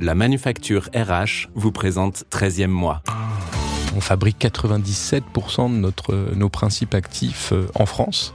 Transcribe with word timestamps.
La 0.00 0.14
manufacture 0.14 0.88
RH 0.94 1.48
vous 1.54 1.72
présente 1.72 2.24
13e 2.30 2.68
mois. 2.68 3.02
On 3.96 4.00
fabrique 4.00 4.38
97% 4.38 5.80
de 5.80 6.34
nos 6.36 6.48
principes 6.48 6.94
actifs 6.94 7.52
euh, 7.52 7.66
en 7.74 7.84
France. 7.84 8.32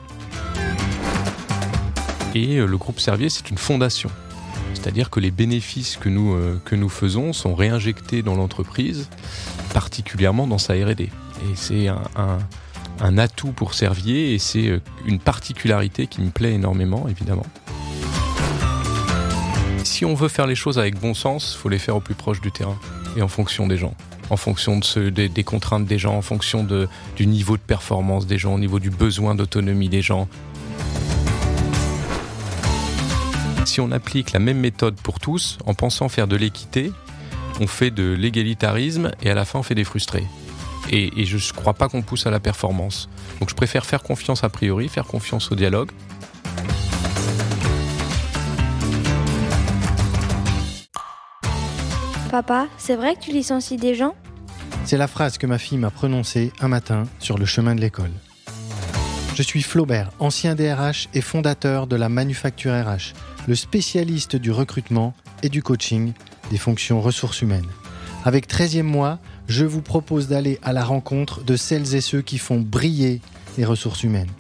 Et 2.36 2.58
euh, 2.58 2.66
le 2.66 2.78
groupe 2.78 3.00
Servier, 3.00 3.30
c'est 3.30 3.50
une 3.50 3.58
fondation. 3.58 4.10
C'est-à-dire 4.74 5.10
que 5.10 5.22
les 5.22 5.32
bénéfices 5.32 5.96
que 5.96 6.10
nous, 6.10 6.34
euh, 6.34 6.90
faisons 6.90 7.32
sont 7.32 7.56
réinjectés 7.56 8.24
dans 8.24 8.36
l'entreprise, 8.36 9.08
particulièrement 9.74 10.48
dans 10.48 10.58
sa 10.58 10.74
RD. 10.74 11.02
Et 11.02 11.12
c'est 11.56 11.88
un, 11.88 13.18
atout 13.18 13.54
pour 13.54 13.74
Servier 13.74 14.34
et 14.34 14.40
c'est 14.40 14.82
une 15.06 15.20
particularité 15.20 16.08
qui 16.08 16.22
me 16.22 16.30
plaît 16.30 16.54
énormément, 16.54 17.08
évidemment. 17.08 17.46
Si 20.04 20.06
on 20.06 20.16
veut 20.16 20.28
faire 20.28 20.48
les 20.48 20.56
choses 20.56 20.80
avec 20.80 21.00
bon 21.00 21.14
sens, 21.14 21.54
il 21.56 21.62
faut 21.62 21.70
les 21.70 21.80
faire 21.80 21.96
au 21.96 22.02
plus 22.02 22.14
proche 22.14 22.42
du 22.42 22.52
terrain 22.52 22.78
et 23.16 23.22
en 23.22 23.30
fonction 23.30 23.68
des 23.68 23.78
gens 23.78 23.96
en 24.30 24.36
fonction 24.36 24.78
des, 24.78 25.44
contraintes 25.46 25.86
des 25.86 25.98
gens, 25.98 26.18
en 26.18 26.22
fonction 26.22 26.68
du 27.16 27.26
niveau 27.26 27.56
de 27.56 27.62
performance 27.62 28.28
des 28.28 28.38
gens, 28.38 28.56
au 28.56 28.60
niveau 28.60 28.80
du 28.80 28.90
besoin 28.90 29.34
d'autonomie 29.34 29.88
des 29.88 30.02
gens. 30.02 30.28
Si 33.64 33.80
on 33.80 33.94
applique 33.94 34.34
la 34.34 34.40
même 34.40 34.60
méthode 34.60 34.96
pour 34.96 35.22
tous, 35.22 35.58
en 35.66 35.74
pensant 35.74 36.10
faire 36.10 36.28
de 36.28 36.36
l'équité, 36.36 36.92
on 37.62 37.68
fait 37.68 37.90
de 37.90 38.12
l'égalitarisme 38.12 39.10
et 39.22 39.30
à 39.30 39.36
la 39.36 39.46
fin 39.46 39.60
on 39.60 39.64
fait 39.64 39.74
des 39.74 39.86
frustrés. 39.86 40.26
Et 40.90 41.24
je 41.24 41.38
ne 41.38 41.54
crois 41.54 41.76
pas 41.76 41.88
qu'on 41.88 42.02
pousse 42.02 42.28
à 42.28 42.30
la 42.30 42.42
performance. 42.42 43.08
Donc 43.40 43.50
je 43.50 43.56
préfère 43.56 43.86
faire 43.86 44.04
confiance 44.04 44.44
a 44.44 44.50
priori, 44.50 44.90
faire 44.90 45.06
confiance 45.06 45.50
au 45.50 45.56
dialogue. 45.56 45.92
Papa, 52.34 52.68
c'est 52.80 52.96
vrai 52.96 53.14
que 53.14 53.20
tu 53.20 53.32
licencies 53.32 53.78
des 53.78 53.94
gens 53.94 54.16
C'est 54.86 54.98
la 54.98 55.08
phrase 55.08 55.38
que 55.38 55.46
ma 55.46 55.60
fille 55.60 55.78
m'a 55.78 55.92
prononcée 55.92 56.52
un 56.62 56.68
matin 56.68 57.04
sur 57.20 57.38
le 57.38 57.46
chemin 57.46 57.76
de 57.76 57.80
l'école. 57.80 58.10
Je 59.36 59.44
suis 59.44 59.62
Flaubert, 59.62 60.10
ancien 60.18 60.56
DRH 60.56 61.10
et 61.14 61.22
fondateur 61.22 61.86
de 61.86 61.96
la 61.96 62.10
Manufacture 62.10 62.74
RH, 62.74 63.14
le 63.48 63.54
spécialiste 63.54 64.36
du 64.36 64.50
recrutement 64.50 65.14
et 65.44 65.50
du 65.50 65.62
coaching 65.62 66.14
des 66.50 66.58
fonctions 66.58 67.02
ressources 67.02 67.44
humaines. 67.44 67.70
Avec 68.26 68.50
13e 68.50 68.82
mois, 68.82 69.20
je 69.48 69.66
vous 69.66 69.84
propose 69.84 70.28
d'aller 70.28 70.58
à 70.64 70.74
la 70.74 70.84
rencontre 70.84 71.44
de 71.44 71.56
celles 71.56 71.94
et 71.94 72.02
ceux 72.02 72.24
qui 72.24 72.40
font 72.40 72.60
briller 72.60 73.22
les 73.60 73.66
ressources 73.66 74.02
humaines. 74.02 74.32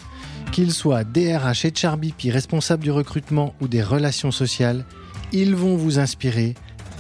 Qu'ils 0.52 0.73
soient 0.73 1.03
DRH 1.03 1.66
et 1.66 1.73
HRBP, 1.80 2.31
responsables 2.31 2.81
du 2.81 2.89
recrutement 2.89 3.53
ou 3.61 3.67
des 3.67 3.83
relations 3.83 4.31
sociales, 4.31 4.83
ils 5.31 5.55
vont 5.55 5.75
vous 5.75 6.00
inspirer 6.00 6.55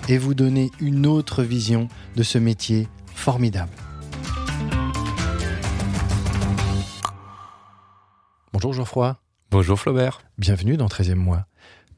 et 0.09 0.17
vous 0.17 0.33
donner 0.33 0.71
une 0.79 1.05
autre 1.05 1.43
vision 1.43 1.87
de 2.15 2.23
ce 2.23 2.37
métier 2.37 2.87
formidable. 3.13 3.71
Bonjour 8.51 8.73
Geoffroy. 8.73 9.17
Bonjour 9.51 9.79
Flaubert. 9.79 10.21
Bienvenue 10.37 10.77
dans 10.77 10.87
13e 10.87 11.15
mois. 11.15 11.45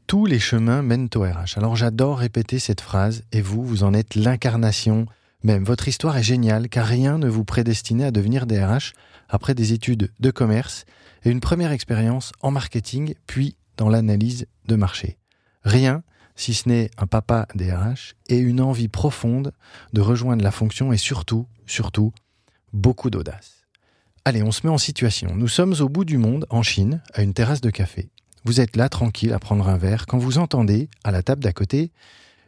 Tous 0.08 0.26
les 0.26 0.40
chemins 0.40 0.82
mènent 0.82 1.10
au 1.16 1.22
RH. 1.22 1.58
Alors 1.58 1.76
j'adore 1.76 2.20
répéter 2.20 2.60
cette 2.60 2.82
phrase 2.82 3.24
et 3.32 3.42
vous, 3.42 3.64
vous 3.64 3.84
en 3.84 3.94
êtes 3.94 4.16
l'incarnation 4.16 5.06
même. 5.44 5.64
Votre 5.64 5.88
histoire 5.88 6.18
est 6.18 6.24
géniale 6.24 6.70
car 6.70 6.86
rien 6.86 7.18
ne 7.18 7.28
vous 7.28 7.46
prédestinait 7.46 8.06
à 8.06 8.12
devenir 8.12 8.46
DRH 8.46 8.94
après 9.30 9.56
des 9.56 9.74
études 9.74 10.12
de 10.20 10.32
commerce 10.32 10.86
et 11.24 11.30
une 11.30 11.40
première 11.40 11.72
expérience 11.72 12.32
en 12.42 12.52
marketing 12.52 13.16
puis 13.28 13.56
dans 13.78 13.90
l'analyse 13.90 14.48
de 14.68 14.76
marché. 14.76 15.18
Rien 15.64 16.04
si 16.36 16.54
ce 16.54 16.70
n'est 16.70 16.92
un 16.98 17.08
papa 17.08 17.48
DRH, 17.56 18.16
et 18.28 18.38
une 18.38 18.62
envie 18.62 18.88
profonde 18.88 19.54
de 19.94 20.02
rejoindre 20.02 20.44
la 20.44 20.52
fonction 20.52 20.92
et 20.92 20.98
surtout, 20.98 21.48
surtout, 21.66 22.14
beaucoup 22.74 23.10
d'audace. 23.10 23.66
Allez, 24.26 24.44
on 24.44 24.52
se 24.52 24.66
met 24.66 24.74
en 24.74 24.78
situation. 24.78 25.36
Nous 25.36 25.48
sommes 25.48 25.76
au 25.80 25.88
bout 25.88 26.06
du 26.06 26.18
monde, 26.18 26.46
en 26.50 26.64
Chine, 26.64 27.02
à 27.14 27.22
une 27.22 27.34
terrasse 27.34 27.62
de 27.62 27.70
café. 27.70 28.10
Vous 28.44 28.60
êtes 28.60 28.76
là, 28.76 28.90
tranquille, 28.90 29.34
à 29.34 29.40
prendre 29.40 29.68
un 29.70 29.78
verre, 29.78 30.06
quand 30.08 30.18
vous 30.18 30.38
entendez, 30.38 30.90
à 31.04 31.12
la 31.12 31.24
table 31.24 31.44
d'à 31.44 31.54
côté, 31.54 31.92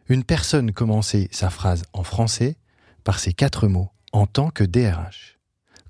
une 0.09 0.23
personne 0.23 0.71
commencer 0.71 1.27
sa 1.31 1.49
phrase 1.49 1.83
en 1.93 2.03
français 2.03 2.57
par 3.03 3.19
ces 3.19 3.33
quatre 3.33 3.67
mots, 3.67 3.89
en 4.11 4.27
tant 4.27 4.49
que 4.49 4.63
DRH. 4.63 5.37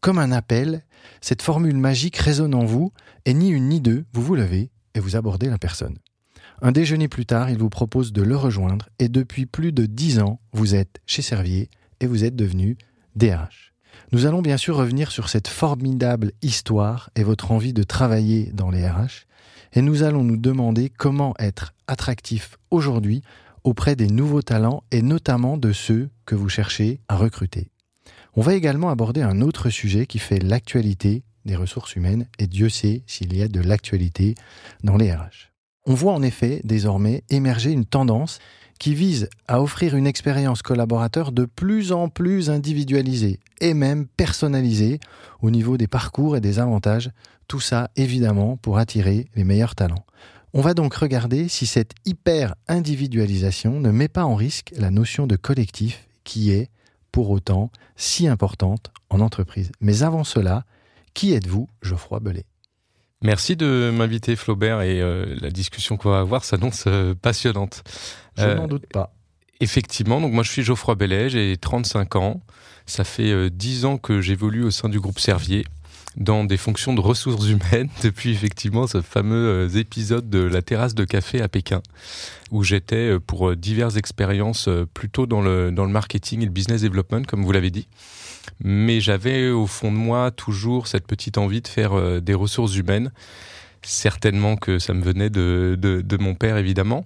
Comme 0.02 0.20
un 0.20 0.32
appel, 0.32 0.86
cette 1.22 1.42
formule 1.42 1.78
magique 1.78 2.18
résonne 2.18 2.54
en 2.54 2.66
vous, 2.66 2.94
et 3.26 3.34
ni 3.34 3.50
une 3.50 3.70
ni 3.70 3.82
deux, 3.82 4.06
vous 4.14 4.22
vous 4.22 4.36
levez 4.36 4.72
et 4.94 5.00
vous 5.00 5.16
abordez 5.16 5.50
la 5.50 5.58
personne. 5.58 5.98
Un 6.60 6.72
déjeuner 6.72 7.08
plus 7.08 7.28
tard, 7.28 7.52
il 7.52 7.60
vous 7.60 7.70
propose 7.70 8.12
de 8.12 8.24
le 8.24 8.36
rejoindre 8.36 8.90
et 8.98 9.10
depuis 9.10 9.46
plus 9.46 9.72
de 9.72 9.86
dix 9.86 10.20
ans, 10.20 10.40
vous 10.54 10.74
êtes 10.74 11.00
chez 11.06 11.22
Servier 11.22 11.70
et 12.00 12.08
vous 12.08 12.24
êtes 12.24 12.36
devenu 12.36 12.78
DRH. 13.16 13.74
Nous 14.12 14.26
allons 14.26 14.42
bien 14.42 14.58
sûr 14.58 14.76
revenir 14.76 15.12
sur 15.12 15.30
cette 15.30 15.48
formidable 15.48 16.32
histoire 16.42 17.12
et 17.16 17.24
votre 17.24 17.52
envie 17.52 17.74
de 17.74 17.84
travailler 17.84 18.52
dans 18.54 18.72
les 18.72 18.88
RH 18.88 19.28
et 19.74 19.84
nous 19.84 20.02
allons 20.02 20.24
nous 20.24 20.38
demander 20.38 20.90
comment 20.90 21.36
être 21.38 21.76
attractif 21.88 22.58
aujourd'hui 22.72 23.22
auprès 23.64 23.96
des 23.96 24.08
nouveaux 24.08 24.42
talents 24.42 24.84
et 24.92 25.04
notamment 25.04 25.58
de 25.58 25.74
ceux 25.74 26.10
que 26.26 26.36
vous 26.36 26.50
cherchez 26.50 27.02
à 27.08 27.18
recruter. 27.18 27.70
On 28.36 28.42
va 28.42 28.56
également 28.56 28.90
aborder 28.90 29.22
un 29.22 29.42
autre 29.42 29.70
sujet 29.70 30.08
qui 30.08 30.18
fait 30.18 30.40
l'actualité 30.40 31.24
des 31.46 31.56
ressources 31.56 31.96
humaines 31.96 32.28
et 32.40 32.48
Dieu 32.48 32.70
sait 32.70 33.04
s'il 33.06 33.36
y 33.36 33.44
a 33.44 33.48
de 33.48 33.62
l'actualité 33.62 34.34
dans 34.84 34.98
les 34.98 35.14
RH. 35.14 35.57
On 35.90 35.94
voit 35.94 36.12
en 36.12 36.22
effet 36.22 36.60
désormais 36.66 37.24
émerger 37.30 37.72
une 37.72 37.86
tendance 37.86 38.40
qui 38.78 38.94
vise 38.94 39.30
à 39.48 39.62
offrir 39.62 39.96
une 39.96 40.06
expérience 40.06 40.62
collaborateur 40.62 41.32
de 41.32 41.46
plus 41.46 41.94
en 41.94 42.10
plus 42.10 42.50
individualisée 42.50 43.40
et 43.62 43.74
même 43.74 44.06
personnalisée 44.06 45.00
au 45.42 45.50
niveau 45.50 45.78
des 45.78 45.88
parcours 45.88 46.36
et 46.36 46.42
des 46.42 46.60
avantages, 46.60 47.10
tout 47.48 47.62
ça 47.62 47.90
évidemment 47.96 48.58
pour 48.58 48.78
attirer 48.80 49.28
les 49.36 49.46
meilleurs 49.46 49.76
talents. 49.76 50.06
On 50.54 50.60
va 50.60 50.74
donc 50.74 50.94
regarder 50.94 51.48
si 51.48 51.66
cette 51.66 51.94
hyper-individualisation 52.04 53.80
ne 53.80 53.90
met 53.90 54.10
pas 54.10 54.26
en 54.26 54.36
risque 54.36 54.74
la 54.76 54.92
notion 54.92 55.26
de 55.26 55.38
collectif 55.38 56.10
qui 56.26 56.52
est, 56.52 56.70
pour 57.14 57.30
autant, 57.30 57.72
si 57.96 58.28
importante 58.28 58.92
en 59.10 59.22
entreprise. 59.22 59.72
Mais 59.80 60.04
avant 60.04 60.26
cela, 60.26 60.66
qui 61.14 61.32
êtes-vous, 61.32 61.70
Geoffroy 61.82 62.20
Belay 62.20 62.44
Merci 63.24 63.56
de 63.56 63.92
m'inviter 63.96 64.36
Flaubert 64.36 64.82
et 64.82 65.02
euh, 65.02 65.36
la 65.42 65.50
discussion 65.50 65.98
qu'on 65.98 66.12
va 66.12 66.20
avoir 66.20 66.44
s'annonce 66.46 66.84
euh, 66.86 67.16
passionnante. 67.16 67.84
Je 68.38 68.44
euh, 68.44 68.56
n'en 68.56 68.68
doute 68.68 68.86
pas. 68.86 69.12
Effectivement, 69.60 70.22
donc 70.22 70.34
moi 70.34 70.44
je 70.44 70.52
suis 70.52 70.62
Geoffroy 70.62 70.94
Bellet, 70.94 71.30
j'ai 71.30 71.58
35 71.58 72.16
ans. 72.16 72.42
Ça 72.86 73.04
fait 73.04 73.32
euh, 73.32 73.50
10 73.50 73.86
ans 73.86 73.98
que 73.98 74.22
j'évolue 74.22 74.64
au 74.64 74.72
sein 74.72 74.88
du 74.88 75.00
groupe 75.00 75.20
Servier 75.20 75.66
dans 76.16 76.44
des 76.44 76.58
fonctions 76.58 76.94
de 76.94 77.02
ressources 77.02 77.48
humaines 77.48 77.90
depuis 78.04 78.32
effectivement 78.32 78.86
ce 78.86 79.02
fameux 79.02 79.68
épisode 79.76 80.30
de 80.30 80.40
la 80.40 80.62
terrasse 80.62 80.96
de 80.96 81.04
café 81.04 81.42
à 81.42 81.48
Pékin 81.48 81.82
où 82.50 82.64
j'étais 82.64 83.20
pour 83.20 83.56
diverses 83.56 83.98
expériences 83.98 84.68
plutôt 84.96 85.28
dans 85.28 85.42
le, 85.42 85.72
dans 85.72 85.86
le 85.86 85.92
marketing 85.92 86.42
et 86.42 86.46
le 86.46 86.52
business 86.52 86.82
development 86.82 87.24
comme 87.28 87.44
vous 87.44 87.52
l'avez 87.52 87.70
dit 87.70 87.88
mais 88.64 89.00
j'avais 89.02 89.50
au 89.50 89.68
fond 89.68 89.92
de 89.92 89.98
moi 89.98 90.32
toujours 90.32 90.88
cette 90.88 91.06
petite 91.08 91.38
envie 91.38 91.62
de 91.62 91.68
faire 91.68 91.94
euh, 91.94 92.20
des 92.20 92.34
ressources 92.34 92.76
humaines. 92.76 93.12
Certainement 93.84 94.58
que 94.58 94.80
ça 94.80 94.94
me 94.94 95.02
venait 95.02 95.30
de, 95.30 95.78
de, 95.80 96.18
mon 96.18 96.36
père, 96.36 96.58
évidemment. 96.58 97.06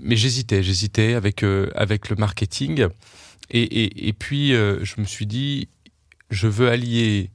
Mais 0.00 0.16
j'hésitais, 0.16 0.62
j'hésitais 0.62 1.14
avec, 1.14 1.44
euh, 1.44 1.70
avec 1.76 2.08
le 2.08 2.16
marketing. 2.16 2.88
Et, 3.50 3.62
et, 3.62 4.08
et 4.08 4.12
puis, 4.12 4.52
euh, 4.54 4.84
je 4.84 5.00
me 5.00 5.06
suis 5.06 5.26
dit, 5.26 5.68
je 6.30 6.48
veux 6.48 6.68
allier 6.68 7.30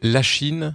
la 0.00 0.22
Chine 0.22 0.74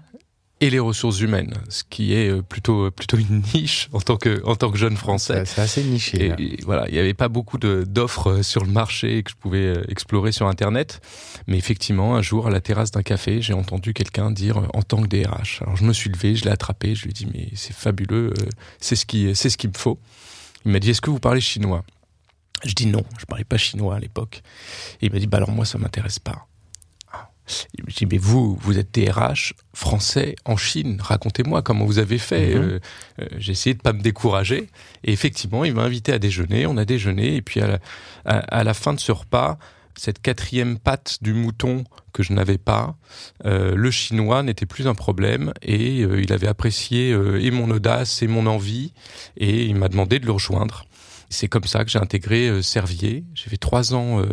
et 0.61 0.69
les 0.69 0.79
ressources 0.79 1.21
humaines, 1.21 1.53
ce 1.69 1.83
qui 1.89 2.13
est 2.13 2.29
euh, 2.29 2.41
plutôt 2.41 2.91
plutôt 2.91 3.17
une 3.17 3.41
niche 3.53 3.89
en 3.93 4.01
tant 4.01 4.17
que 4.17 4.41
en 4.45 4.55
tant 4.55 4.71
que 4.71 4.77
jeune 4.77 4.97
français. 4.97 5.43
C'est 5.45 5.61
assez 5.61 5.83
niché. 5.83 6.33
Et, 6.37 6.43
et 6.43 6.59
voilà, 6.63 6.87
il 6.89 6.93
n'y 6.93 6.99
avait 6.99 7.13
pas 7.13 7.29
beaucoup 7.29 7.57
d'offres 7.57 8.31
euh, 8.31 8.43
sur 8.43 8.65
le 8.65 8.71
marché 8.71 9.23
que 9.23 9.31
je 9.31 9.35
pouvais 9.35 9.77
euh, 9.77 9.83
explorer 9.89 10.31
sur 10.31 10.47
internet, 10.47 11.01
mais 11.47 11.57
effectivement, 11.57 12.15
un 12.15 12.21
jour 12.21 12.47
à 12.47 12.49
la 12.49 12.59
terrasse 12.59 12.91
d'un 12.91 13.03
café, 13.03 13.41
j'ai 13.41 13.53
entendu 13.53 13.93
quelqu'un 13.93 14.31
dire 14.31 14.57
en 14.73 14.81
tant 14.81 15.01
que 15.01 15.07
DRH. 15.07 15.61
Alors 15.61 15.77
je 15.77 15.85
me 15.85 15.93
suis 15.93 16.09
levé, 16.09 16.35
je 16.35 16.43
l'ai 16.43 16.51
attrapé, 16.51 16.95
je 16.95 17.03
lui 17.03 17.11
ai 17.11 17.13
dit 17.13 17.27
mais 17.33 17.49
c'est 17.55 17.75
fabuleux, 17.75 18.33
c'est 18.79 18.95
ce 18.95 19.05
qui 19.05 19.33
c'est 19.35 19.49
ce 19.49 19.57
qu'il 19.57 19.69
me 19.69 19.77
faut. 19.77 19.99
Il 20.65 20.71
m'a 20.71 20.79
dit 20.79 20.89
est-ce 20.89 21.01
que 21.01 21.09
vous 21.09 21.19
parlez 21.19 21.41
chinois? 21.41 21.83
Je 22.65 22.73
dis 22.73 22.87
non, 22.87 23.03
je 23.17 23.25
parlais 23.25 23.45
pas 23.45 23.55
chinois 23.55 23.95
à 23.95 23.99
l'époque. 23.99 24.41
Et 25.01 25.05
il 25.05 25.13
m'a 25.13 25.19
dit 25.19 25.27
bah 25.27 25.37
alors 25.37 25.51
moi 25.51 25.63
ça 25.63 25.77
m'intéresse 25.77 26.19
pas. 26.19 26.48
Je 27.77 27.83
me 27.83 27.91
dis, 27.91 28.05
mais 28.05 28.17
vous, 28.17 28.57
vous 28.61 28.77
êtes 28.77 28.93
DRH 28.93 29.53
français 29.73 30.35
en 30.45 30.57
Chine. 30.57 30.99
Racontez-moi 31.01 31.61
comment 31.61 31.85
vous 31.85 31.99
avez 31.99 32.17
fait. 32.17 32.55
Mhm. 32.55 32.61
Euh, 32.61 32.79
euh, 33.21 33.25
J'ai 33.37 33.51
essayé 33.51 33.73
de 33.73 33.81
pas 33.81 33.93
me 33.93 34.01
décourager. 34.01 34.69
Et 35.03 35.11
effectivement, 35.11 35.65
il 35.65 35.73
m'a 35.73 35.83
invité 35.83 36.13
à 36.13 36.19
déjeuner. 36.19 36.67
On 36.67 36.77
a 36.77 36.85
déjeuné. 36.85 37.35
Et 37.35 37.41
puis, 37.41 37.61
à 37.61 37.67
la, 37.67 37.79
à, 38.25 38.37
à 38.59 38.63
la 38.63 38.73
fin 38.73 38.93
de 38.93 38.99
ce 38.99 39.11
repas, 39.11 39.57
cette 39.99 40.21
quatrième 40.21 40.79
patte 40.79 41.17
du 41.21 41.33
mouton 41.33 41.83
que 42.13 42.23
je 42.23 42.33
n'avais 42.33 42.57
pas, 42.57 42.95
euh, 43.45 43.75
le 43.75 43.91
chinois 43.91 44.43
n'était 44.43 44.65
plus 44.65 44.87
un 44.87 44.95
problème 44.95 45.53
et 45.61 46.01
euh, 46.01 46.21
il 46.21 46.31
avait 46.31 46.47
apprécié 46.47 47.11
euh, 47.11 47.41
et 47.41 47.51
mon 47.51 47.69
audace 47.69 48.23
et 48.23 48.27
mon 48.27 48.45
envie 48.45 48.93
et 49.37 49.65
il 49.65 49.75
m'a 49.75 49.89
demandé 49.89 50.19
de 50.19 50.25
le 50.25 50.31
rejoindre. 50.31 50.85
C'est 51.29 51.47
comme 51.47 51.65
ça 51.65 51.85
que 51.85 51.91
j'ai 51.91 51.99
intégré 51.99 52.61
Servier. 52.63 53.23
J'ai 53.35 53.49
fait 53.49 53.57
trois 53.57 53.93
ans 53.93 54.23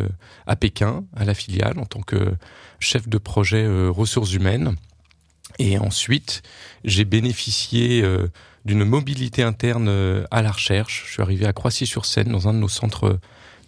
à 0.47 0.55
Pékin, 0.55 1.03
à 1.15 1.25
la 1.25 1.33
filiale, 1.33 1.77
en 1.79 1.85
tant 1.85 2.01
que 2.01 2.33
chef 2.79 3.07
de 3.07 3.17
projet 3.17 3.67
ressources 3.87 4.33
humaines. 4.33 4.75
Et 5.59 5.77
ensuite, 5.77 6.41
j'ai 6.83 7.05
bénéficié 7.05 8.03
d'une 8.65 8.83
mobilité 8.83 9.43
interne 9.43 10.25
à 10.31 10.41
la 10.41 10.51
recherche. 10.51 11.03
Je 11.07 11.13
suis 11.13 11.21
arrivé 11.21 11.45
à 11.45 11.53
Croissy-sur-Seine, 11.53 12.31
dans 12.31 12.47
un 12.47 12.53
de 12.53 12.59
nos 12.59 12.67
centres 12.67 13.19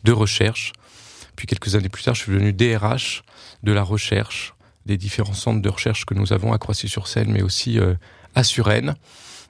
de 0.04 0.12
recherche. 0.12 0.74
Puis 1.36 1.46
quelques 1.48 1.76
années 1.76 1.90
plus 1.90 2.04
tard, 2.04 2.16
je 2.16 2.24
suis 2.24 2.32
devenu 2.32 2.52
DRH 2.52 3.24
de 3.64 3.72
la 3.72 3.84
recherche, 3.84 4.56
des 4.86 4.98
différents 4.98 5.34
centres 5.34 5.62
de 5.62 5.70
recherche 5.70 6.06
que 6.06 6.14
nous 6.14 6.34
avons 6.34 6.52
à 6.52 6.58
Croissy-sur-Seine, 6.58 7.32
mais 7.32 7.44
aussi 7.44 7.80
à 8.36 8.44
Suresnes. 8.44 8.96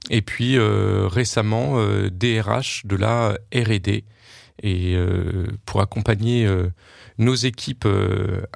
Et 0.09 0.21
puis 0.21 0.57
euh, 0.57 1.07
récemment, 1.07 1.77
DRH 2.11 2.85
de 2.85 2.95
la 2.95 3.37
R&D 3.53 4.05
et 4.61 4.95
euh, 4.95 5.47
pour 5.65 5.81
accompagner 5.81 6.45
euh, 6.45 6.69
nos 7.17 7.35
équipes 7.35 7.87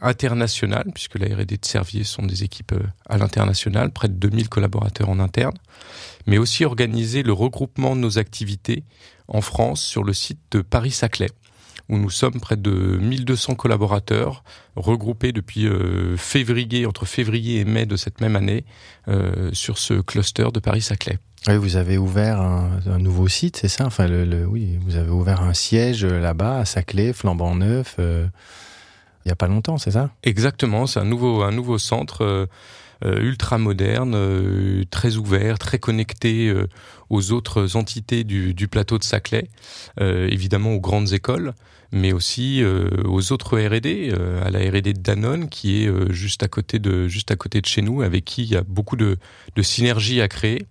internationales, 0.02 0.90
puisque 0.94 1.20
la 1.20 1.28
R&D 1.28 1.58
de 1.58 1.66
Servier 1.66 2.04
sont 2.04 2.24
des 2.24 2.44
équipes 2.44 2.74
à 3.08 3.18
l'international, 3.18 3.92
près 3.92 4.08
de 4.08 4.14
2000 4.14 4.50
collaborateurs 4.50 5.10
en 5.10 5.20
interne, 5.20 5.58
mais 6.28 6.38
aussi 6.38 6.64
organiser 6.64 7.24
le 7.24 7.34
regroupement 7.34 7.96
de 7.96 8.02
nos 8.02 8.20
activités 8.20 8.84
en 9.28 9.42
France 9.42 9.82
sur 9.82 10.04
le 10.04 10.14
site 10.14 10.40
de 10.52 10.62
Paris-Saclay 10.62 11.30
où 11.90 11.98
nous 11.98 12.10
sommes 12.10 12.40
près 12.40 12.56
de 12.56 12.72
1200 12.72 13.56
collaborateurs 13.56 14.46
regroupés 14.78 15.34
depuis 15.34 15.68
février, 16.16 16.86
entre 16.86 17.06
février 17.06 17.60
et 17.60 17.66
mai 17.66 17.86
de 17.86 17.98
cette 17.98 18.22
même 18.22 18.38
année, 18.38 18.64
sur 19.52 19.78
ce 19.78 19.96
cluster 19.96 20.48
de 20.54 20.62
Paris-Saclay. 20.62 21.20
Vous 21.48 21.76
avez 21.76 21.98
ouvert 21.98 22.40
un, 22.40 23.00
nouveau 23.00 23.28
site, 23.28 23.58
c'est 23.58 23.68
ça? 23.68 23.86
Enfin, 23.86 24.08
oui, 24.48 24.80
vous 24.82 24.96
avez 24.96 25.10
ouvert 25.10 25.42
un 25.42 25.54
siège 25.54 26.06
là-bas 26.06 26.60
à 26.60 26.66
Saclay, 26.66 27.12
flambant 27.12 27.54
neuf, 27.54 27.98
euh, 28.00 28.26
il 29.26 29.28
n'y 29.28 29.32
a 29.34 29.36
pas 29.36 29.48
longtemps, 29.48 29.78
c'est 29.78 29.92
ça? 29.92 30.12
Exactement, 30.24 30.88
c'est 30.88 31.02
un 31.02 31.06
nouveau, 31.06 31.44
un 31.44 31.52
nouveau 31.52 31.78
centre 31.78 32.24
euh, 32.24 32.46
euh, 33.04 33.20
ultra 33.20 33.58
moderne, 33.58 34.86
très 34.90 35.18
ouvert, 35.18 35.60
très 35.60 35.80
connecté 35.80 36.54
aux 37.10 37.32
autres 37.34 37.76
entités 37.76 38.24
du, 38.24 38.54
du 38.54 38.70
plateau 38.70 38.98
de 38.98 39.04
Saclay, 39.04 39.50
évidemment 40.00 40.72
aux 40.72 40.80
grandes 40.80 41.12
écoles, 41.12 41.54
mais 41.92 42.14
aussi 42.14 42.64
aux 43.04 43.34
autres 43.34 43.60
R&D, 43.60 44.14
à 44.46 44.50
la 44.50 44.60
R&D 44.60 44.94
de 44.94 45.02
Danone 45.02 45.50
qui 45.50 45.84
est 45.84 46.14
juste 46.14 46.44
à 46.44 46.48
côté 46.48 46.80
de 46.80 47.10
juste 47.10 47.32
à 47.32 47.36
côté 47.36 47.60
de 47.60 47.66
chez 47.66 47.82
nous, 47.82 48.02
avec 48.02 48.24
qui 48.24 48.44
il 48.44 48.52
y 48.52 48.56
a 48.56 48.64
beaucoup 48.64 48.96
de, 48.96 49.18
de 49.58 49.62
synergies 49.62 50.22
à 50.22 50.30
créer. 50.30 50.66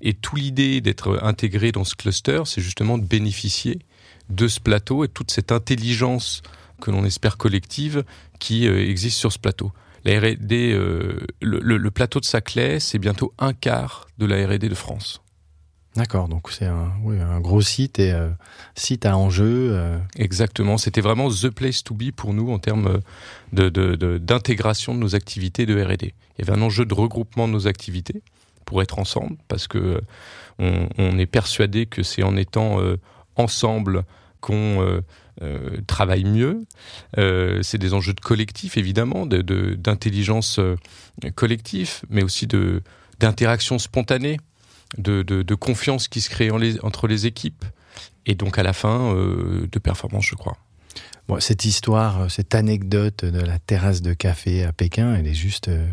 Et 0.00 0.14
tout 0.14 0.36
l'idée 0.36 0.80
d'être 0.80 1.18
intégré 1.22 1.72
dans 1.72 1.84
ce 1.84 1.94
cluster, 1.94 2.42
c'est 2.44 2.60
justement 2.60 2.98
de 2.98 3.04
bénéficier 3.04 3.78
de 4.30 4.48
ce 4.48 4.60
plateau 4.60 5.04
et 5.04 5.08
toute 5.08 5.30
cette 5.30 5.52
intelligence 5.52 6.42
que 6.80 6.90
l'on 6.90 7.04
espère 7.04 7.36
collective 7.36 8.04
qui 8.38 8.66
euh, 8.66 8.88
existe 8.88 9.18
sur 9.18 9.32
ce 9.32 9.38
plateau. 9.38 9.72
La 10.04 10.20
R&D, 10.20 10.72
euh, 10.72 11.26
le, 11.40 11.90
plateau 11.90 12.20
de 12.20 12.24
Saclay, 12.24 12.78
c'est 12.78 12.98
bientôt 12.98 13.32
un 13.38 13.52
quart 13.52 14.06
de 14.18 14.26
la 14.26 14.46
R&D 14.46 14.68
de 14.68 14.74
France. 14.74 15.20
D'accord, 15.96 16.28
donc 16.28 16.50
c'est 16.50 16.66
un, 16.66 16.92
un, 17.06 17.40
gros 17.40 17.62
site 17.62 17.98
et 17.98 18.12
euh, 18.12 18.28
site 18.74 19.06
à 19.06 19.16
enjeu. 19.16 19.98
Exactement, 20.16 20.76
c'était 20.76 21.00
vraiment 21.00 21.30
the 21.30 21.48
place 21.48 21.82
to 21.82 21.94
be 21.94 22.12
pour 22.14 22.34
nous 22.34 22.52
en 22.52 22.58
termes 22.58 23.00
d'intégration 23.52 24.92
de, 24.92 24.98
de, 24.98 25.02
nos 25.02 25.14
activités 25.16 25.64
de 25.64 25.82
R&D. 25.82 26.14
Il 26.38 26.44
y 26.44 26.48
avait 26.48 26.56
un 26.56 26.62
enjeu 26.62 26.84
de 26.84 26.94
regroupement 26.94 27.48
de 27.48 27.52
nos 27.54 27.66
activités 27.66 28.22
pour 28.66 28.82
être 28.82 28.98
ensemble, 28.98 29.36
parce 29.48 29.66
que 29.66 30.02
on, 30.58 31.18
est 31.18 31.26
persuadé 31.26 31.86
que 31.86 32.02
c'est 32.02 32.22
en 32.22 32.36
étant 32.36 32.80
euh, 32.80 32.96
ensemble 33.36 34.04
qu'on 34.40 34.82
euh, 34.82 35.00
euh, 35.42 35.78
travaille 35.86 36.24
mieux. 36.24 36.64
c'est 37.62 37.78
des 37.78 37.94
enjeux 37.94 38.12
de 38.12 38.20
collectif, 38.20 38.76
évidemment, 38.76 39.26
d'intelligence 39.26 40.58
de, 40.58 41.28
collective, 41.34 42.00
mais 42.10 42.22
aussi 42.22 42.46
d'interaction 43.20 43.78
spontanée, 43.78 44.38
de, 44.98 45.22
de, 45.22 45.54
confiance 45.54 46.08
qui 46.08 46.20
se 46.20 46.30
crée 46.30 46.50
entre 46.82 47.06
les 47.06 47.26
équipes, 47.26 47.64
et 48.24 48.34
donc 48.34 48.58
à 48.58 48.62
la 48.62 48.72
fin 48.72 49.14
de 49.14 49.78
performance, 49.78 50.26
je 50.26 50.34
crois. 50.34 50.56
Bon, 51.28 51.40
cette 51.40 51.64
histoire, 51.64 52.22
euh, 52.22 52.28
cette 52.28 52.54
anecdote 52.54 53.24
de 53.24 53.40
la 53.40 53.58
terrasse 53.58 54.00
de 54.00 54.12
café 54.12 54.62
à 54.62 54.72
Pékin, 54.72 55.14
elle 55.16 55.26
est 55.26 55.34
juste, 55.34 55.68
euh, 55.68 55.84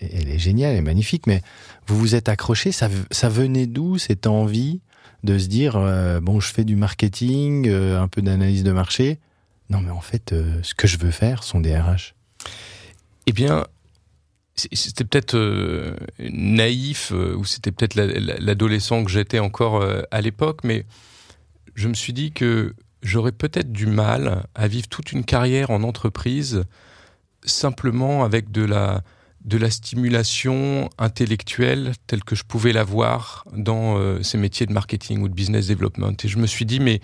elle 0.00 0.28
est 0.28 0.38
géniale, 0.38 0.72
elle 0.72 0.78
est 0.78 0.82
magnifique, 0.82 1.26
mais 1.26 1.42
vous 1.88 1.98
vous 1.98 2.14
êtes 2.14 2.28
accroché, 2.28 2.70
ça, 2.70 2.88
ça 3.10 3.28
venait 3.28 3.66
d'où 3.66 3.98
cette 3.98 4.28
envie 4.28 4.80
de 5.24 5.38
se 5.38 5.48
dire, 5.48 5.74
euh, 5.76 6.20
bon, 6.20 6.38
je 6.38 6.52
fais 6.52 6.62
du 6.62 6.76
marketing, 6.76 7.68
un 7.68 8.06
peu 8.06 8.22
d'analyse 8.22 8.62
de 8.62 8.70
marché, 8.70 9.18
non 9.70 9.80
mais 9.80 9.90
en 9.90 10.00
fait, 10.00 10.32
ce 10.62 10.74
que 10.74 10.86
je 10.86 10.98
veux 10.98 11.10
faire 11.10 11.42
sont 11.42 11.58
des 11.58 11.76
RH 11.76 12.14
Eh 13.26 13.32
bien, 13.32 13.66
c'était 14.54 15.02
peut-être 15.02 15.36
naïf, 16.20 17.10
ou 17.10 17.44
c'était 17.44 17.72
peut-être 17.72 17.96
l'adolescent 17.96 19.02
que 19.02 19.10
j'étais 19.10 19.40
encore 19.40 19.84
à 20.12 20.20
l'époque, 20.20 20.60
mais 20.62 20.84
je 21.74 21.88
me 21.88 21.94
suis 21.94 22.12
dit 22.12 22.30
que 22.30 22.72
j'aurais 23.06 23.32
peut-être 23.32 23.72
du 23.72 23.86
mal 23.86 24.44
à 24.54 24.68
vivre 24.68 24.88
toute 24.88 25.12
une 25.12 25.24
carrière 25.24 25.70
en 25.70 25.82
entreprise 25.82 26.64
simplement 27.44 28.24
avec 28.24 28.50
de 28.50 28.64
la, 28.64 29.02
de 29.44 29.56
la 29.56 29.70
stimulation 29.70 30.90
intellectuelle 30.98 31.92
telle 32.06 32.24
que 32.24 32.34
je 32.34 32.42
pouvais 32.42 32.72
l'avoir 32.72 33.44
dans 33.52 33.96
euh, 33.96 34.22
ces 34.22 34.38
métiers 34.38 34.66
de 34.66 34.72
marketing 34.72 35.20
ou 35.22 35.28
de 35.28 35.34
business 35.34 35.68
development. 35.68 36.16
Et 36.24 36.28
je 36.28 36.38
me 36.38 36.46
suis 36.46 36.66
dit, 36.66 36.80
mais 36.80 37.00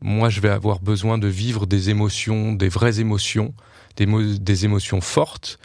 moi, 0.00 0.30
je 0.30 0.40
vais 0.40 0.48
avoir 0.48 0.80
besoin 0.80 1.18
de 1.18 1.28
vivre 1.28 1.66
des 1.66 1.90
émotions, 1.90 2.52
des 2.52 2.68
vraies 2.68 3.00
émotions, 3.00 3.52
des, 3.96 4.06
des 4.38 4.64
émotions 4.64 5.00
fortes. 5.00 5.58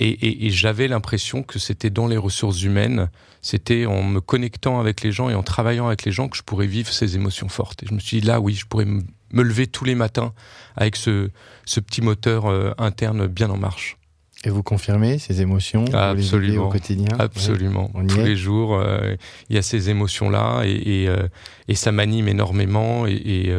Et, 0.00 0.46
et 0.46 0.50
j'avais 0.50 0.86
l'impression 0.86 1.42
que 1.42 1.58
c'était 1.58 1.90
dans 1.90 2.06
les 2.06 2.16
ressources 2.16 2.62
humaines 2.62 3.08
c'était 3.42 3.86
en 3.86 4.02
me 4.02 4.20
connectant 4.20 4.80
avec 4.80 5.02
les 5.02 5.12
gens 5.12 5.30
et 5.30 5.34
en 5.34 5.42
travaillant 5.42 5.86
avec 5.86 6.04
les 6.04 6.12
gens 6.12 6.28
que 6.28 6.36
je 6.36 6.42
pourrais 6.42 6.66
vivre 6.66 6.92
ces 6.92 7.16
émotions 7.16 7.48
fortes. 7.48 7.82
Et 7.82 7.86
je 7.86 7.94
me 7.94 8.00
suis 8.00 8.20
dit, 8.20 8.26
là, 8.26 8.40
oui, 8.40 8.54
je 8.54 8.66
pourrais 8.66 8.84
me 8.84 9.02
lever 9.42 9.66
tous 9.66 9.84
les 9.84 9.94
matins 9.94 10.32
avec 10.76 10.96
ce, 10.96 11.30
ce 11.64 11.80
petit 11.80 12.02
moteur 12.02 12.46
euh, 12.46 12.72
interne 12.78 13.26
bien 13.26 13.50
en 13.50 13.56
marche. 13.56 13.96
Et 14.44 14.50
vous 14.50 14.62
confirmez 14.62 15.18
ces 15.18 15.40
émotions 15.40 15.84
Absolument. 15.92 16.68
au 16.68 16.68
quotidien? 16.68 17.08
Absolument. 17.18 17.90
Tous 18.08 18.20
les 18.20 18.36
jours, 18.36 18.76
euh, 18.76 19.16
il 19.50 19.56
y 19.56 19.58
a 19.58 19.62
ces 19.62 19.90
émotions-là 19.90 20.62
et, 20.64 21.02
et, 21.02 21.08
euh, 21.08 21.26
et 21.66 21.74
ça 21.74 21.90
m'anime 21.90 22.28
énormément 22.28 23.04
et, 23.06 23.52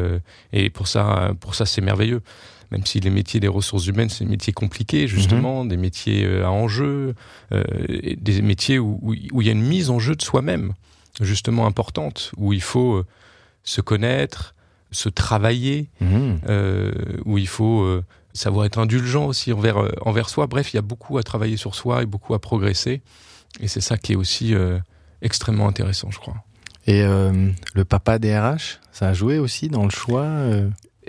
et, 0.54 0.70
pour 0.70 0.88
ça, 0.88 1.32
pour 1.38 1.54
ça, 1.54 1.66
c'est 1.66 1.82
merveilleux 1.82 2.22
même 2.70 2.86
si 2.86 3.00
les 3.00 3.10
métiers 3.10 3.40
des 3.40 3.48
ressources 3.48 3.86
humaines, 3.86 4.08
c'est 4.08 4.24
des 4.24 4.30
métiers 4.30 4.52
compliqués, 4.52 5.08
justement, 5.08 5.64
mhm. 5.64 5.70
des 5.70 5.76
métiers 5.76 6.24
euh, 6.24 6.46
à 6.46 6.50
enjeu, 6.50 7.14
euh, 7.52 7.64
des 8.16 8.42
métiers 8.42 8.78
où, 8.78 9.00
où, 9.02 9.42
il 9.42 9.46
y 9.46 9.48
a 9.48 9.52
une 9.52 9.66
mise 9.66 9.90
en 9.90 9.98
jeu 9.98 10.14
de 10.14 10.22
soi-même, 10.22 10.74
justement 11.20 11.66
importante, 11.66 12.32
où 12.36 12.52
il 12.52 12.62
faut 12.62 12.94
euh, 12.94 13.06
se 13.64 13.80
connaître, 13.80 14.54
se 14.90 15.08
travailler, 15.08 15.88
mhm. 16.00 16.40
euh, 16.48 16.92
où 17.24 17.38
il 17.38 17.48
faut 17.48 17.82
euh, 17.82 18.04
savoir 18.32 18.66
être 18.66 18.78
indulgent 18.78 19.26
aussi 19.26 19.52
envers, 19.52 19.88
envers 20.02 20.28
soi. 20.28 20.46
Bref, 20.46 20.72
il 20.72 20.76
y 20.76 20.78
a 20.78 20.82
beaucoup 20.82 21.18
à 21.18 21.22
travailler 21.22 21.56
sur 21.56 21.74
soi 21.74 22.02
et 22.02 22.06
beaucoup 22.06 22.34
à 22.34 22.38
progresser. 22.38 23.02
Et 23.60 23.68
c'est 23.68 23.80
ça 23.80 23.96
qui 23.96 24.12
est 24.12 24.16
aussi 24.16 24.54
extrêmement 25.22 25.66
intéressant, 25.66 26.12
je 26.12 26.20
crois. 26.20 26.36
Et 26.86 27.02
le 27.02 27.84
papa 27.84 28.20
des 28.20 28.38
RH, 28.38 28.78
ça 28.92 29.08
a 29.08 29.12
joué 29.12 29.40
aussi 29.40 29.68
dans 29.68 29.82
le 29.82 29.90
choix 29.90 30.28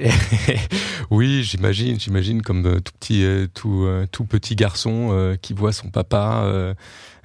oui, 1.12 1.43
j'imagine, 1.43 2.00
j'imagine 2.00 2.41
comme 2.41 2.65
euh, 2.65 2.79
tout 2.79 2.93
petit, 3.00 3.24
euh, 3.24 3.48
tout, 3.53 3.84
euh, 3.84 4.05
tout 4.12 4.25
petit 4.25 4.55
garçon 4.55 5.38
qui 5.41 5.53
voit 5.53 5.72
son 5.72 5.89
papa 5.89 6.75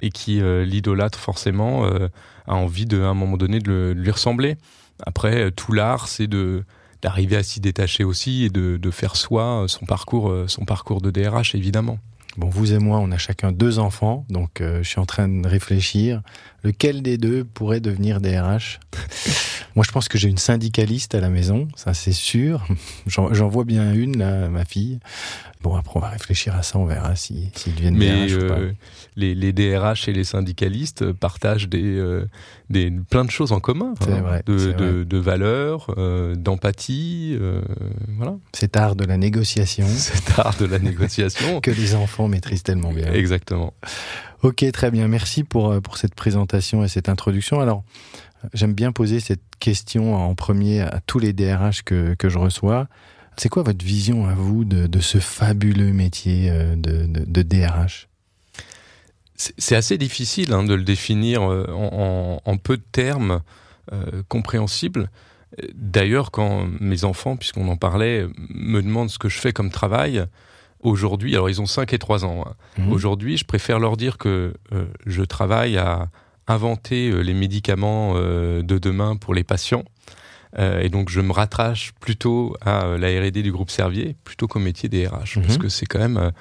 et 0.01 0.09
qui 0.09 0.41
l'idolâtre 0.41 1.19
forcément, 1.19 1.85
a 1.85 2.55
envie 2.55 2.85
de, 2.85 3.01
à 3.01 3.07
un 3.07 3.13
moment 3.13 3.37
donné 3.37 3.59
de, 3.59 3.93
lui 3.95 4.11
ressembler. 4.11 4.57
Après, 5.05 5.51
tout 5.51 5.73
l'art, 5.73 6.07
c'est 6.07 6.27
de 6.27 6.63
d'arriver 7.03 7.35
à 7.35 7.43
s'y 7.43 7.59
détacher 7.59 8.03
aussi 8.03 8.45
et 8.45 8.49
de, 8.49 8.77
de 8.77 8.91
faire 8.91 9.15
soi 9.15 9.65
son 9.67 9.85
parcours, 9.85 10.33
son 10.47 10.65
parcours 10.65 10.99
de 10.99 11.11
DRH 11.11 11.53
évidemment. 11.53 11.99
Bon, 12.37 12.49
vous 12.49 12.73
et 12.73 12.79
moi, 12.79 12.99
on 12.99 13.11
a 13.11 13.17
chacun 13.17 13.51
deux 13.51 13.79
enfants, 13.79 14.25
donc 14.29 14.61
je 14.61 14.83
suis 14.83 14.99
en 14.99 15.05
train 15.05 15.27
de 15.27 15.47
réfléchir. 15.47 16.21
Lequel 16.63 17.01
des 17.01 17.17
deux 17.17 17.43
pourrait 17.43 17.79
devenir 17.79 18.21
DRH 18.21 18.79
Moi, 19.75 19.85
je 19.87 19.91
pense 19.91 20.07
que 20.07 20.17
j'ai 20.17 20.27
une 20.27 20.39
syndicaliste 20.39 21.13
à 21.13 21.19
la 21.19 21.29
maison, 21.29 21.67
ça 21.75 21.93
c'est 21.93 22.11
sûr. 22.11 22.67
J'en 23.05 23.47
vois 23.47 23.63
bien 23.63 23.93
une, 23.93 24.17
là, 24.17 24.49
ma 24.49 24.65
fille. 24.65 24.99
Bon, 25.61 25.75
après, 25.75 25.97
on 25.97 25.99
va 25.99 26.09
réfléchir 26.09 26.55
à 26.55 26.61
ça, 26.61 26.77
on 26.77 26.85
verra 26.85 27.15
s'ils 27.15 27.49
si, 27.55 27.71
deviennent 27.71 27.97
Mais 27.97 28.27
DRH 28.27 28.35
ou 28.35 28.47
pas. 28.47 28.59
Euh, 28.59 28.71
les, 29.15 29.33
les, 29.33 29.53
DRH 29.53 30.07
et 30.07 30.13
les 30.13 30.23
syndicalistes 30.23 31.11
partagent 31.11 31.67
des, 31.67 31.97
euh, 31.97 32.29
des, 32.69 32.91
plein 33.09 33.25
de 33.25 33.31
choses 33.31 33.51
en 33.51 33.59
commun. 33.59 33.93
Hein, 34.01 34.21
vrai, 34.21 34.43
de, 34.45 34.71
de, 34.73 35.03
de, 35.03 35.17
valeurs, 35.17 35.93
euh, 35.97 36.35
d'empathie, 36.35 37.37
euh, 37.39 37.61
voilà. 38.17 38.35
Cet 38.53 38.77
art 38.77 38.95
de 38.95 39.05
la 39.05 39.17
négociation. 39.17 39.87
Cet 39.87 40.37
art 40.37 40.55
de 40.59 40.65
la 40.65 40.79
négociation. 40.79 41.59
que 41.61 41.71
les 41.71 41.95
enfants 41.95 42.27
maîtrisent 42.27 42.63
tellement 42.63 42.93
bien. 42.93 43.11
Exactement. 43.11 43.73
Ok, 44.43 44.63
très 44.71 44.91
bien. 44.91 45.07
Merci 45.07 45.43
pour, 45.43 45.81
pour 45.81 45.97
cette 45.97 46.13
présentation 46.13 46.83
et 46.83 46.87
cette 46.87 47.09
introduction. 47.09 47.59
Alors, 47.59 47.83
J'aime 48.53 48.73
bien 48.73 48.91
poser 48.91 49.19
cette 49.19 49.41
question 49.59 50.15
en 50.15 50.35
premier 50.35 50.81
à 50.81 50.99
tous 51.05 51.19
les 51.19 51.33
DRH 51.33 51.83
que, 51.83 52.13
que 52.13 52.29
je 52.29 52.37
reçois. 52.37 52.87
C'est 53.37 53.49
quoi 53.49 53.63
votre 53.63 53.85
vision 53.85 54.27
à 54.27 54.33
vous 54.33 54.65
de, 54.65 54.87
de 54.87 54.99
ce 54.99 55.19
fabuleux 55.19 55.93
métier 55.93 56.49
euh, 56.49 56.75
de, 56.75 57.05
de, 57.05 57.25
de 57.25 57.41
DRH 57.41 58.07
C'est 59.35 59.75
assez 59.75 59.97
difficile 59.97 60.53
hein, 60.53 60.63
de 60.63 60.73
le 60.73 60.83
définir 60.83 61.43
euh, 61.43 61.65
en, 61.71 62.41
en, 62.45 62.51
en 62.51 62.57
peu 62.57 62.77
de 62.77 62.85
termes 62.91 63.41
euh, 63.93 64.23
compréhensibles. 64.27 65.09
D'ailleurs, 65.73 66.31
quand 66.31 66.67
mes 66.79 67.05
enfants, 67.05 67.37
puisqu'on 67.37 67.69
en 67.69 67.77
parlait, 67.77 68.27
me 68.49 68.81
demandent 68.81 69.09
ce 69.09 69.17
que 69.17 69.29
je 69.29 69.39
fais 69.39 69.53
comme 69.53 69.71
travail, 69.71 70.25
aujourd'hui, 70.81 71.33
alors 71.35 71.49
ils 71.49 71.61
ont 71.61 71.65
5 71.65 71.93
et 71.93 71.99
3 71.99 72.25
ans, 72.25 72.45
hein. 72.45 72.55
Mmh. 72.77 72.91
aujourd'hui, 72.91 73.37
je 73.37 73.45
préfère 73.45 73.79
leur 73.79 73.97
dire 73.97 74.17
que 74.17 74.53
euh, 74.73 74.85
je 75.05 75.23
travaille 75.23 75.77
à 75.77 76.09
inventer 76.47 77.11
les 77.23 77.33
médicaments 77.33 78.13
euh, 78.15 78.61
de 78.61 78.77
demain 78.77 79.15
pour 79.15 79.33
les 79.33 79.43
patients. 79.43 79.83
Euh, 80.59 80.81
et 80.81 80.89
donc, 80.89 81.09
je 81.09 81.21
me 81.21 81.31
rattrache 81.31 81.91
plutôt 81.99 82.55
à 82.61 82.85
euh, 82.85 82.97
la 82.97 83.09
R&D 83.21 83.43
du 83.43 83.51
groupe 83.51 83.69
Servier, 83.69 84.15
plutôt 84.23 84.47
qu'au 84.47 84.59
métier 84.59 84.89
des 84.89 85.05
RH, 85.07 85.37
Mhm. 85.37 85.43
parce 85.43 85.57
que 85.57 85.69
c'est 85.69 85.85
quand 85.85 85.99
même 85.99 86.31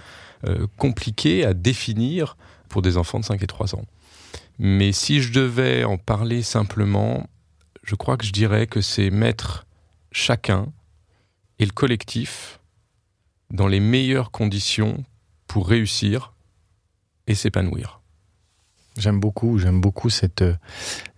euh, 0.46 0.66
compliqué 0.78 1.44
à 1.44 1.54
définir 1.54 2.36
pour 2.68 2.82
des 2.82 2.96
enfants 2.96 3.18
de 3.20 3.24
5 3.24 3.42
et 3.42 3.46
3 3.46 3.74
ans. 3.74 3.84
Mais 4.58 4.92
si 4.92 5.20
je 5.20 5.32
devais 5.32 5.84
en 5.84 5.98
parler 5.98 6.42
simplement, 6.42 7.28
je 7.82 7.94
crois 7.94 8.16
que 8.16 8.24
je 8.24 8.32
dirais 8.32 8.66
que 8.66 8.80
c'est 8.80 9.10
mettre 9.10 9.66
chacun 10.12 10.72
et 11.58 11.64
le 11.66 11.72
collectif 11.72 12.60
dans 13.50 13.66
les 13.66 13.80
meilleures 13.80 14.30
conditions 14.30 15.04
pour 15.46 15.68
réussir 15.68 16.32
et 17.26 17.34
s'épanouir. 17.34 18.00
J'aime 18.96 19.20
beaucoup, 19.20 19.58
j'aime 19.58 19.80
beaucoup 19.80 20.08
cette, 20.08 20.40
euh, 20.40 20.54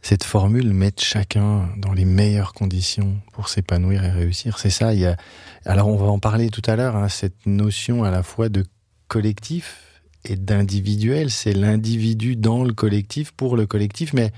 cette 0.02 0.24
formule, 0.24 0.72
mettre 0.72 1.02
chacun 1.02 1.68
dans 1.76 1.92
les 1.92 2.04
meilleures 2.04 2.52
conditions 2.52 3.20
pour 3.32 3.48
s'épanouir 3.48 4.02
et 4.04 4.10
réussir. 4.10 4.58
C'est 4.58 4.70
ça, 4.70 4.94
il 4.94 5.00
y 5.00 5.06
a, 5.06 5.16
alors 5.64 5.88
on 5.88 5.96
va 5.96 6.06
en 6.06 6.18
parler 6.18 6.50
tout 6.50 6.62
à 6.66 6.74
l'heure, 6.74 6.96
hein, 6.96 7.08
cette 7.08 7.46
notion 7.46 8.02
à 8.02 8.10
la 8.10 8.24
fois 8.24 8.48
de 8.48 8.64
collectif 9.06 10.02
et 10.24 10.34
d'individuel. 10.34 11.30
C'est 11.30 11.52
l'individu 11.52 12.34
dans 12.34 12.64
le 12.64 12.72
collectif 12.72 13.30
pour 13.30 13.56
le 13.56 13.66
collectif, 13.66 14.12
mais 14.12 14.32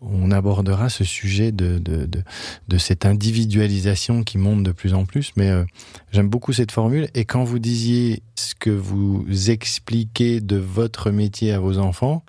on 0.00 0.30
abordera 0.30 0.88
ce 0.88 1.04
sujet 1.04 1.52
de, 1.52 1.78
de, 1.78 2.04
de, 2.04 2.22
de 2.68 2.78
cette 2.78 3.06
individualisation 3.06 4.24
qui 4.24 4.38
monte 4.38 4.62
de 4.64 4.72
plus 4.72 4.92
en 4.92 5.04
plus. 5.04 5.32
Mais 5.36 5.50
euh, 5.50 5.64
j'aime 6.12 6.28
beaucoup 6.28 6.52
cette 6.52 6.72
formule. 6.72 7.08
Et 7.14 7.24
quand 7.24 7.44
vous 7.44 7.58
disiez 7.58 8.22
ce 8.34 8.54
que 8.54 8.70
vous 8.70 9.24
expliquez 9.50 10.40
de 10.40 10.56
votre 10.56 11.10
métier 11.12 11.52
à 11.52 11.60
vos 11.60 11.78
enfants, 11.78 12.24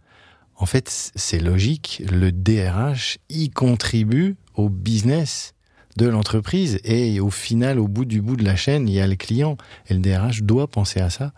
en 0.58 0.66
fait, 0.66 1.12
c'est 1.16 1.40
logique. 1.40 2.02
Le 2.12 2.32
DRH 2.32 3.20
y 3.30 3.50
contribue 3.50 4.36
au 4.56 4.70
business 4.70 5.54
de 5.98 6.08
l'entreprise 6.08 6.80
et 6.84 7.20
au 7.20 7.30
final, 7.30 7.80
au 7.80 7.88
bout 7.88 8.06
du 8.06 8.22
bout 8.22 8.36
de 8.36 8.44
la 8.44 8.56
chaîne, 8.56 8.88
il 8.88 8.94
y 8.94 9.00
a 9.00 9.08
le 9.08 9.16
client 9.16 9.58
et 9.88 9.94
le 9.94 10.00
DRH 10.00 10.44
doit 10.44 10.68
penser 10.68 11.00
à 11.00 11.10
ça. 11.10 11.32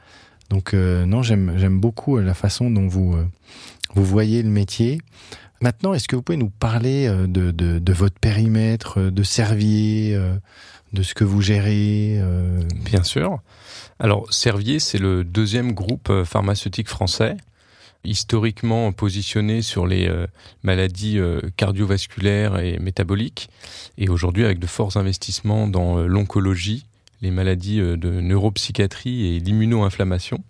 Donc 0.50 0.74
euh, 0.74 1.06
non, 1.06 1.22
j'aime 1.22 1.80
beaucoup 1.80 2.18
la 2.18 2.34
façon 2.34 2.72
dont 2.72 2.88
vous 2.88 3.14
euh, 3.14 3.26
vous 3.96 4.06
voyez 4.06 4.44
le 4.44 4.50
métier. 4.50 5.00
Maintenant, 5.62 5.94
est-ce 5.94 6.08
que 6.08 6.16
vous 6.16 6.22
pouvez 6.22 6.38
nous 6.38 6.50
parler 6.50 7.08
euh, 7.08 7.28
de, 7.28 7.52
de, 7.52 7.80
de 7.80 7.94
votre 7.94 8.18
périmètre 8.20 9.00
euh, 9.00 9.12
de 9.12 9.24
Servier, 9.24 10.16
euh, 10.16 10.36
de 10.94 11.04
ce 11.04 11.14
que 11.14 11.24
vous 11.24 11.42
gérez 11.42 12.18
euh, 12.18 12.62
Bien 12.86 13.04
sûr. 13.04 13.40
Alors, 14.00 14.32
Servier, 14.32 14.80
c'est 14.80 14.98
le 14.98 15.24
deuxième 15.24 15.74
groupe 15.74 16.10
euh, 16.10 16.24
pharmaceutique 16.24 16.88
français, 16.88 17.36
historiquement 18.04 18.92
positionné 18.92 19.62
sur 19.62 19.86
les 19.88 20.08
euh, 20.08 20.26
maladies 20.64 21.20
euh, 21.20 21.42
cardiovasculaires 21.58 22.60
et 22.60 22.80
métaboliques, 22.80 23.50
et 23.98 24.10
aujourd'hui 24.10 24.46
avec 24.46 24.60
de 24.60 24.68
forts 24.68 24.98
investissements 24.98 25.68
dans 25.68 25.98
euh, 26.00 26.06
l'oncologie, 26.08 26.86
les 27.22 27.32
maladies 27.32 27.80
de 27.80 28.22
neuropsychiatrie 28.22 29.36
et 29.36 29.40
l'immuno-inflammation. 29.40 30.42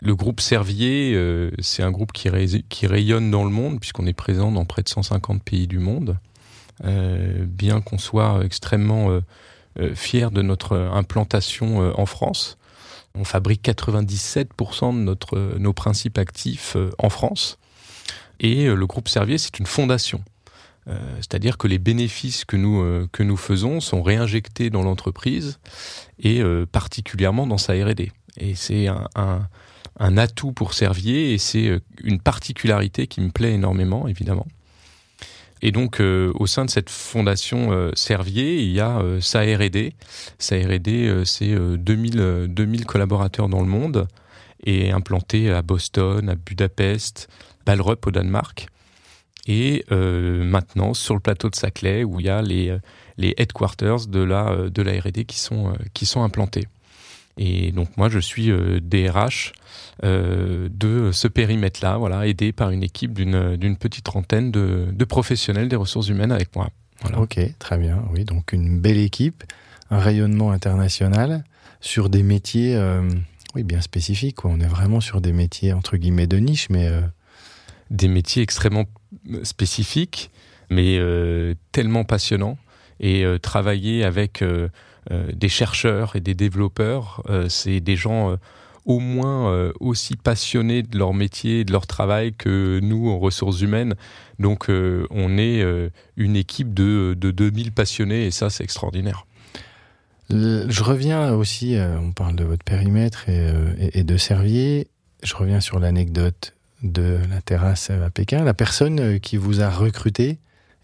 Le 0.00 0.14
groupe 0.14 0.40
Servier, 0.40 1.12
euh, 1.14 1.50
c'est 1.58 1.82
un 1.82 1.90
groupe 1.90 2.12
qui, 2.12 2.28
ray- 2.28 2.64
qui 2.68 2.86
rayonne 2.86 3.30
dans 3.30 3.42
le 3.44 3.50
monde, 3.50 3.80
puisqu'on 3.80 4.06
est 4.06 4.12
présent 4.12 4.52
dans 4.52 4.64
près 4.64 4.82
de 4.82 4.88
150 4.88 5.42
pays 5.42 5.66
du 5.66 5.78
monde, 5.78 6.16
Euh, 6.84 7.44
bien 7.44 7.80
qu'on 7.80 7.98
soit 7.98 8.40
extrêmement 8.44 9.10
euh, 9.10 9.94
fiers 9.96 10.30
de 10.30 10.42
notre 10.42 10.76
implantation 10.76 11.92
en 11.98 12.06
France. 12.06 12.56
On 13.18 13.24
fabrique 13.24 13.66
97% 13.68 15.04
de 15.04 15.16
euh, 15.32 15.58
nos 15.58 15.72
principes 15.72 16.18
actifs 16.18 16.76
euh, 16.76 16.90
en 16.98 17.10
France. 17.10 17.58
Et 18.38 18.66
euh, 18.66 18.74
le 18.74 18.86
groupe 18.86 19.08
Servier, 19.08 19.38
c'est 19.38 19.58
une 19.58 19.66
fondation. 19.66 20.22
C'est-à-dire 21.18 21.58
que 21.58 21.68
les 21.68 21.78
bénéfices 21.78 22.46
que 22.46 22.56
nous, 22.56 23.36
faisons 23.36 23.78
sont 23.78 24.02
réinjectés 24.02 24.70
dans 24.70 24.80
l'entreprise 24.80 25.58
et 26.18 26.42
particulièrement 26.72 27.46
dans 27.46 27.58
sa 27.58 27.74
R&D. 27.74 28.10
Et 28.38 28.54
c'est 28.54 28.86
un, 28.86 30.16
atout 30.16 30.52
pour 30.52 30.72
Servier 30.72 31.34
et 31.34 31.36
c'est 31.36 31.78
une 32.02 32.20
particularité 32.20 33.06
qui 33.06 33.20
me 33.20 33.28
plaît 33.28 33.52
énormément, 33.52 34.08
évidemment. 34.08 34.46
Et 35.62 35.72
donc, 35.72 36.00
euh, 36.00 36.32
au 36.34 36.46
sein 36.46 36.64
de 36.64 36.70
cette 36.70 36.90
fondation 36.90 37.72
euh, 37.72 37.90
Servier, 37.94 38.62
il 38.62 38.70
y 38.70 38.80
a 38.80 38.98
euh, 38.98 39.20
sa 39.20 39.40
R&D. 39.40 39.94
Sa 40.38 40.56
R&D, 40.56 41.08
euh, 41.08 41.24
c'est 41.24 41.52
euh, 41.52 41.76
2000, 41.76 42.20
euh, 42.20 42.46
2000 42.46 42.86
collaborateurs 42.86 43.48
dans 43.48 43.60
le 43.60 43.66
monde 43.66 44.06
et 44.64 44.90
implantés 44.90 45.50
à 45.50 45.62
Boston, 45.62 46.28
à 46.28 46.34
Budapest, 46.34 47.28
Ballerup 47.66 48.06
au 48.06 48.10
Danemark. 48.10 48.68
Et 49.46 49.84
euh, 49.90 50.44
maintenant, 50.44 50.94
sur 50.94 51.14
le 51.14 51.20
plateau 51.20 51.48
de 51.48 51.54
Saclay, 51.54 52.04
où 52.04 52.20
il 52.20 52.26
y 52.26 52.28
a 52.28 52.42
les, 52.42 52.68
euh, 52.68 52.78
les 53.16 53.34
headquarters 53.38 54.06
de 54.06 54.20
la, 54.20 54.48
euh, 54.50 54.70
de 54.70 54.82
la 54.82 54.92
R&D 54.92 55.24
qui 55.24 55.38
sont, 55.38 55.68
euh, 55.68 55.76
qui 55.94 56.06
sont 56.06 56.22
implantés. 56.22 56.66
Et 57.38 57.72
donc 57.72 57.96
moi, 57.96 58.08
je 58.08 58.18
suis 58.18 58.50
euh, 58.50 58.80
DRH 58.80 59.52
euh, 60.04 60.68
de 60.70 61.12
ce 61.12 61.28
périmètre-là, 61.28 61.96
voilà, 61.96 62.26
aidé 62.26 62.52
par 62.52 62.70
une 62.70 62.82
équipe 62.82 63.14
d'une 63.14 63.76
petite 63.76 64.04
trentaine 64.04 64.50
de, 64.50 64.88
de 64.92 65.04
professionnels 65.04 65.68
des 65.68 65.76
ressources 65.76 66.08
humaines 66.08 66.32
avec 66.32 66.54
moi. 66.56 66.68
Voilà. 67.02 67.20
Ok, 67.20 67.38
très 67.58 67.78
bien. 67.78 68.04
Oui, 68.12 68.24
donc 68.24 68.52
une 68.52 68.80
belle 68.80 68.98
équipe, 68.98 69.44
un 69.90 69.98
rayonnement 69.98 70.50
international 70.50 71.44
sur 71.80 72.08
des 72.08 72.24
métiers, 72.24 72.74
euh, 72.74 73.08
oui, 73.54 73.62
bien 73.62 73.80
spécifiques. 73.80 74.36
Quoi. 74.36 74.50
On 74.50 74.60
est 74.60 74.66
vraiment 74.66 75.00
sur 75.00 75.20
des 75.20 75.32
métiers 75.32 75.72
entre 75.72 75.96
guillemets 75.96 76.26
de 76.26 76.38
niche, 76.38 76.68
mais 76.70 76.88
euh, 76.88 77.00
Des 77.90 78.08
métiers 78.08 78.42
extrêmement 78.42 78.84
spécifiques, 79.44 80.30
mais 80.70 80.98
euh, 80.98 81.54
tellement 81.72 82.04
passionnants. 82.04 82.58
Et 83.00 83.24
euh, 83.24 83.38
travailler 83.38 84.04
avec 84.04 84.42
euh, 84.42 84.46
euh, 84.48 84.68
des 85.10 85.48
chercheurs 85.48 86.16
et 86.16 86.20
des 86.20 86.34
développeurs, 86.34 87.22
euh, 87.28 87.48
c'est 87.48 87.80
des 87.80 87.96
gens 87.96 88.32
euh, 88.32 88.36
au 88.88 89.00
moins 89.00 89.52
euh, 89.52 89.72
aussi 89.80 90.16
passionnés 90.16 90.82
de 90.82 90.98
leur 90.98 91.12
métier, 91.12 91.64
de 91.64 91.72
leur 91.72 91.86
travail 91.86 92.32
que 92.32 92.80
nous 92.82 93.10
en 93.10 93.18
ressources 93.18 93.60
humaines. 93.60 93.94
Donc 94.38 94.70
euh, 94.70 95.06
on 95.10 95.36
est 95.36 95.62
euh, 95.62 95.90
une 96.16 96.36
équipe 96.36 96.72
de, 96.72 97.14
de 97.16 97.30
2000 97.30 97.72
passionnés 97.72 98.24
et 98.26 98.30
ça 98.30 98.48
c'est 98.48 98.64
extraordinaire. 98.64 99.26
je 100.30 100.82
reviens 100.82 101.34
aussi, 101.34 101.76
euh, 101.76 101.98
on 102.00 102.12
parle 102.12 102.34
de 102.34 102.44
votre 102.44 102.64
périmètre 102.64 103.28
et, 103.28 103.38
euh, 103.38 104.02
de 104.02 104.16
Servier. 104.16 104.88
Je 105.22 105.34
reviens 105.34 105.60
sur 105.60 105.78
l'anecdote 105.80 106.54
de 106.82 107.18
la 107.30 107.42
terrasse 107.42 107.90
à 107.90 108.08
Pékin. 108.08 108.42
La 108.42 108.54
personne 108.54 109.00
euh, 109.00 109.18
qui 109.18 109.36
vous 109.36 109.60
a 109.60 109.68
recruté 109.68 110.38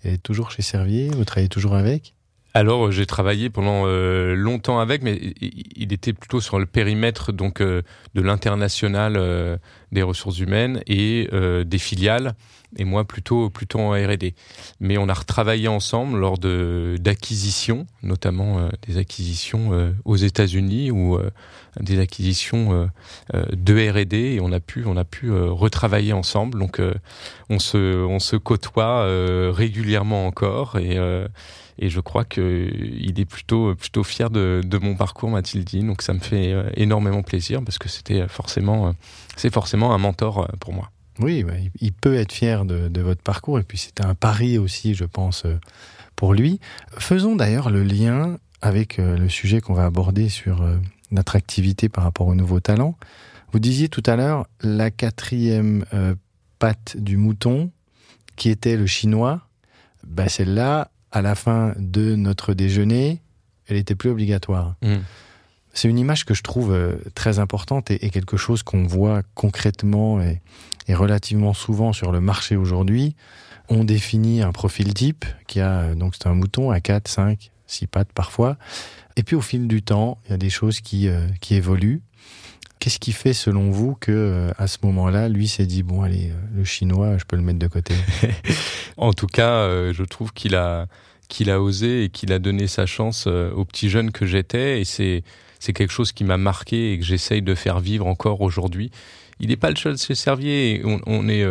est 0.05 0.23
toujours 0.23 0.51
chez 0.51 0.63
Servier, 0.63 1.09
vous 1.09 1.25
travaillez 1.25 1.49
toujours 1.49 1.75
avec? 1.75 2.14
Alors, 2.57 2.87
euh, 2.87 2.91
j'ai 2.93 3.05
travaillé 3.05 3.51
pendant 3.51 3.83
euh, 3.87 4.37
longtemps 4.37 4.79
avec, 4.79 5.03
mais 5.03 5.35
il 5.41 5.93
était 5.93 6.13
plutôt 6.13 6.41
sur 6.41 6.61
le 6.61 6.67
périmètre 6.67 7.33
donc 7.33 7.61
euh, 7.61 7.83
de 8.15 8.23
l'international 8.23 9.17
euh, 9.17 9.57
des 9.91 10.03
ressources 10.03 10.39
humaines 10.39 10.81
et 10.87 11.29
euh, 11.33 11.65
des 11.65 11.79
filiales, 11.79 12.35
et 12.77 12.85
moi 12.85 13.05
plutôt 13.05 13.51
plutôt 13.51 13.81
en 13.81 13.91
R&D. 13.91 14.35
Mais 14.79 14.99
on 14.99 15.09
a 15.09 15.15
retravaillé 15.15 15.67
ensemble 15.67 16.17
lors 16.17 16.39
de 16.39 16.95
d'acquisitions, 17.01 17.89
notamment 18.05 18.61
euh, 18.61 18.69
des 18.87 18.99
acquisitions 18.99 19.93
aux 20.05 20.17
États-Unis 20.17 20.93
ou 20.93 21.19
des 21.81 21.99
acquisitions 21.99 22.89
de 23.33 23.91
R&D, 23.91 24.17
et 24.17 24.41
on 24.41 24.53
a 24.53 24.61
pu 24.61 24.85
on 24.87 24.97
a 24.97 25.05
pu 25.05 25.33
retravailler 25.33 26.13
ensemble. 26.13 26.61
Donc, 26.61 26.81
on 27.51 27.59
se 27.59 28.05
on 28.05 28.21
se 28.21 28.37
côtoie 28.37 29.07
régulièrement 29.53 30.27
encore 30.27 30.79
et 30.79 30.99
et 31.79 31.89
je 31.89 32.01
crois 32.01 32.25
que 32.25 32.71
il 32.73 33.19
est 33.21 33.25
plutôt 33.25 33.75
plutôt 33.75 34.05
fier 34.05 34.31
de, 34.31 34.61
de 34.65 34.79
mon 34.79 34.95
parcours 34.95 35.31
Mathildine 35.31 35.89
donc 35.89 36.03
ça 36.03 36.13
me 36.15 36.19
fait 36.21 36.53
euh, 36.53 36.71
énormément 36.77 37.23
plaisir 37.23 37.63
parce 37.65 37.79
que 37.79 37.89
c'était 37.89 38.27
forcément 38.29 38.89
euh, 38.89 38.93
c'est 39.37 39.53
forcément 39.53 39.95
un 39.95 39.99
mentor 39.99 40.41
euh, 40.43 40.47
pour 40.61 40.73
moi. 40.73 40.91
Oui, 41.21 41.45
il- 41.81 41.93
peut 41.93 42.15
être 42.15 42.33
fier 42.33 42.65
de, 42.65 43.01
votre 43.01 43.23
parcours 43.23 43.59
et 43.61 43.63
puis 43.63 43.79
c'était 43.79 44.05
un 44.05 44.17
pari 44.17 44.59
aussi, 44.59 44.95
je 44.95 45.05
pense, 45.05 45.45
pour 46.17 46.35
lui. 46.35 46.59
Faisons 46.99 47.37
d'ailleurs 47.37 47.71
le 47.71 47.85
lien 47.85 48.39
avec 48.63 48.97
le 48.97 49.29
sujet 49.29 49.61
qu'on 49.61 49.75
va 49.75 49.85
aborder 49.85 50.29
sur 50.29 50.67
l'attractivité 51.13 51.89
par 51.89 52.03
rapport 52.03 52.27
aux 52.27 52.35
nouveaux 52.35 52.59
talents. 52.59 52.97
Vous 53.53 53.61
disiez 53.61 53.89
tout 53.89 54.03
à 54.07 54.17
l'heure 54.17 54.47
la 54.61 54.91
quatrième 54.91 55.85
euh, 55.95 56.17
patte 56.59 56.97
du 56.99 57.17
mouton, 57.17 57.71
qui 58.35 58.51
était 58.51 58.77
le 58.77 58.87
chinois. 58.87 59.43
bah 60.05 60.29
celle-là, 60.29 60.91
à 61.15 61.23
la 61.23 61.37
fin 61.37 61.75
de 61.79 62.17
notre 62.17 62.55
déjeuner, 62.55 63.23
elle 63.69 63.77
était 63.77 63.95
plus 63.95 64.11
obligatoire. 64.11 64.75
Mm. 64.83 64.97
C'est 65.73 65.89
une 65.89 65.99
image 65.99 66.25
que 66.25 66.35
je 66.35 66.43
trouve 66.43 66.73
euh, 66.73 66.97
très 67.15 67.39
importante 67.39 67.91
et, 67.91 68.05
et 68.05 68.11
quelque 68.11 68.37
chose 68.37 68.63
qu'on 68.63 68.85
voit 68.85 69.23
concrètement 69.35 70.21
et, 70.21 70.43
et 70.89 70.95
relativement 70.95 71.55
souvent 71.55 71.93
sur 71.93 72.13
le 72.13 72.21
marché 72.21 72.57
aujourd'hui. 72.57 73.15
On 73.69 73.85
définit 73.85 74.43
un 74.43 74.53
profil 74.53 74.93
type 74.93 75.25
qui 75.47 75.61
a, 75.61 75.81
euh, 75.81 75.95
donc 75.95 76.15
c'est 76.15 76.27
un 76.27 76.35
mouton 76.35 76.71
à 76.71 76.81
4, 76.81 77.09
5, 77.09 77.51
6 77.67 77.87
pattes 77.87 78.13
parfois. 78.13 78.57
Et 79.17 79.23
puis 79.23 79.37
au 79.37 79.41
fil 79.41 79.69
du 79.69 79.83
temps, 79.83 80.19
il 80.27 80.33
y 80.33 80.35
a 80.35 80.39
des 80.39 80.51
choses 80.51 80.81
qui, 80.81 81.09
euh, 81.09 81.27
qui 81.41 81.55
évoluent. 81.55 82.03
Qu'est-ce 82.85 82.99
qui 82.99 83.13
fait 83.13 83.33
selon 83.33 83.71
vous 83.71 83.95
que 83.99 84.13
euh, 84.13 84.51
à 84.59 84.67
ce 84.67 84.77
moment-là, 84.83 85.31
lui 85.31 85.49
s'est 85.49 85.65
dit 85.65 85.83
bon 85.83 86.03
allez, 86.03 86.29
euh, 86.29 86.35
le 86.55 86.65
chinois, 86.65 87.17
je 87.17 87.25
peux 87.25 87.35
le 87.35 87.41
mettre 87.41 87.59
de 87.59 87.67
côté? 87.67 87.95
En 88.99 89.15
tout 89.15 89.27
cas, 89.27 89.53
euh, 89.53 89.95
je 89.95 90.03
trouve 90.03 90.35
qu'il 90.35 90.55
a 90.55 90.87
qu'il 91.31 91.49
a 91.49 91.63
osé 91.63 92.05
et 92.05 92.09
qu'il 92.11 92.31
a 92.31 92.39
donné 92.39 92.67
sa 92.67 92.85
chance 92.85 93.27
au 93.27 93.65
petit 93.65 93.89
jeune 93.89 94.13
que 94.13 94.27
j'étais 94.27 94.83
et 94.83 94.85
c'est 94.85 95.23
c'est 95.61 95.73
quelque 95.73 95.95
chose 95.95 96.13
qui 96.13 96.25
m'a 96.25 96.37
marqué 96.37 96.93
et 96.93 96.99
que 96.99 97.07
j'essaye 97.07 97.41
de 97.41 97.55
faire 97.55 97.81
vivre 97.81 98.07
encore 98.07 98.43
aujourd'hui. 98.43 98.91
Il 99.41 99.49
n'est 99.49 99.57
pas 99.57 99.71
le 99.71 99.77
seul 99.77 99.97
Servier. 99.97 100.83
On, 100.85 101.27
est 101.31 101.43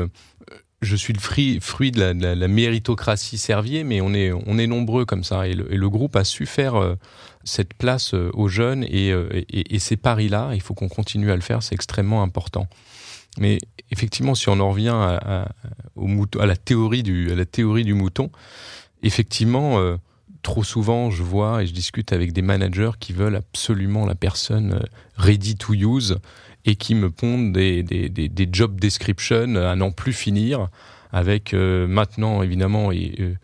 je 0.84 0.96
suis 0.96 1.14
le 1.14 1.20
fruit, 1.20 1.58
fruit 1.62 1.90
de, 1.90 2.00
la, 2.00 2.14
la- 2.14 2.48
méritocratie 2.48 3.40
Servier, 3.40 3.84
mais 3.84 4.02
on 4.02 4.14
est, 4.14 4.32
on 4.32 4.60
est 4.60 4.68
nombreux 4.68 5.06
comme 5.06 5.24
ça. 5.24 5.48
Et 5.48 5.56
le, 5.56 5.74
et 5.74 5.78
le 5.78 5.90
groupe 5.90 6.16
a 6.16 6.26
su 6.26 6.46
faire 6.46 6.96
cette 7.44 7.74
place 7.74 8.14
euh, 8.14 8.30
aux 8.34 8.48
jeunes 8.48 8.84
et, 8.84 9.12
euh, 9.12 9.44
et, 9.50 9.80
ces 9.80 9.98
paris-là, 9.98 10.52
il 10.54 10.62
faut 10.62 10.74
qu'on 10.74 10.90
continue 10.90 11.32
à 11.32 11.36
le 11.36 11.42
faire, 11.42 11.64
c'est 11.64 11.76
extrêmement 11.76 12.24
important. 12.24 12.68
Mais 13.38 13.58
effectivement, 13.92 14.36
si 14.36 14.50
on 14.50 14.60
en 14.60 14.70
revient 14.70 14.94
à, 14.94 15.48
au 15.96 16.08
mouton, 16.08 16.40
à 16.40 16.46
la 16.46 16.56
théorie 16.56 17.04
du, 17.04 17.32
à 17.32 17.36
la 17.36 17.46
théorie 17.46 17.84
du 17.84 17.94
mouton, 17.94 18.30
effectivement, 19.02 19.80
euh, 19.80 19.98
trop 20.44 20.64
souvent, 20.64 21.10
je 21.10 21.24
vois 21.24 21.64
et 21.64 21.68
je 21.68 21.74
discute 21.74 22.14
avec 22.14 22.32
des 22.32 22.42
managers 22.42 22.92
qui 23.00 23.14
veulent 23.14 23.36
absolument 23.36 24.06
la 24.06 24.16
personne 24.16 24.86
ready 25.18 25.56
to 25.56 25.74
use 25.74 26.18
et 26.66 26.76
qui 26.76 26.96
me 26.96 27.10
pondent 27.10 27.54
des, 27.54 28.50
job 28.52 28.80
descriptions 28.80 29.56
à 29.56 29.76
n'en 29.76 29.92
plus 29.92 30.14
finir, 30.14 30.70
avec 31.12 31.54
maintenant, 31.54 32.42
évidemment, 32.42 32.92
et, 32.92 33.36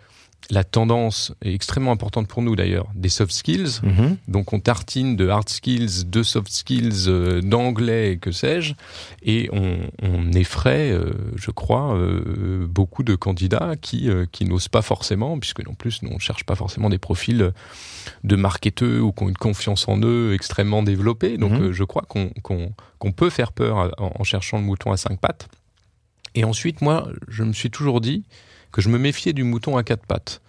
la 0.51 0.63
tendance 0.63 1.31
est 1.43 1.53
extrêmement 1.53 1.91
importante 1.91 2.27
pour 2.27 2.41
nous 2.41 2.55
d'ailleurs, 2.55 2.87
des 2.95 3.09
soft 3.09 3.31
skills. 3.31 3.81
Mhm. 3.83 4.17
Donc 4.27 4.51
on 4.53 4.59
tartine 4.59 5.15
de 5.15 5.27
hard 5.27 5.47
skills, 5.47 6.05
de 6.07 6.23
soft 6.23 6.51
skills, 6.51 7.05
euh, 7.07 7.41
d'anglais, 7.41 8.17
que 8.19 8.31
sais-je, 8.31 8.73
et 9.21 9.47
on, 9.51 9.77
on 10.01 10.31
effraie, 10.31 10.91
euh, 10.91 11.11
je 11.35 11.51
crois, 11.51 11.93
euh, 11.95 12.65
beaucoup 12.67 13.03
de 13.03 13.13
candidats 13.15 13.75
qui, 13.79 14.09
qui 14.31 14.45
n'osent 14.45 14.69
pas 14.69 14.81
forcément, 14.81 15.37
puisque 15.37 15.61
en 15.69 15.75
plus 15.75 16.01
nous 16.01 16.09
on 16.11 16.19
cherche 16.19 16.43
pas 16.43 16.55
forcément 16.55 16.89
des 16.89 16.97
profils 16.97 17.51
de 18.23 18.35
marketeurs 18.35 19.03
ou 19.05 19.11
qui 19.11 19.23
ont 19.23 19.29
une 19.29 19.37
confiance 19.37 19.87
en 19.87 19.99
eux 20.01 20.33
extrêmement 20.33 20.81
développée. 20.81 21.37
Donc 21.37 21.51
Mhm. 21.51 21.61
euh, 21.61 21.73
je 21.73 21.83
crois 21.83 22.05
qu'on 22.07 23.11
peut 23.11 23.29
faire 23.29 23.51
peur 23.51 23.91
en 23.99 24.23
cherchant 24.23 24.57
le 24.57 24.63
mouton 24.63 24.91
à 24.91 24.97
cinq 24.97 25.19
pattes. 25.19 25.47
Et 26.35 26.43
ensuite, 26.43 26.81
moi, 26.81 27.07
je 27.27 27.43
me 27.43 27.53
suis 27.53 27.69
toujours 27.71 28.01
dit 28.01 28.23
que 28.71 28.81
je 28.81 28.89
me 28.89 28.97
méfiais 28.97 29.33
du 29.33 29.43
mouton 29.43 29.77
à 29.77 29.83
quatre 29.83 30.05
pattes. 30.05 30.41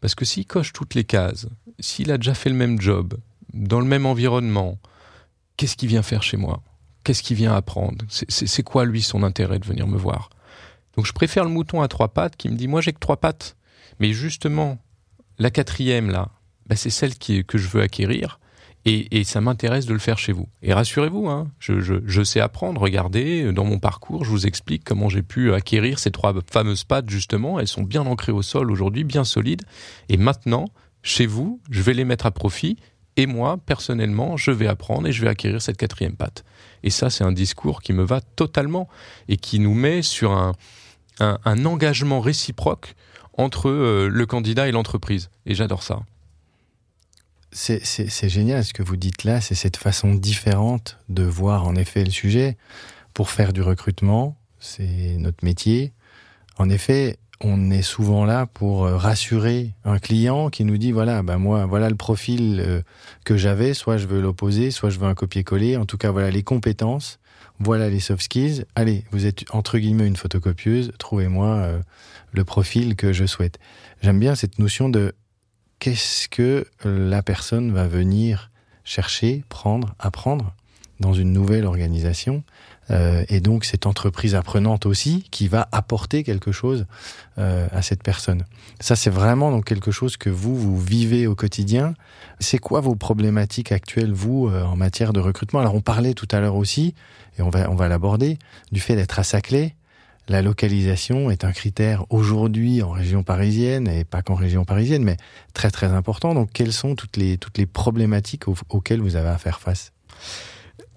Parce 0.00 0.14
que 0.14 0.24
s'il 0.24 0.46
coche 0.46 0.72
toutes 0.72 0.94
les 0.94 1.04
cases, 1.04 1.46
s'il 1.80 2.10
a 2.12 2.18
déjà 2.18 2.34
fait 2.34 2.50
le 2.50 2.56
même 2.56 2.80
job, 2.80 3.14
dans 3.52 3.80
le 3.80 3.86
même 3.86 4.06
environnement, 4.06 4.78
qu'est-ce 5.56 5.76
qu'il 5.76 5.88
vient 5.88 6.02
faire 6.02 6.22
chez 6.22 6.36
moi? 6.36 6.62
Qu'est-ce 7.04 7.22
qu'il 7.22 7.36
vient 7.36 7.54
apprendre? 7.54 8.04
C'est- 8.08 8.62
quoi, 8.62 8.84
lui, 8.84 9.02
son 9.02 9.22
intérêt 9.22 9.58
de 9.58 9.66
venir 9.66 9.86
me 9.86 9.96
voir? 9.96 10.30
Donc 10.96 11.06
je 11.06 11.12
préfère 11.12 11.44
le 11.44 11.50
mouton 11.50 11.82
à 11.82 11.88
trois 11.88 12.08
pattes 12.08 12.36
qui 12.36 12.48
me 12.48 12.56
dit, 12.56 12.68
moi 12.68 12.80
j'ai 12.80 12.92
que 12.92 12.98
trois 12.98 13.16
pattes. 13.18 13.56
Mais 14.00 14.12
justement, 14.12 14.78
la 15.38 15.50
quatrième, 15.50 16.10
là, 16.10 16.30
bah, 16.66 16.76
c'est 16.76 16.90
celle 16.90 17.14
qui, 17.16 17.44
que 17.44 17.58
je 17.58 17.68
veux 17.68 17.82
acquérir. 17.82 18.40
Et, 18.86 19.18
et 19.18 19.24
ça 19.24 19.40
m'intéresse 19.40 19.86
de 19.86 19.94
le 19.94 19.98
faire 19.98 20.18
chez 20.18 20.32
vous. 20.32 20.46
Et 20.62 20.74
rassurez-vous, 20.74 21.28
hein, 21.28 21.48
je, 21.58 21.80
je, 21.80 21.94
je 22.04 22.22
sais 22.22 22.40
apprendre. 22.40 22.82
Regardez, 22.82 23.52
dans 23.52 23.64
mon 23.64 23.78
parcours, 23.78 24.24
je 24.24 24.30
vous 24.30 24.46
explique 24.46 24.84
comment 24.84 25.08
j'ai 25.08 25.22
pu 25.22 25.54
acquérir 25.54 25.98
ces 25.98 26.10
trois 26.10 26.34
fameuses 26.50 26.84
pattes, 26.84 27.08
justement. 27.08 27.58
Elles 27.58 27.68
sont 27.68 27.82
bien 27.82 28.02
ancrées 28.02 28.32
au 28.32 28.42
sol 28.42 28.70
aujourd'hui, 28.70 29.04
bien 29.04 29.24
solides. 29.24 29.62
Et 30.10 30.18
maintenant, 30.18 30.66
chez 31.02 31.26
vous, 31.26 31.60
je 31.70 31.80
vais 31.80 31.94
les 31.94 32.04
mettre 32.04 32.26
à 32.26 32.30
profit. 32.30 32.76
Et 33.16 33.26
moi, 33.26 33.58
personnellement, 33.64 34.36
je 34.36 34.50
vais 34.50 34.66
apprendre 34.66 35.06
et 35.06 35.12
je 35.12 35.22
vais 35.22 35.28
acquérir 35.28 35.62
cette 35.62 35.76
quatrième 35.76 36.16
patte. 36.16 36.44
Et 36.82 36.90
ça, 36.90 37.10
c'est 37.10 37.24
un 37.24 37.32
discours 37.32 37.80
qui 37.80 37.92
me 37.92 38.02
va 38.02 38.20
totalement 38.20 38.88
et 39.28 39.36
qui 39.36 39.60
nous 39.60 39.74
met 39.74 40.02
sur 40.02 40.32
un, 40.32 40.52
un, 41.20 41.64
engagement 41.64 42.20
réciproque 42.20 42.94
entre 43.36 43.68
euh, 43.68 44.08
le 44.08 44.26
candidat 44.26 44.68
et 44.68 44.72
l'entreprise. 44.72 45.30
Et 45.46 45.54
j'adore 45.54 45.82
ça. 45.82 46.00
C'est- 47.56 48.28
génial 48.28 48.64
ce 48.64 48.72
que 48.72 48.82
vous 48.82 48.96
dites 48.96 49.22
là, 49.22 49.40
c'est 49.40 49.54
cette 49.54 49.76
façon 49.76 50.12
différente 50.14 50.98
de 51.08 51.22
voir 51.22 51.68
en 51.68 51.76
effet 51.76 52.02
le 52.02 52.10
sujet. 52.10 52.56
Pour 53.14 53.30
faire 53.30 53.52
du 53.52 53.62
recrutement, 53.62 54.36
c'est 54.58 55.14
notre 55.18 55.44
métier. 55.44 55.92
En 56.58 56.68
effet, 56.68 57.16
on 57.40 57.70
est 57.70 57.82
souvent 57.82 58.24
là 58.24 58.46
pour 58.46 58.84
euh, 58.84 58.96
rassurer 58.96 59.72
un 59.84 60.00
client 60.00 60.50
qui 60.50 60.64
nous 60.64 60.78
dit 60.78 60.90
voilà, 60.90 61.22
bah 61.22 61.38
moi, 61.38 61.64
voilà 61.66 61.88
le 61.90 61.94
profil 61.94 62.60
euh, 62.60 62.82
que 63.24 63.36
j'avais, 63.36 63.72
soit 63.72 63.98
je 63.98 64.08
veux 64.08 64.20
l'opposer, 64.20 64.72
soit 64.72 64.90
je 64.90 64.98
veux 64.98 65.06
un 65.06 65.14
copier-coller. 65.14 65.76
En 65.76 65.86
tout 65.86 65.96
cas, 65.96 66.10
voilà 66.10 66.32
les 66.32 66.42
compétences, 66.42 67.20
voilà 67.60 67.88
les 67.88 68.00
soft 68.00 68.22
skills. 68.22 68.64
Allez, 68.74 69.04
vous 69.12 69.26
êtes 69.26 69.44
entre 69.52 69.78
guillemets 69.78 70.08
une 70.08 70.16
photocopieuse, 70.16 70.90
trouvez-moi 70.98 71.46
euh, 71.48 71.80
le 72.32 72.42
profil 72.44 72.96
que 72.96 73.12
je 73.12 73.26
souhaite. 73.26 73.60
J'aime 74.02 74.18
bien 74.18 74.34
cette 74.34 74.58
notion 74.58 74.88
de 74.88 75.14
qu'est-ce 75.84 76.30
que 76.30 76.66
la 76.82 77.22
personne 77.22 77.70
va 77.70 77.86
venir 77.86 78.50
chercher, 78.84 79.44
prendre, 79.50 79.94
apprendre 79.98 80.54
dans 80.98 81.12
une 81.12 81.30
nouvelle 81.30 81.66
organisation. 81.66 82.42
Euh, 82.90 83.22
et 83.28 83.40
donc 83.40 83.66
cette 83.66 83.84
entreprise 83.84 84.34
apprenante 84.34 84.86
aussi 84.86 85.26
qui 85.30 85.46
va 85.46 85.68
apporter 85.72 86.24
quelque 86.24 86.52
chose 86.52 86.86
euh, 87.36 87.66
à 87.70 87.82
cette 87.82 88.02
personne. 88.02 88.46
Ça 88.80 88.96
c'est 88.96 89.10
vraiment 89.10 89.50
donc 89.50 89.66
quelque 89.66 89.90
chose 89.90 90.16
que 90.16 90.30
vous 90.30 90.56
vous 90.56 90.80
vivez 90.80 91.26
au 91.26 91.34
quotidien. 91.34 91.92
C'est 92.40 92.56
quoi 92.56 92.80
vos 92.80 92.94
problématiques 92.94 93.70
actuelles 93.70 94.12
vous 94.12 94.48
euh, 94.48 94.62
en 94.62 94.76
matière 94.76 95.12
de 95.12 95.20
recrutement? 95.20 95.60
Alors 95.60 95.74
on 95.74 95.82
parlait 95.82 96.14
tout 96.14 96.28
à 96.30 96.40
l'heure 96.40 96.56
aussi 96.56 96.94
et 97.38 97.42
on 97.42 97.50
va 97.50 97.70
on 97.70 97.74
va 97.74 97.88
l'aborder 97.88 98.38
du 98.72 98.80
fait 98.80 98.96
d'être 98.96 99.18
à 99.18 99.22
Saclay. 99.22 99.74
La 100.28 100.42
localisation 100.42 101.30
est 101.30 101.44
un 101.44 101.52
critère 101.52 102.04
aujourd'hui 102.10 102.82
en 102.82 102.90
région 102.90 103.22
parisienne 103.22 103.88
et 103.88 104.04
pas 104.04 104.22
qu'en 104.22 104.34
région 104.34 104.64
parisienne, 104.64 105.04
mais 105.04 105.16
très 105.52 105.70
très 105.70 105.92
important. 105.92 106.34
Donc, 106.34 106.50
quelles 106.52 106.72
sont 106.72 106.94
toutes 106.94 107.16
les 107.16 107.66
problématiques 107.66 108.48
au- 108.48 108.56
auxquelles 108.70 109.00
vous 109.00 109.16
avez 109.16 109.28
à 109.28 109.38
faire 109.38 109.60
face? 109.60 109.92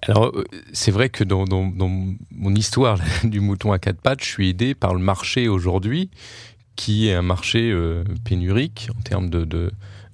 Alors, 0.02 0.26
euh, 0.26 0.44
c'est 0.72 0.90
vrai 0.90 1.08
que 1.08 1.24
dans, 1.24 1.44
mon 1.48 2.54
histoire 2.54 2.98
du 3.24 3.40
mouton 3.40 3.72
à 3.72 3.78
quatre 3.78 4.00
pattes, 4.00 4.22
je 4.22 4.28
suis 4.28 4.48
aidé 4.50 4.74
par 4.74 4.94
le 4.94 5.00
marché 5.00 5.48
aujourd'hui, 5.48 6.10
qui 6.76 7.08
est 7.08 7.14
un 7.14 7.22
marché 7.22 7.70
euh, 7.72 8.04
pénurique 8.24 8.88
en 8.96 9.00
termes 9.02 9.30
de, 9.30 9.44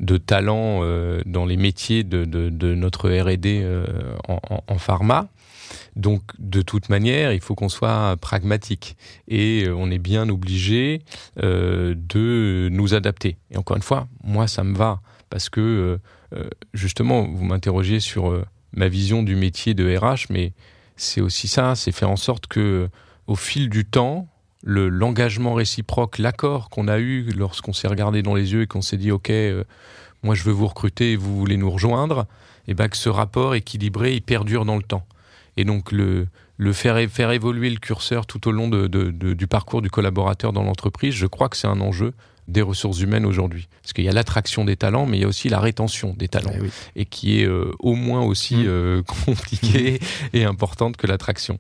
de, 0.01 0.17
talent 0.17 0.81
euh, 0.83 1.21
dans 1.27 1.45
les 1.45 1.57
métiers 1.59 2.03
de, 2.03 2.25
notre 2.75 3.11
R&D 3.11 3.67
en 4.27 4.79
pharma. 4.79 5.29
Donc, 5.97 6.23
de 6.39 6.63
toute 6.63 6.89
manière, 6.89 7.33
il 7.33 7.41
faut 7.41 7.55
qu'on 7.55 7.69
soit 7.69 8.17
pragmatique 8.21 8.97
et 9.29 9.65
euh, 9.67 9.75
on 9.75 9.91
est 9.91 9.99
bien 9.99 10.29
obligé 10.29 11.03
euh, 11.43 11.95
de 11.97 12.69
nous 12.71 12.95
adapter. 12.95 13.37
Et 13.51 13.57
encore 13.57 13.77
une 13.77 13.83
fois, 13.83 14.09
moi, 14.23 14.47
ça 14.47 14.65
me 14.65 14.77
va 14.77 15.01
parce 15.31 15.49
que 15.49 15.99
euh, 16.35 16.49
justement, 16.73 17.27
vous 17.27 17.45
m'interrogiez 17.45 18.01
sur 18.01 18.45
ma 18.73 18.89
vision 18.89 19.23
du 19.23 19.37
métier 19.37 19.75
de 19.75 19.97
RH, 19.97 20.27
mais 20.31 20.53
c'est 20.97 21.21
aussi 21.21 21.49
ça, 21.49 21.75
c'est 21.75 21.93
faire 21.93 22.11
en 22.11 22.17
sorte 22.17 22.47
que, 22.47 22.89
au 23.27 23.37
fil 23.37 23.69
du 23.69 23.85
temps, 23.85 24.29
le 24.63 24.89
l'engagement 24.89 25.55
réciproque, 25.55 26.19
l'accord 26.19 26.71
qu'on 26.71 26.89
a 26.89 26.99
eu 26.99 27.31
lorsqu'on 27.37 27.73
s'est 27.73 27.89
regardé 27.89 28.23
dans 28.23 28.35
les 28.35 28.53
yeux 28.53 28.63
et 28.63 28.67
qu'on 28.67 28.83
s'est 28.83 28.97
dit, 28.97 29.11
ok, 29.11 29.33
moi 30.23 30.35
je 30.35 30.43
veux 30.43 30.53
vous 30.53 30.67
recruter 30.67 31.13
et 31.13 31.17
vous 31.17 31.37
voulez 31.37 31.57
nous 31.57 31.71
rejoindre, 31.71 32.27
et 32.67 32.75
ben 32.75 32.89
que 32.89 32.97
ce 32.97 33.09
rapport 33.09 33.55
équilibré, 33.55 34.15
il 34.15 34.23
perdure 34.23 34.65
dans 34.65 34.77
le 34.77 34.83
temps. 34.83 35.07
Et 35.57 35.65
donc 35.65 35.93
le 35.93 36.27
le 36.57 36.73
faire 36.73 36.99
faire 37.11 37.33
évoluer 37.33 37.69
le 37.71 37.79
curseur 37.79 38.27
tout 38.27 38.47
au 38.47 38.53
long 38.53 38.69
de, 38.69 38.87
de- 38.87 39.11
de- 39.11 39.33
du 39.35 39.47
parcours 39.49 39.83
du 39.83 39.91
collaborateur 39.91 40.53
dans 40.53 40.63
l'entreprise, 40.63 41.13
je 41.15 41.27
crois 41.27 41.49
que 41.49 41.57
c'est 41.57 41.67
un 41.67 41.81
enjeu 41.81 42.13
des 42.47 42.63
ressources 42.63 43.01
humaines 43.01 43.25
aujourd'hui. 43.27 43.67
Parce 43.83 43.93
qu'il 43.93 44.05
y 44.05 44.09
a 44.09 44.13
l'attraction 44.13 44.65
des 44.65 44.77
talents, 44.77 45.07
mais 45.07 45.17
il 45.17 45.21
y 45.23 45.25
a 45.25 45.27
aussi 45.29 45.49
la 45.49 45.59
rétention 45.59 46.15
des 46.17 46.29
talents 46.29 46.53
Eh 46.55 46.61
oui. 46.61 46.71
et 46.95 47.07
qui 47.07 47.41
est 47.41 47.47
euh, 47.49 47.73
au 47.81 47.95
moins 47.97 48.23
aussi 48.23 48.55
Mm. 48.57 48.65
euh, 48.67 49.03
compliquée 49.25 49.99
et 50.33 50.45
importante 50.45 50.97
que 50.97 51.07
l'attraction. 51.09 51.59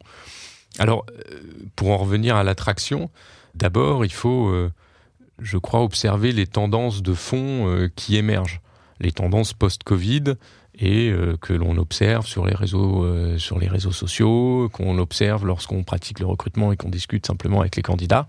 Alors, 0.78 1.06
euh, 1.32 1.40
pour 1.74 1.90
en 1.90 1.96
revenir 1.96 2.36
à 2.36 2.44
l'attraction, 2.44 3.10
d'abord, 3.56 4.04
il 4.04 4.12
faut, 4.12 4.48
euh, 4.48 4.70
je 5.40 5.58
crois, 5.58 5.82
observer 5.82 6.30
les 6.32 6.46
tendances 6.46 7.02
de 7.02 7.14
fond 7.14 7.88
qui 7.96 8.16
émergent, 8.16 8.60
les 9.00 9.10
tendances 9.10 9.52
post-Covid 9.54 10.34
et 10.78 11.10
euh, 11.10 11.36
que 11.40 11.52
l'on 11.52 11.76
observe 11.76 12.26
sur 12.26 12.46
les 12.46 12.54
réseaux, 12.54 13.04
euh, 13.04 13.38
sur 13.38 13.58
les 13.58 13.68
réseaux 13.68 13.92
sociaux, 13.92 14.68
qu'on 14.72 14.98
observe 14.98 15.46
lorsqu'on 15.46 15.84
pratique 15.84 16.18
le 16.18 16.26
recrutement 16.26 16.72
et 16.72 16.76
qu'on 16.76 16.88
discute 16.88 17.26
simplement 17.26 17.60
avec 17.60 17.76
les 17.76 17.82
candidats. 17.82 18.26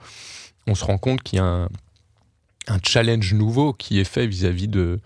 On 0.67 0.75
se 0.75 0.85
rend 0.85 0.97
compte 0.97 1.23
qu'il 1.23 1.37
y 1.37 1.41
a 1.41 1.45
un, 1.45 1.69
challenge 2.83 3.33
nouveau 3.33 3.73
qui 3.73 3.99
est 3.99 4.05
fait 4.05 4.27
vis-à-vis 4.27 4.67
de 4.67 4.99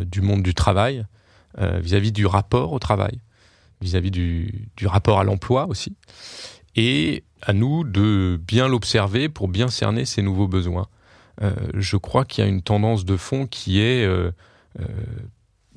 du 0.00 0.20
monde 0.20 0.42
du 0.42 0.52
travail, 0.52 1.06
vis-à-vis 1.58 2.12
du 2.12 2.26
rapport 2.26 2.74
au 2.74 2.78
travail, 2.78 3.18
vis-à-vis 3.80 4.10
du, 4.10 4.68
du 4.76 4.86
rapport 4.86 5.18
à 5.18 5.24
l'emploi 5.24 5.66
aussi, 5.68 5.96
et 6.76 7.24
à 7.40 7.54
nous 7.54 7.84
de 7.84 8.38
bien 8.46 8.68
l'observer 8.68 9.30
pour 9.30 9.48
bien 9.48 9.68
cerner 9.68 10.04
ces 10.04 10.20
nouveaux 10.20 10.48
besoins. 10.48 10.88
je 11.72 11.96
crois 11.96 12.26
qu'il 12.26 12.44
y 12.44 12.46
a 12.46 12.50
une 12.50 12.60
tendance 12.60 13.06
de 13.06 13.16
fond 13.16 13.46
qui 13.46 13.80
est 13.80 14.06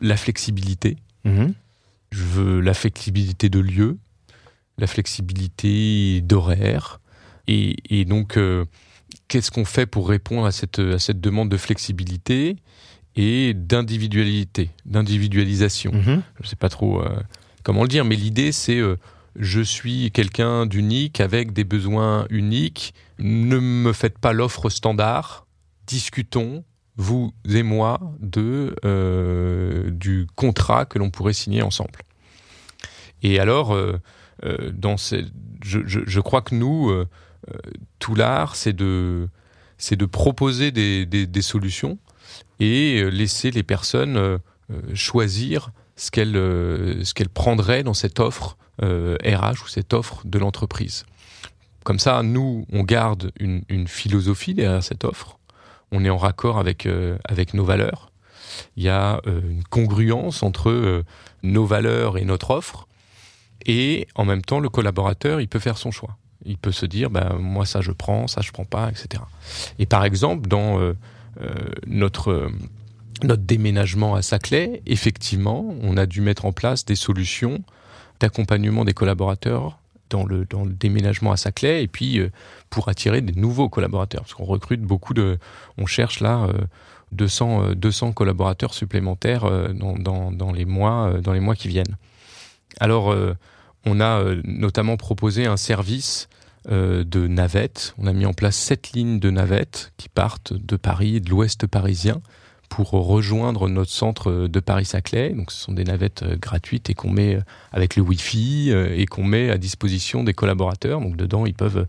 la 0.04 0.18
flexibilité. 0.18 0.98
Mhm. 1.24 1.54
Je 2.12 2.24
veux 2.24 2.60
la 2.60 2.76
flexibilité 2.76 3.50
de 3.50 3.60
lieu, 3.60 3.98
la 4.78 4.86
flexibilité 4.86 6.22
d'horaire. 6.22 7.00
Et, 7.48 8.06
donc, 8.06 8.38
euh, 8.38 8.66
qu'est-ce 9.28 9.50
qu'on 9.50 9.66
fait 9.66 9.86
pour 9.86 10.08
répondre 10.08 10.46
à 10.46 10.52
cette, 10.52 10.80
à 10.80 11.00
cette 11.00 11.20
demande 11.20 11.50
de 11.50 11.58
flexibilité 11.58 12.58
et 13.16 13.54
d'individualité, 13.54 14.70
d'individualisation? 14.86 15.92
Mhm. 15.94 16.22
Je 16.38 16.44
ne 16.44 16.48
sais 16.48 16.56
pas 16.56 16.70
trop 16.70 17.02
euh, 17.02 17.20
comment 17.64 17.82
le 17.82 17.88
dire, 17.88 18.06
mais 18.06 18.16
l'idée, 18.16 18.52
c'est 18.52 18.78
euh, 18.78 18.98
je 19.36 19.62
suis 19.62 20.12
quelqu'un 20.12 20.66
d'unique 20.66 21.20
avec 21.20 21.54
des 21.54 21.64
besoins 21.64 22.28
uniques. 22.30 22.94
Ne 23.20 23.60
me 23.60 23.94
faites 23.94 24.20
pas 24.20 24.34
l'offre 24.34 24.70
standard. 24.70 25.48
Discutons, 25.88 26.64
vous 26.98 27.34
et 27.50 27.64
moi, 27.64 28.00
de, 28.20 28.76
euh, 28.86 29.90
du 29.90 30.28
contrat 30.36 30.86
que 30.86 31.00
l'on 31.00 31.10
pourrait 31.10 31.34
signer 31.34 31.62
ensemble. 31.62 32.00
Et 33.24 33.40
alors, 33.40 33.74
euh, 33.74 34.00
euh, 34.46 34.72
dans 34.74 34.96
je, 34.98 35.80
je, 35.86 36.20
crois 36.20 36.42
que 36.42 36.56
nous, 36.56 36.92
tout 38.00 38.16
l'art, 38.16 38.56
c'est 38.56 38.74
de, 38.74 39.30
c'est 39.78 39.96
de 39.96 40.06
proposer 40.06 40.72
des, 40.72 41.06
des, 41.06 41.42
solutions 41.42 41.98
et 42.60 43.10
laisser 43.10 43.50
les 43.50 43.64
personnes 43.64 44.40
choisir 44.94 45.72
ce 45.96 46.12
qu'elles 46.12 46.34
ce 46.34 47.14
qu'elles 47.14 47.30
prendraient 47.30 47.84
dans 47.84 47.94
cette 47.94 48.20
offre 48.20 48.58
RH 48.82 49.64
ou 49.64 49.68
cette 49.68 49.94
offre 49.94 50.22
de 50.26 50.38
l'entreprise. 50.38 51.06
Comme 51.86 52.00
ça, 52.00 52.24
nous, 52.24 52.66
on 52.74 52.84
garde 52.84 53.32
une, 53.40 53.64
une 53.70 53.88
philosophie 53.88 54.54
derrière 54.54 54.84
cette 54.84 55.06
offre. 55.06 55.38
On 55.94 56.04
est 56.04 56.10
en 56.10 56.18
raccord 56.18 56.58
avec, 56.58 56.88
euh, 56.88 57.18
avec 57.24 57.54
nos 57.54 57.64
valeurs. 57.64 58.12
Il 58.76 58.84
y 58.84 58.90
a 58.90 59.22
euh, 59.28 59.42
une 59.48 59.64
congruence 59.64 60.42
entre 60.42 60.72
euh, 60.72 61.04
nos 61.44 61.66
valeurs 61.66 62.18
et 62.18 62.26
notre 62.26 62.50
offre. 62.50 62.88
Et 63.68 64.08
en 64.16 64.26
même 64.26 64.42
temps, 64.42 64.60
le 64.60 64.70
collaborateur, 64.70 65.40
il 65.40 65.48
peut 65.48 65.60
faire 65.60 65.78
son 65.78 65.92
choix. 65.92 66.18
Il 66.46 66.58
peut 66.58 66.72
se 66.72 66.88
dire, 66.88 67.12
bah, 67.12 67.36
moi, 67.40 67.68
ça, 67.68 67.82
je 67.82 67.92
prends, 67.92 68.28
ça, 68.28 68.42
je 68.42 68.52
prends 68.52 68.66
pas, 68.66 68.90
etc. 68.90 69.24
Et 69.78 69.86
par 69.86 70.04
exemple, 70.04 70.50
dans 70.50 70.94
notre, 71.88 72.52
notre 73.24 73.44
déménagement 73.44 74.16
à 74.16 74.22
Saclay, 74.22 74.82
effectivement, 74.86 75.74
on 75.82 75.96
a 75.96 76.06
dû 76.06 76.20
mettre 76.20 76.46
en 76.46 76.52
place 76.52 76.84
des 76.84 76.98
solutions 76.98 77.64
d'accompagnement 78.20 78.84
des 78.84 78.94
collaborateurs 78.94 79.80
dans 80.14 80.26
le, 80.26 80.46
déménagement 80.66 81.32
à 81.32 81.38
Saclay 81.38 81.84
et 81.84 81.88
puis 81.88 82.20
euh, 82.20 82.32
pour 82.70 82.88
attirer 82.90 83.22
des 83.22 83.40
nouveaux 83.40 83.70
collaborateurs. 83.70 84.22
Parce 84.22 84.34
qu'on 84.34 84.46
recrute 84.46 84.82
beaucoup 84.82 85.14
de. 85.14 85.38
On 85.78 85.86
cherche 85.86 86.20
là 86.20 86.46
euh, 86.46 86.66
200, 87.12 87.64
euh, 87.64 87.76
200 87.76 88.14
collaborateurs 88.14 88.74
supplémentaires 88.74 89.46
euh, 89.46 89.74
dans, 89.74 89.98
dans, 89.98 90.32
dans, 90.32 90.52
les 90.52 90.66
mois, 90.66 91.10
euh, 91.10 91.22
dans 91.22 91.34
les 91.34 91.40
mois 91.40 91.56
qui 91.56 91.68
viennent. 91.68 91.98
Alors, 92.80 93.12
euh, 93.12 93.36
on 93.86 94.00
a 94.00 94.22
euh, 94.22 94.42
notamment 94.46 94.98
proposé 94.98 95.46
un 95.46 95.58
service 95.58 96.30
euh, 96.70 97.04
de 97.04 97.28
navettes. 97.28 97.94
On 97.98 98.08
a 98.08 98.14
mis 98.14 98.26
en 98.26 98.34
place 98.34 98.56
sept 98.56 98.94
lignes 98.94 99.20
de 99.20 99.30
navettes 99.30 99.92
qui 99.98 100.10
partent 100.10 100.54
de 100.54 100.76
Paris, 100.76 101.22
de 101.22 101.30
l'ouest 101.30 101.68
parisien, 101.68 102.22
pour 102.74 102.90
rejoindre 102.90 103.70
notre 103.70 103.92
centre 103.92 104.48
de 104.48 104.60
Paris-Saclay. 104.60 105.30
Donc, 105.30 105.52
ce 105.52 105.62
sont 105.62 105.74
des 105.74 105.84
navettes 105.84 106.24
euh, 106.24 106.38
gratuites 106.38 106.90
et 106.90 106.96
qu'on 106.96 107.12
met 107.12 107.36
euh, 107.36 107.42
avec 107.72 107.96
le 107.96 108.02
Wi-Fi 108.02 108.72
euh, 108.72 108.96
et 108.98 109.06
qu'on 109.06 109.24
met 109.24 109.52
à 109.52 109.60
disposition 109.60 110.24
des 110.24 110.34
collaborateurs. 110.34 111.00
Donc, 111.00 111.16
dedans, 111.16 111.46
ils 111.46 111.54
peuvent 111.54 111.86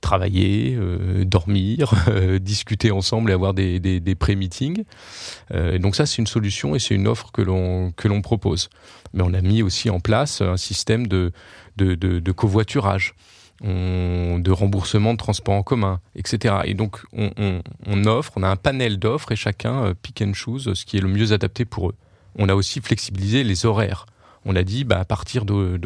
travailler, 0.00 0.76
euh, 0.78 1.24
dormir, 1.24 1.92
euh, 2.08 2.38
discuter 2.52 2.90
ensemble 2.90 3.30
et 3.30 3.34
avoir 3.34 3.54
des, 3.54 4.14
pré-meetings. 4.18 4.84
Euh, 5.52 5.74
et 5.74 5.78
donc 5.78 5.96
ça, 5.96 6.06
c'est 6.06 6.18
une 6.18 6.26
solution 6.26 6.74
et 6.74 6.78
c'est 6.78 6.94
une 6.94 7.08
offre 7.08 7.32
que 7.32 7.42
l'on 7.42 8.22
propose. 8.22 8.68
Mais 9.14 9.22
on 9.24 9.34
a 9.34 9.40
mis 9.40 9.62
aussi 9.62 9.90
en 9.90 10.00
place 10.00 10.40
un 10.40 10.56
système 10.56 11.06
de, 11.06 11.32
de, 11.76 11.94
de 11.94 12.32
covoiturage, 12.32 13.14
on- 13.62 14.38
de 14.38 14.50
remboursement 14.50 15.12
de 15.12 15.18
transport 15.18 15.54
en 15.54 15.62
commun, 15.62 16.00
etc. 16.14 16.56
Et 16.64 16.74
donc 16.74 17.00
on, 17.12 18.04
offre, 18.06 18.32
on 18.36 18.42
a 18.42 18.48
un 18.48 18.56
panel 18.56 18.98
d'offres 18.98 19.32
et 19.32 19.36
chacun 19.36 19.84
euh, 19.86 19.94
pick 20.00 20.22
and 20.22 20.34
choose 20.34 20.72
ce 20.74 20.84
qui 20.84 20.96
est 20.96 21.00
le 21.00 21.08
mieux 21.08 21.32
adapté 21.32 21.64
pour 21.64 21.88
eux. 21.90 21.94
On 22.38 22.48
a 22.48 22.54
aussi 22.54 22.80
flexibilisé 22.80 23.44
les 23.44 23.64
horaires. 23.66 24.06
On 24.44 24.54
a 24.54 24.62
dit, 24.62 24.84
bah, 24.84 25.00
à 25.00 25.04
partir 25.04 25.44
de 25.44 25.78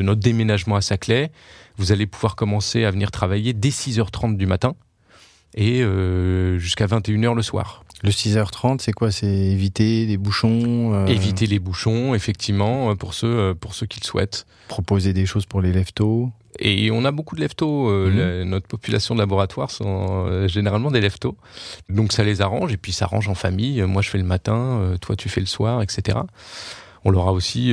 notre 0.00 0.20
déménagement 0.20 0.76
à 0.76 0.80
Saclay, 0.80 1.32
vous 1.76 1.90
allez 1.90 2.06
pouvoir 2.06 2.36
commencer 2.36 2.84
à 2.84 2.90
venir 2.90 3.10
travailler 3.10 3.52
dès 3.52 3.70
6h30 3.70 4.36
du 4.36 4.46
matin 4.46 4.74
et 5.54 5.82
euh, 5.82 6.58
jusqu'à 6.58 6.86
21h 6.86 7.34
le 7.34 7.42
soir. 7.42 7.82
Le 8.02 8.10
6h30, 8.10 8.80
c'est 8.80 8.92
quoi? 8.92 9.10
C'est 9.10 9.26
éviter 9.26 10.04
les 10.06 10.16
bouchons 10.18 10.92
euh, 10.94 11.06
Éviter 11.06 11.46
les 11.46 11.58
bouchons, 11.58 12.14
effectivement, 12.14 12.90
euh, 12.90 12.94
pour 12.94 13.14
ceux, 13.14 13.26
euh, 13.26 13.54
pour 13.54 13.74
ceux 13.74 13.86
qui 13.86 14.00
le 14.00 14.06
souhaitent. 14.06 14.46
Proposer 14.68 15.12
des 15.12 15.24
choses 15.26 15.46
pour 15.46 15.60
les 15.62 15.72
lève-tôt 15.72 16.30
Et 16.58 16.90
on 16.90 17.04
a 17.04 17.10
beaucoup 17.10 17.36
de 17.36 17.40
leftos. 17.40 17.88
euh, 17.90 18.10
Mhm. 18.10 18.16
la- 18.18 18.44
notre 18.44 18.66
population 18.66 19.14
de 19.14 19.20
laboratoire 19.20 19.70
sont 19.70 20.26
euh, 20.28 20.46
généralement 20.48 20.90
des 20.90 21.00
leftos. 21.00 21.36
Donc 21.88 22.12
ça 22.12 22.22
les 22.24 22.40
arrange 22.42 22.72
et 22.72 22.76
puis 22.76 22.92
ça 22.92 23.06
arrange 23.06 23.28
en 23.28 23.34
famille. 23.34 23.80
Moi 23.82 24.02
je 24.02 24.10
fais 24.10 24.18
le 24.18 24.24
matin, 24.24 24.56
euh, 24.80 24.96
toi 24.98 25.16
tu 25.16 25.28
fais 25.28 25.40
le 25.40 25.46
soir, 25.46 25.82
etc. 25.82 26.18
On 27.04 27.10
leur 27.10 27.28
a 27.28 27.32
aussi 27.32 27.72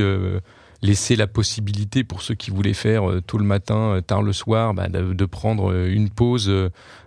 laissé 0.83 1.15
la 1.15 1.27
possibilité 1.27 2.03
pour 2.03 2.21
ceux 2.21 2.35
qui 2.35 2.51
voulaient 2.51 2.73
faire 2.73 3.09
euh, 3.09 3.21
tôt 3.21 3.37
le 3.37 3.45
matin, 3.45 3.95
euh, 3.95 4.01
tard 4.01 4.21
le 4.21 4.33
soir, 4.33 4.73
bah, 4.73 4.89
de, 4.89 5.25
prendre 5.25 5.71
euh, 5.71 5.87
une 5.91 6.09
pause 6.09 6.51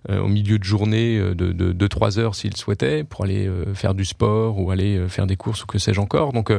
au 0.09 0.29
milieu 0.29 0.59
de 0.59 0.65
journée 0.65 1.19
de, 1.19 1.53
de, 1.53 1.73
de 1.73 1.87
3 1.87 2.19
heures 2.19 2.35
s'ils 2.35 2.57
souhaitaient 2.57 3.05
pour 3.05 3.25
aller 3.25 3.51
faire 3.75 3.95
du 3.95 4.05
sport 4.05 4.59
ou 4.59 4.71
aller 4.71 5.07
faire 5.09 5.27
des 5.27 5.37
courses 5.37 5.65
ou 5.65 5.67
que 5.67 5.79
sais-je 5.79 6.01
encore. 6.01 6.33
Donc 6.33 6.53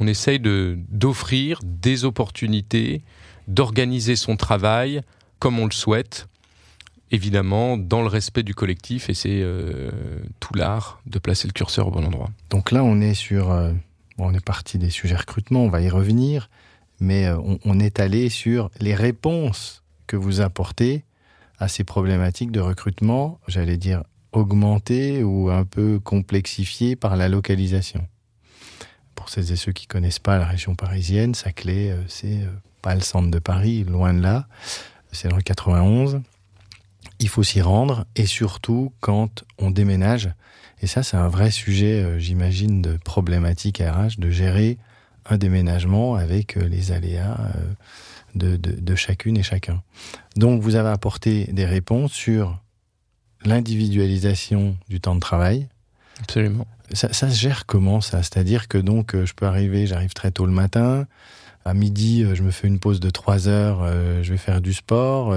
on 0.00 0.06
essaye 0.06 0.40
d'offrir 0.40 1.60
des 1.62 2.04
opportunités 2.04 3.02
d'organiser 3.46 4.16
son 4.16 4.36
travail 4.36 5.02
comme 5.38 5.58
on 5.58 5.66
le 5.66 5.72
souhaite, 5.72 6.28
évidemment 7.10 7.76
dans 7.76 8.00
le 8.00 8.08
respect 8.08 8.42
du 8.42 8.54
collectif, 8.54 9.10
et 9.10 9.14
c'est 9.14 9.44
tout 10.40 10.54
l'art 10.54 11.00
de 11.06 11.18
placer 11.18 11.46
le 11.46 11.52
curseur 11.52 11.88
au 11.88 11.90
bon 11.90 12.04
endroit. 12.04 12.30
Donc 12.50 12.72
là, 12.72 12.82
on 12.82 13.00
est 13.00 13.14
sur. 13.14 13.54
On 14.18 14.34
est 14.34 14.44
parti 14.44 14.78
des 14.78 14.90
sujets 14.90 15.16
recrutement, 15.16 15.64
on 15.64 15.68
va 15.68 15.80
y 15.80 15.88
revenir, 15.88 16.48
mais 17.00 17.26
euh, 17.26 17.38
on, 17.64 17.80
est 17.80 18.00
allé 18.00 18.28
sur 18.28 18.70
les 18.80 18.94
réponses 18.94 19.82
que 20.06 20.16
vous 20.16 20.40
apportez 20.40 21.04
à 21.58 21.68
ces 21.68 21.84
problématiques 21.84 22.50
de 22.50 22.60
recrutement, 22.60 23.40
j'allais 23.48 23.76
dire 23.76 24.04
augmentées 24.32 25.22
ou 25.22 25.50
un 25.50 25.64
peu 25.64 26.00
complexifiées 26.00 26.96
par 26.96 27.16
la 27.16 27.28
localisation. 27.28 28.06
Pour 29.14 29.28
celles 29.28 29.52
et 29.52 29.56
ceux 29.56 29.72
qui 29.72 29.86
connaissent 29.86 30.18
pas 30.18 30.38
la 30.38 30.46
région 30.46 30.74
parisienne, 30.74 31.34
Saclay, 31.34 31.90
euh, 31.90 32.02
c'est 32.08 32.42
euh, 32.42 32.50
pas 32.82 32.94
le 32.94 33.00
centre 33.00 33.30
de 33.30 33.38
Paris, 33.38 33.84
loin 33.84 34.14
de 34.14 34.22
là, 34.22 34.46
c'est 35.12 35.28
dans 35.28 35.36
le 35.36 35.42
91. 35.42 36.22
Il 37.18 37.28
faut 37.28 37.42
s'y 37.42 37.60
rendre 37.60 38.06
et 38.16 38.26
surtout 38.26 38.92
quand 39.00 39.44
on 39.58 39.70
déménage, 39.70 40.30
et 40.82 40.88
ça, 40.88 41.04
c'est 41.04 41.16
un 41.16 41.28
vrai 41.28 41.52
sujet, 41.52 42.02
euh, 42.02 42.18
j'imagine, 42.18 42.82
de 42.82 42.96
problématique 42.96 43.78
RH, 43.78 44.18
de 44.18 44.30
gérer 44.30 44.78
un 45.24 45.38
déménagement 45.38 46.16
avec 46.16 46.56
euh, 46.56 46.66
les 46.66 46.90
aléas 46.90 47.38
euh, 47.38 47.72
de, 48.34 48.56
de, 48.56 48.72
de 48.72 48.94
chacune 48.96 49.36
et 49.36 49.44
chacun. 49.44 49.80
Donc, 50.36 50.60
vous 50.60 50.74
avez 50.74 50.88
apporté 50.88 51.44
des 51.52 51.66
réponses 51.66 52.12
sur 52.12 52.58
l'individualisation 53.44 54.76
du 54.88 55.00
temps 55.00 55.14
de 55.14 55.20
travail. 55.20 55.68
Absolument. 56.20 56.66
Ça, 56.92 57.12
ça 57.12 57.30
se 57.30 57.38
gère 57.38 57.64
comment 57.64 58.00
ça? 58.00 58.18
C'est-à-dire 58.24 58.66
que 58.66 58.78
donc, 58.78 59.14
je 59.14 59.32
peux 59.34 59.46
arriver, 59.46 59.86
j'arrive 59.86 60.14
très 60.14 60.32
tôt 60.32 60.46
le 60.46 60.52
matin. 60.52 61.06
À 61.64 61.74
midi, 61.74 62.24
je 62.34 62.42
me 62.42 62.50
fais 62.50 62.66
une 62.66 62.80
pause 62.80 62.98
de 62.98 63.08
trois 63.08 63.46
heures, 63.48 63.86
je 64.22 64.30
vais 64.32 64.36
faire 64.36 64.60
du 64.60 64.74
sport. 64.74 65.34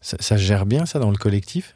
Ça, 0.00 0.16
ça 0.20 0.38
se 0.38 0.42
gère 0.42 0.66
bien, 0.66 0.86
ça, 0.86 1.00
dans 1.00 1.10
le 1.10 1.16
collectif? 1.16 1.74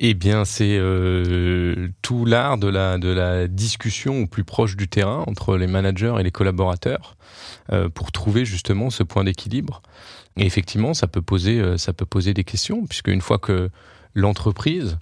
Eh 0.00 0.14
bien, 0.14 0.44
c'est 0.44 0.76
euh, 0.78 1.88
tout 2.02 2.24
l'art 2.24 2.56
de 2.56 2.68
la, 2.68 2.98
de 2.98 3.08
la 3.08 3.48
discussion 3.48 4.22
au 4.22 4.26
plus 4.28 4.44
proche 4.44 4.76
du 4.76 4.86
terrain 4.86 5.24
entre 5.26 5.56
les 5.56 5.66
managers 5.66 6.14
et 6.20 6.22
les 6.22 6.30
collaborateurs 6.30 7.16
euh, 7.72 7.88
pour 7.88 8.12
trouver 8.12 8.44
justement 8.44 8.90
ce 8.90 9.02
point 9.02 9.24
d'équilibre. 9.24 9.82
Et 10.36 10.46
effectivement, 10.46 10.94
ça 10.94 11.08
peut 11.08 11.20
poser, 11.22 11.58
euh, 11.58 11.76
ça 11.78 11.92
peut 11.92 12.06
poser 12.06 12.32
des 12.32 12.44
questions, 12.44 12.86
puisque 12.86 13.08
une 13.08 13.20
fois 13.20 13.38
que 13.38 13.70
l'entreprise 14.14 14.98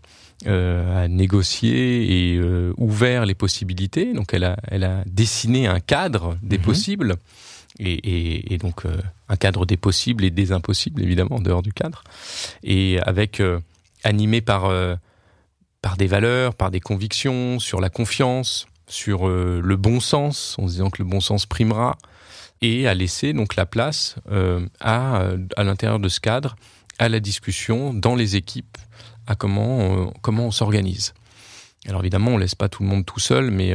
euh, 0.47 1.05
a 1.05 1.09
négocié 1.09 2.33
et 2.33 2.37
euh, 2.39 2.73
ouvert 2.79 3.27
les 3.27 3.35
possibilités, 3.35 4.15
donc 4.15 4.33
elle 4.33 4.45
a, 4.45 4.57
elle 4.69 4.85
a 4.85 5.03
dessiné 5.05 5.67
un 5.67 5.81
cadre 5.81 6.39
des 6.43 6.57
Mhm. 6.57 6.65
possibles, 6.65 7.17
et, 7.79 7.93
et, 7.93 8.55
et 8.55 8.59
donc 8.59 8.87
euh, 8.87 8.97
un 9.29 9.37
cadre 9.37 9.67
des 9.67 9.77
possibles 9.77 10.25
et 10.25 10.31
des 10.31 10.53
impossibles, 10.53 11.03
évidemment, 11.03 11.37
en 11.37 11.41
dehors 11.41 11.63
du 11.63 11.75
cadre, 11.75 12.03
et 12.65 12.99
avec... 13.03 13.43
euh, 14.07 14.09
animé 14.09 14.41
par, 14.41 14.67
euh, 14.67 14.97
par 15.83 15.97
des 15.97 16.07
valeurs, 16.07 16.55
par 16.55 16.71
des 16.71 16.81
convictions, 16.81 17.59
sur 17.59 17.81
la 17.81 17.91
confiance, 17.91 18.67
sur 18.89 19.27
le 19.27 19.77
bon 19.77 19.99
sens, 19.99 20.57
en 20.59 20.69
se 20.69 20.75
disant 20.75 20.91
que 20.91 21.03
le 21.03 21.09
bon 21.09 21.21
sens 21.21 21.45
primera, 21.45 21.99
et 22.63 22.87
à 22.87 22.95
laisser 22.95 23.33
donc 23.33 23.57
la 23.57 23.67
place 23.67 24.15
à, 24.81 25.31
à 25.57 25.65
l'intérieur 25.65 25.99
de 25.99 26.09
ce 26.09 26.21
cadre 26.21 26.55
à 26.99 27.09
la 27.09 27.19
discussion 27.19 27.93
dans 27.93 28.15
les 28.15 28.37
équipes, 28.37 28.79
à 29.27 29.35
comment 29.35 30.13
comment 30.23 30.47
on 30.47 30.51
s'organise. 30.53 31.15
Alors 31.89 32.01
évidemment, 32.03 32.31
on 32.33 32.39
laisse 32.39 32.55
pas 32.55 32.69
tout 32.69 32.85
le 32.85 32.89
monde 32.89 33.05
tout 33.05 33.19
seul, 33.19 33.51
mais 33.51 33.75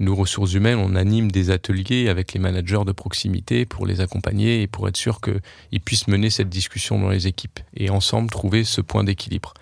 nous, 0.00 0.16
ressources 0.16 0.54
humaines, 0.54 0.78
on 0.78 0.96
anime 0.96 1.30
des 1.30 1.50
ateliers 1.50 2.08
avec 2.08 2.32
les 2.32 2.40
managers 2.40 2.84
de 2.84 2.90
proximité 2.90 3.64
pour 3.64 3.86
les 3.86 4.00
accompagner 4.00 4.62
et 4.62 4.66
pour 4.66 4.88
être 4.88 4.96
sûr 4.96 5.20
qu'ils 5.20 5.80
puissent 5.80 6.08
mener 6.08 6.30
cette 6.30 6.48
discussion 6.48 6.98
dans 6.98 7.10
les 7.10 7.28
équipes 7.28 7.60
et 7.76 7.90
ensemble 7.90 8.28
trouver 8.28 8.64
ce 8.64 8.80
point 8.80 9.04
d'équilibre. 9.04 9.54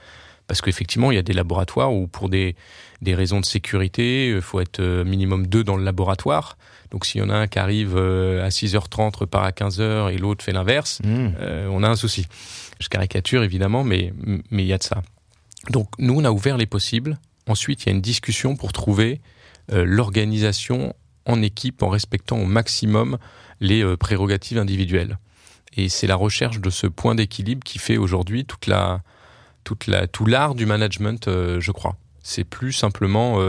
Parce 0.53 0.61
qu'effectivement, 0.61 1.11
il 1.11 1.15
y 1.15 1.19
a 1.19 1.23
des 1.23 1.33
laboratoires 1.33 1.95
où, 1.95 2.07
pour 2.09 2.29
des, 2.29 2.57
des 3.01 3.15
raisons 3.15 3.41
de 3.41 3.47
sécurité, 3.47 4.29
il 4.29 4.43
faut 4.43 4.61
être 4.61 4.81
euh, 4.81 5.03
minimum 5.03 5.47
deux 5.47 5.65
dans 5.65 5.79
le 5.79 5.83
laboratoire. 5.83 6.59
Donc, 6.91 7.07
s'il 7.07 7.23
y 7.23 7.25
en 7.25 7.31
a 7.31 7.35
un 7.35 7.47
qui 7.47 7.59
arrive 7.59 7.95
euh, 7.97 8.45
à 8.45 8.51
6h30, 8.51 9.17
repart 9.17 9.47
à 9.47 9.51
15h 9.51 10.13
et 10.13 10.19
l'autre 10.19 10.45
fait 10.45 10.53
l'inverse, 10.53 11.01
mmh. 11.03 11.29
euh, 11.41 11.69
on 11.73 11.83
a 11.83 11.89
un 11.89 11.97
souci. 11.97 12.27
Je 12.81 12.91
caricature 12.91 13.43
évidemment, 13.43 13.83
mais 13.83 14.13
mais 14.51 14.63
il 14.63 14.67
y 14.67 14.75
a 14.75 14.77
de 14.77 14.83
ça. 14.83 15.01
Donc, 15.71 15.89
nous, 15.99 16.21
on 16.21 16.25
a 16.27 16.31
ouvert 16.31 16.59
les 16.59 16.67
possibles. 16.67 17.19
Ensuite, 17.49 17.85
il 17.85 17.87
y 17.87 17.93
a 17.93 17.95
une 17.95 18.03
discussion 18.03 18.55
pour 18.55 18.75
trouver 18.75 19.23
euh, 19.73 19.87
l'organisation 19.87 20.95
en 21.25 21.41
équipe 21.41 21.83
en 21.83 21.89
respectant 21.89 22.37
au 22.37 22.45
maximum 22.45 23.17
les 23.61 23.83
euh, 23.83 23.97
prérogatives 23.97 24.59
individuelles. 24.59 25.17
Et 25.79 25.89
c'est 25.89 26.07
la 26.07 26.17
recherche 26.17 26.61
de 26.61 26.69
ce 26.69 26.87
point 26.87 27.15
d'équilibre 27.15 27.65
qui 27.65 27.79
fait 27.79 27.97
aujourd'hui 27.97 28.45
toute 28.45 28.67
la, 28.67 29.01
toute 29.65 29.87
la, 29.87 30.07
tout 30.07 30.27
l'art 30.27 30.55
du 30.55 30.67
management, 30.67 31.29
euh, 31.29 31.61
je 31.61 31.73
crois. 31.73 31.97
C'est 32.23 32.45
plus 32.45 32.73
simplement 32.73 33.41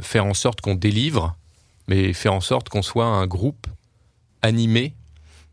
faire 0.00 0.26
en 0.26 0.34
sorte 0.34 0.60
qu'on 0.60 0.76
délivre, 0.76 1.36
mais 1.88 2.12
faire 2.12 2.34
en 2.34 2.40
sorte 2.40 2.68
qu'on 2.68 2.82
soit 2.82 3.06
un 3.06 3.26
groupe 3.26 3.66
animé, 4.42 4.94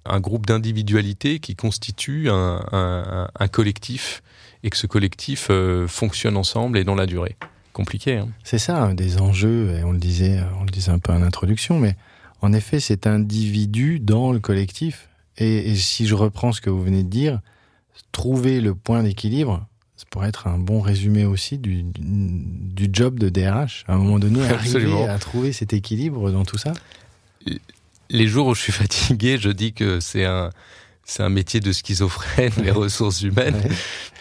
un 0.05 0.19
groupe 0.19 0.45
d'individualités 0.45 1.39
qui 1.39 1.55
constitue 1.55 2.29
un, 2.29 3.47
collectif 3.51 4.21
et 4.61 4.69
que 4.69 4.77
ce 4.77 4.85
collectif 4.85 5.49
fonctionne 5.87 6.37
ensemble 6.37 6.77
et 6.77 6.83
dans 6.83 6.93
la 6.93 7.07
durée 7.07 7.35
compliqué. 7.73 8.17
Hein. 8.17 8.29
C'est 8.43 8.59
ça, 8.59 8.93
des 8.93 9.19
enjeux, 9.19 9.75
et 9.77 9.83
on 9.83 9.91
le 9.91 9.97
disait, 9.97 10.39
euh, 10.39 10.45
on 10.59 10.63
le 10.63 10.69
disait 10.69 10.91
un 10.91 10.99
peu 10.99 11.11
en 11.11 11.21
introduction, 11.21 11.79
mais 11.79 11.95
en 12.41 12.53
effet, 12.53 12.79
c'est 12.79 13.05
individu 13.05 13.99
dans 13.99 14.31
le 14.31 14.39
collectif. 14.39 15.09
Et, 15.37 15.75
si 15.75 16.05
je 16.05 16.15
reprends 16.15 16.51
ce 16.51 16.61
que 16.61 16.69
vous 16.69 16.83
venez 16.83 17.03
de 17.03 17.09
dire, 17.09 17.41
trouver 18.11 18.61
le 18.61 18.75
point 18.75 19.03
d'équilibre, 19.03 19.65
ça 20.03 20.07
pourrait 20.09 20.27
être 20.27 20.47
un 20.47 20.57
bon 20.57 20.81
résumé 20.81 21.23
aussi 21.23 21.57
du, 21.57 21.85
du, 21.85 22.89
job 22.91 23.17
de 23.17 23.29
DRH. 23.29 23.85
À 23.87 23.93
un 23.93 23.97
moment 23.97 24.19
donné, 24.19 24.43
arriver 24.49 25.07
à 25.07 25.17
trouver 25.17 25.53
cet 25.53 25.71
équilibre 25.71 26.29
dans 26.29 26.43
tout 26.43 26.57
ça. 26.57 26.73
Les 28.09 28.27
jours 28.27 28.47
où 28.47 28.53
je 28.53 28.61
suis 28.61 28.71
fatigué, 28.73 29.37
je 29.39 29.49
dis 29.49 29.71
que 29.71 30.01
c'est 30.01 30.25
un, 30.25 30.49
c'est 31.05 31.23
un 31.23 31.29
métier 31.29 31.61
de 31.61 31.71
schizophrène, 31.71 32.51
les 32.61 32.71
ressources 32.71 33.21
humaines. 33.21 33.61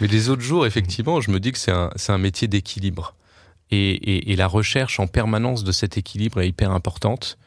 Mais 0.01 0.07
les 0.07 0.29
autres 0.29 0.43
jours, 0.43 0.67
effectivement, 0.67 1.21
je 1.21 1.33
me 1.33 1.41
dis 1.41 1.51
que 1.51 1.59
c'est 1.59 1.73
un, 1.73 1.91
un 2.09 2.19
métier 2.19 2.47
d'équilibre. 2.47 3.17
Et, 3.73 4.37
la 4.37 4.47
recherche 4.47 5.01
en 5.01 5.09
permanence 5.09 5.65
de 5.65 5.73
cet 5.73 5.97
équilibre 5.97 6.41
est 6.41 6.49
hyper 6.49 6.71
importante. 6.71 7.39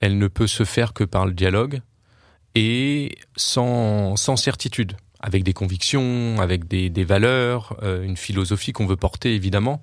Elle 0.00 0.18
ne 0.18 0.28
peut 0.28 0.48
se 0.48 0.64
faire 0.64 0.92
que 0.92 1.04
par 1.04 1.24
le 1.24 1.32
dialogue 1.32 1.80
et 2.54 3.16
sans, 3.36 4.16
certitude, 4.36 4.96
avec 5.20 5.44
des 5.44 5.52
convictions, 5.52 6.40
avec 6.40 6.66
des, 6.66 7.04
valeurs, 7.04 7.76
euh, 7.82 8.02
une 8.02 8.16
philosophie 8.16 8.72
qu'on 8.72 8.86
veut 8.86 8.96
porter 8.96 9.34
évidemment, 9.34 9.82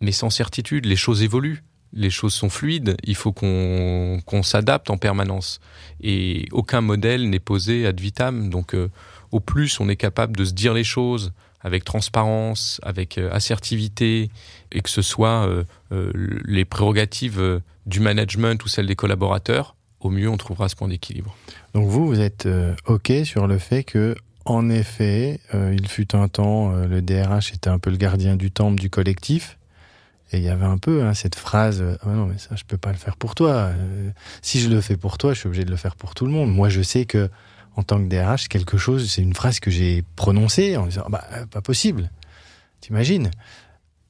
mais 0.00 0.12
sans 0.12 0.30
certitude. 0.30 0.84
Les 0.84 0.96
choses 0.96 1.22
évoluent, 1.22 1.62
les 1.92 2.10
choses 2.10 2.34
sont 2.34 2.50
fluides, 2.50 2.96
il 3.04 3.14
faut 3.14 3.32
qu'on 3.32 4.42
s'adapte 4.42 4.90
en 4.90 4.98
permanence. 4.98 5.60
Et 6.00 6.46
aucun 6.50 6.80
modèle 6.80 7.30
n'est 7.30 7.38
posé 7.38 7.86
ad 7.86 8.00
vitam. 8.00 8.50
Donc 8.50 8.74
euh, 8.74 8.90
au 9.30 9.40
plus 9.40 9.78
on 9.78 9.88
est 9.88 9.96
capable 9.96 10.36
de 10.36 10.44
se 10.44 10.52
dire 10.52 10.74
les 10.74 10.84
choses, 10.84 11.32
avec 11.60 11.84
transparence, 11.84 12.80
avec 12.82 13.18
euh, 13.18 13.30
assertivité, 13.30 14.28
et 14.72 14.80
que 14.80 14.90
ce 14.90 15.02
soit 15.02 15.48
les 16.44 16.64
prérogatives 16.64 17.60
du 17.86 18.00
management 18.00 18.64
ou 18.64 18.68
celles 18.68 18.86
des 18.86 18.96
collaborateurs, 18.96 19.76
au 20.00 20.10
mieux 20.10 20.28
on 20.28 20.36
trouvera 20.36 20.68
ce 20.68 20.74
point 20.74 20.88
d'équilibre. 20.88 21.36
Donc 21.74 21.88
vous, 21.88 22.06
vous 22.06 22.20
êtes 22.20 22.48
OK 22.86 23.12
sur 23.24 23.46
le 23.46 23.58
fait 23.58 23.84
que, 23.84 24.16
en 24.44 24.70
effet, 24.70 25.40
il 25.52 25.88
fut 25.88 26.14
un 26.14 26.28
temps, 26.28 26.70
le 26.72 27.02
DRH 27.02 27.52
était 27.52 27.70
un 27.70 27.78
peu 27.78 27.90
le 27.90 27.96
gardien 27.96 28.36
du 28.36 28.50
temple 28.50 28.80
du 28.80 28.90
collectif, 28.90 29.58
et 30.32 30.38
il 30.38 30.42
y 30.42 30.48
avait 30.48 30.66
un 30.66 30.78
peu 30.78 31.02
hein, 31.02 31.14
cette 31.14 31.34
phrase 31.34 31.84
ah 32.00 32.08
non 32.08 32.24
mais 32.24 32.38
ça 32.38 32.56
je 32.56 32.64
peux 32.64 32.78
pas 32.78 32.90
le 32.90 32.96
faire 32.96 33.16
pour 33.16 33.34
toi. 33.34 33.70
si 34.40 34.60
je 34.60 34.68
le 34.68 34.80
fais 34.80 34.96
pour 34.96 35.18
toi, 35.18 35.34
je 35.34 35.40
suis 35.40 35.46
obligé 35.46 35.64
de 35.64 35.70
le 35.70 35.76
faire 35.76 35.94
pour 35.94 36.14
tout 36.14 36.26
le 36.26 36.32
monde. 36.32 36.50
Moi 36.50 36.68
je 36.68 36.80
sais 36.82 37.04
que 37.04 37.28
en 37.76 37.82
tant 37.82 37.98
que 37.98 38.08
DRH, 38.08 38.48
quelque 38.48 38.76
chose, 38.76 39.10
c'est 39.10 39.22
une 39.22 39.34
phrase 39.34 39.60
que 39.60 39.70
j'ai 39.70 40.04
prononcée 40.16 40.76
en 40.76 40.86
disant 40.86 41.06
bah 41.08 41.24
euh, 41.32 41.46
pas 41.46 41.60
possible. 41.60 42.10
T'imagines? 42.80 43.30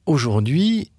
Aujourd'hui, 0.05 0.91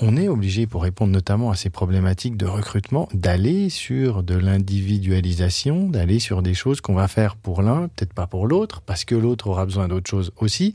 on 0.00 0.16
est 0.16 0.28
obligé, 0.28 0.66
pour 0.66 0.82
répondre 0.82 1.12
notamment 1.12 1.50
à 1.50 1.56
ces 1.56 1.70
problématiques 1.70 2.36
de 2.36 2.46
recrutement, 2.46 3.08
d'aller 3.12 3.68
sur 3.68 4.22
de 4.22 4.36
l'individualisation, 4.36 5.88
d'aller 5.88 6.20
sur 6.20 6.42
des 6.42 6.54
choses 6.54 6.80
qu'on 6.80 6.94
va 6.94 7.08
faire 7.08 7.34
pour 7.36 7.62
l'un, 7.62 7.88
peut-être 7.88 8.12
pas 8.12 8.26
pour 8.26 8.46
l'autre, 8.46 8.80
parce 8.82 9.04
que 9.04 9.16
l'autre 9.16 9.48
aura 9.48 9.64
besoin 9.64 9.88
d'autres 9.88 10.08
choses 10.08 10.30
aussi. 10.36 10.74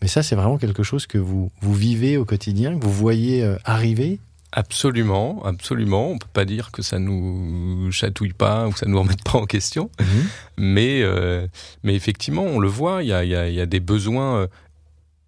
Mais 0.00 0.08
ça, 0.08 0.22
c'est 0.22 0.36
vraiment 0.36 0.56
quelque 0.56 0.84
chose 0.84 1.06
que 1.06 1.18
vous, 1.18 1.50
vous 1.60 1.74
vivez 1.74 2.16
au 2.16 2.24
quotidien, 2.24 2.78
que 2.78 2.84
vous 2.84 2.92
voyez 2.92 3.42
euh, 3.42 3.56
arriver 3.64 4.20
Absolument, 4.52 5.44
absolument. 5.44 6.10
On 6.10 6.18
peut 6.18 6.26
pas 6.32 6.44
dire 6.44 6.72
que 6.72 6.82
ça 6.82 6.98
nous 6.98 7.90
chatouille 7.92 8.32
pas 8.32 8.66
ou 8.66 8.72
que 8.72 8.80
ça 8.80 8.86
nous 8.86 8.98
remette 8.98 9.22
pas 9.22 9.38
en 9.38 9.46
question, 9.46 9.90
mhm. 10.00 10.06
mais 10.58 11.02
euh, 11.02 11.46
mais 11.84 11.94
effectivement, 11.94 12.42
on 12.42 12.58
le 12.58 12.66
voit. 12.66 13.04
Il 13.04 13.08
y 13.08 13.12
a, 13.12 13.24
y, 13.24 13.36
a, 13.36 13.48
y 13.48 13.60
a, 13.60 13.66
des 13.66 13.78
besoins. 13.78 14.38
Euh, 14.38 14.46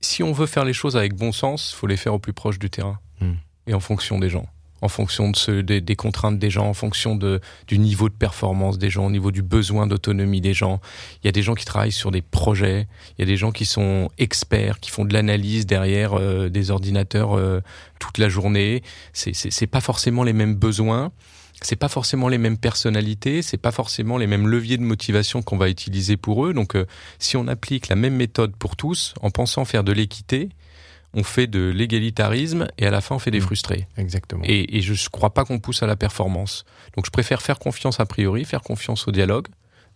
si 0.00 0.24
on 0.24 0.32
veut 0.32 0.46
faire 0.46 0.64
les 0.64 0.72
choses 0.72 0.96
avec 0.96 1.14
bon 1.14 1.30
sens, 1.30 1.72
faut 1.72 1.86
les 1.86 1.96
faire 1.96 2.14
au 2.14 2.18
plus 2.18 2.32
proche 2.32 2.58
du 2.58 2.68
terrain 2.68 2.98
mhm. 3.22 3.36
et 3.66 3.74
en 3.74 3.80
fonction 3.80 4.18
des 4.18 4.28
gens 4.28 4.46
en 4.82 4.88
fonction 4.88 5.30
de 5.30 5.60
des, 5.60 5.96
contraintes 5.96 6.38
des 6.38 6.50
gens, 6.50 6.66
en 6.66 6.74
fonction 6.74 7.16
du 7.16 7.78
niveau 7.78 8.08
de 8.08 8.14
performance 8.14 8.78
des 8.78 8.90
gens, 8.90 9.06
au 9.06 9.10
niveau 9.10 9.30
du 9.30 9.42
besoin 9.42 9.86
d'autonomie 9.86 10.40
des 10.40 10.54
gens. 10.54 10.80
Il 11.22 11.26
y 11.26 11.28
a 11.28 11.32
des 11.32 11.42
gens 11.42 11.54
qui 11.54 11.64
travaillent 11.64 11.92
sur 11.92 12.10
des 12.10 12.20
projets, 12.20 12.88
il 13.16 13.20
y 13.20 13.22
a 13.22 13.26
des 13.26 13.36
gens 13.36 13.52
qui 13.52 13.64
sont 13.64 14.10
experts, 14.18 14.80
qui 14.80 14.90
font 14.90 15.04
de 15.04 15.14
l'analyse 15.14 15.66
derrière 15.66 16.14
euh, 16.14 16.48
des 16.48 16.72
ordinateurs 16.72 17.38
euh, 17.38 17.60
toute 18.00 18.18
la 18.18 18.28
journée. 18.28 18.82
C'est 19.12 19.66
pas 19.68 19.80
forcément 19.80 20.24
les 20.24 20.32
mêmes 20.32 20.56
besoins. 20.56 21.12
C'est 21.64 21.76
pas 21.76 21.88
forcément 21.88 22.26
les 22.26 22.38
mêmes 22.38 22.58
personnalités, 22.58 23.40
c'est 23.40 23.56
pas 23.56 23.70
forcément 23.70 24.18
les 24.18 24.26
mêmes 24.26 24.48
leviers 24.48 24.78
de 24.78 24.82
motivation 24.82 25.42
qu'on 25.42 25.56
va 25.56 25.68
utiliser 25.68 26.16
pour 26.16 26.44
eux. 26.44 26.52
Donc, 26.52 26.74
euh, 26.74 26.86
si 27.20 27.36
on 27.36 27.46
applique 27.46 27.86
la 27.86 27.94
même 27.94 28.16
méthode 28.16 28.56
pour 28.56 28.74
tous, 28.74 29.14
en 29.22 29.30
pensant 29.30 29.64
faire 29.64 29.84
de 29.84 29.92
l'équité, 29.92 30.48
on 31.14 31.22
fait 31.22 31.46
de 31.46 31.68
l'égalitarisme 31.68 32.68
et 32.78 32.86
à 32.86 32.90
la 32.90 33.00
fin 33.00 33.16
on 33.16 33.18
fait 33.18 33.30
des 33.30 33.38
mmh. 33.38 33.42
frustrés. 33.42 33.88
Exactement. 33.96 34.42
Et, 34.46 34.80
je 34.80 34.92
ne 34.92 35.08
crois 35.10 35.30
pas 35.30 35.44
qu'on 35.44 35.58
pousse 35.58 35.82
à 35.82 35.86
la 35.86 35.96
performance. 35.96 36.64
Donc 36.96 37.06
je 37.06 37.10
préfère 37.10 37.42
faire 37.42 37.58
confiance 37.58 38.00
a 38.00 38.06
priori, 38.06 38.44
faire 38.44 38.62
confiance 38.62 39.06
au 39.08 39.12
dialogue. 39.12 39.48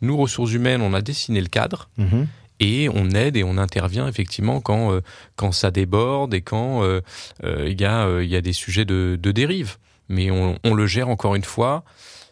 Nous, 0.03 0.17
ressources 0.17 0.53
humaines, 0.53 0.83
on 0.83 0.93
a 0.93 1.01
dessiné 1.01 1.41
le 1.41 1.49
cadre. 1.49 1.89
Mmh. 1.97 2.25
Et 2.59 2.89
on 2.95 3.11
aide 3.11 3.37
et 3.37 3.45
on 3.45 3.59
intervient 3.59 4.09
effectivement 4.09 4.61
quand, 4.63 4.91
euh, 4.93 5.01
quand 5.37 5.53
ça 5.53 5.71
déborde 5.71 6.33
et 6.33 6.41
quand 6.41 6.83
euh, 6.83 7.03
euh, 7.45 7.69
il 7.69 7.79
y, 7.79 7.85
a, 7.85 8.23
y 8.23 8.35
a 8.35 8.41
des 8.41 8.55
sujets 8.55 8.87
de, 8.87 9.19
de 9.21 9.33
dérive. 9.33 9.77
Mais 10.09 10.31
on, 10.31 10.59
on, 10.65 10.73
le 10.73 10.87
gère 10.87 11.11
encore 11.11 11.35
une 11.35 11.45
fois 11.45 11.85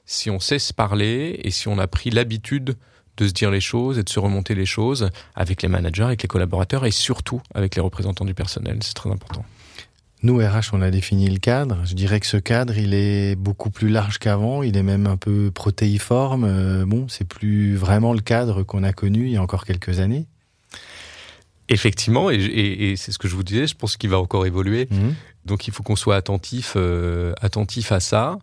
si 0.06 0.30
on 0.30 0.40
sait 0.40 0.58
se 0.58 0.72
parler 0.72 1.40
et 1.42 1.50
si 1.50 1.68
on 1.68 1.78
a 1.78 1.86
pris 1.86 2.10
l'habitude 2.10 2.76
de 3.16 3.28
se 3.28 3.32
dire 3.32 3.50
les 3.50 3.60
choses 3.60 3.98
et 3.98 4.02
de 4.02 4.08
se 4.08 4.18
remonter 4.18 4.54
les 4.54 4.66
choses 4.66 5.10
avec 5.34 5.62
les 5.62 5.68
managers, 5.68 6.04
avec 6.04 6.22
les 6.22 6.28
collaborateurs 6.28 6.84
et 6.86 6.90
surtout 6.90 7.40
avec 7.54 7.76
les 7.76 7.82
représentants 7.82 8.24
du 8.24 8.34
personnel. 8.34 8.78
C'est 8.82 8.94
très 8.94 9.10
important. 9.10 9.44
Nous, 10.24 10.38
RH, 10.38 10.72
on 10.72 10.80
a 10.80 10.90
défini 10.90 11.28
le 11.28 11.38
cadre. 11.38 11.82
Je 11.84 11.94
dirais 11.94 12.18
que 12.18 12.26
ce 12.26 12.38
cadre, 12.38 12.78
il 12.78 12.94
est 12.94 13.36
beaucoup 13.36 13.68
plus 13.68 13.90
large 13.90 14.18
qu'avant. 14.18 14.62
Il 14.62 14.74
est 14.74 14.82
même 14.82 15.06
un 15.06 15.18
peu 15.18 15.50
protéiforme. 15.50 16.44
Euh, 16.44 16.86
bon, 16.86 17.08
c'est 17.08 17.28
plus 17.28 17.76
vraiment 17.76 18.14
le 18.14 18.20
cadre 18.20 18.62
qu'on 18.62 18.84
a 18.84 18.94
connu 18.94 19.26
il 19.26 19.32
y 19.32 19.36
a 19.36 19.42
encore 19.42 19.66
quelques 19.66 20.00
années. 20.00 20.26
Effectivement, 21.68 22.30
et, 22.30 22.94
c'est 22.96 23.12
ce 23.12 23.18
que 23.18 23.28
je 23.28 23.36
vous 23.36 23.42
disais, 23.42 23.66
je 23.66 23.74
pense 23.74 23.98
qu'il 23.98 24.08
va 24.08 24.18
encore 24.18 24.46
évoluer. 24.46 24.88
Mhm. 24.90 25.14
Donc 25.44 25.68
il 25.68 25.74
faut 25.74 25.82
qu'on 25.82 25.96
soit 25.96 26.16
attentif, 26.16 26.72
euh, 26.76 27.34
attentif 27.42 27.92
à 27.92 28.00
ça 28.00 28.38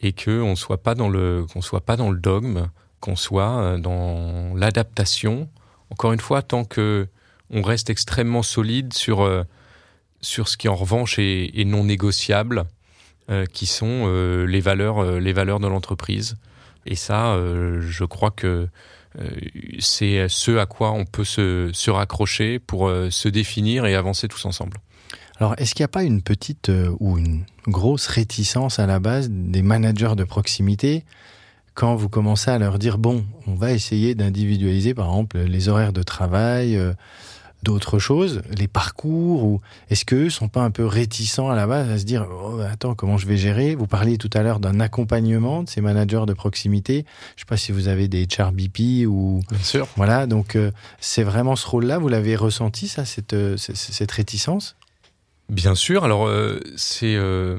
et 0.00 0.12
qu'on 0.12 0.54
soit 0.54 0.82
pas 0.82 0.94
dans 0.94 1.08
le 1.08 1.44
qu'on 1.52 1.62
soit 1.62 1.80
pas 1.80 1.96
dans 1.96 2.10
le 2.10 2.18
dogme, 2.18 2.68
qu'on 3.00 3.16
soit 3.16 3.58
euh, 3.58 3.78
dans 3.78 4.54
l'adaptation. 4.54 5.48
Encore 5.90 6.12
une 6.12 6.20
fois, 6.20 6.42
tant 6.42 6.64
que 6.64 7.08
on 7.50 7.62
reste 7.62 7.90
extrêmement 7.90 8.42
solide 8.42 8.92
sur 8.92 9.22
euh, 9.22 9.44
sur 10.20 10.48
ce 10.48 10.56
qui 10.56 10.68
en 10.68 10.74
revanche 10.74 11.18
est, 11.18 11.64
non 11.64 11.84
négociable, 11.84 12.64
euh, 13.30 13.46
qui 13.46 13.66
sont 13.66 14.08
les 14.46 14.60
valeurs 14.60 15.20
les 15.20 15.32
valeurs 15.32 15.60
de 15.60 15.68
l'entreprise. 15.68 16.36
Et 16.86 16.96
ça, 16.96 17.36
je 17.80 18.04
crois 18.04 18.30
que 18.30 18.68
c'est 19.78 20.28
ce 20.28 20.56
à 20.56 20.66
quoi 20.66 20.92
on 20.92 21.04
peut 21.04 21.24
se, 21.24 21.70
se 21.72 21.90
raccrocher 21.90 22.58
pour 22.58 22.90
se 23.10 23.28
définir 23.28 23.86
et 23.86 23.94
avancer 23.94 24.26
tous 24.28 24.44
ensemble. 24.46 24.78
Alors, 25.38 25.54
est-ce 25.58 25.74
qu'il 25.74 25.82
n'y 25.82 25.86
a 25.86 25.88
pas 25.88 26.04
une 26.04 26.22
petite 26.22 26.70
ou 26.98 27.18
une 27.18 27.44
grosse 27.66 28.06
réticence 28.06 28.78
à 28.78 28.86
la 28.86 29.00
base 29.00 29.28
des 29.30 29.62
managers 29.62 30.14
de 30.16 30.24
proximité 30.24 31.04
quand 31.76 31.94
vous 31.94 32.08
commencez 32.08 32.50
à 32.50 32.58
leur 32.58 32.78
dire, 32.78 32.96
bon, 32.96 33.24
on 33.46 33.54
va 33.54 33.72
essayer 33.72 34.14
d'individualiser, 34.14 34.94
par 34.94 35.06
exemple, 35.06 35.38
les 35.38 35.68
horaires 35.68 35.92
de 35.92 36.02
travail, 36.02 36.74
euh, 36.74 36.94
d'autres 37.62 37.98
choses, 37.98 38.40
les 38.56 38.66
parcours, 38.66 39.44
ou 39.44 39.60
est-ce 39.90 40.06
qu'eux 40.06 40.30
sont 40.30 40.48
pas 40.48 40.62
un 40.62 40.70
peu 40.70 40.86
réticents 40.86 41.50
à 41.50 41.54
la 41.54 41.66
base 41.66 41.90
à 41.90 41.98
se 41.98 42.04
dire, 42.04 42.26
oh, 42.30 42.60
attends, 42.60 42.94
comment 42.94 43.18
je 43.18 43.26
vais 43.26 43.36
gérer? 43.36 43.74
Vous 43.74 43.86
parliez 43.86 44.16
tout 44.16 44.30
à 44.32 44.42
l'heure 44.42 44.58
d'un 44.58 44.80
accompagnement 44.80 45.64
de 45.64 45.68
ces 45.68 45.82
managers 45.82 46.24
de 46.26 46.32
proximité. 46.32 47.04
Je 47.36 47.42
sais 47.42 47.46
pas 47.46 47.58
si 47.58 47.72
vous 47.72 47.88
avez 47.88 48.08
des 48.08 48.26
HRBP 48.26 49.06
ou... 49.06 49.42
Bien 49.50 49.62
sûr. 49.62 49.86
Voilà, 49.96 50.26
donc 50.26 50.56
euh, 50.56 50.70
c'est 50.98 51.24
vraiment 51.24 51.56
ce 51.56 51.66
rôle-là, 51.66 51.98
vous 51.98 52.08
l'avez 52.08 52.36
ressenti, 52.36 52.88
ça, 52.88 53.04
cette, 53.04 53.34
euh, 53.34 53.58
cette, 53.58 54.12
réticence? 54.12 54.76
Bien 55.50 55.74
sûr. 55.74 56.04
Alors, 56.04 56.26
euh, 56.26 56.58
c'est 56.76 57.16
euh, 57.16 57.58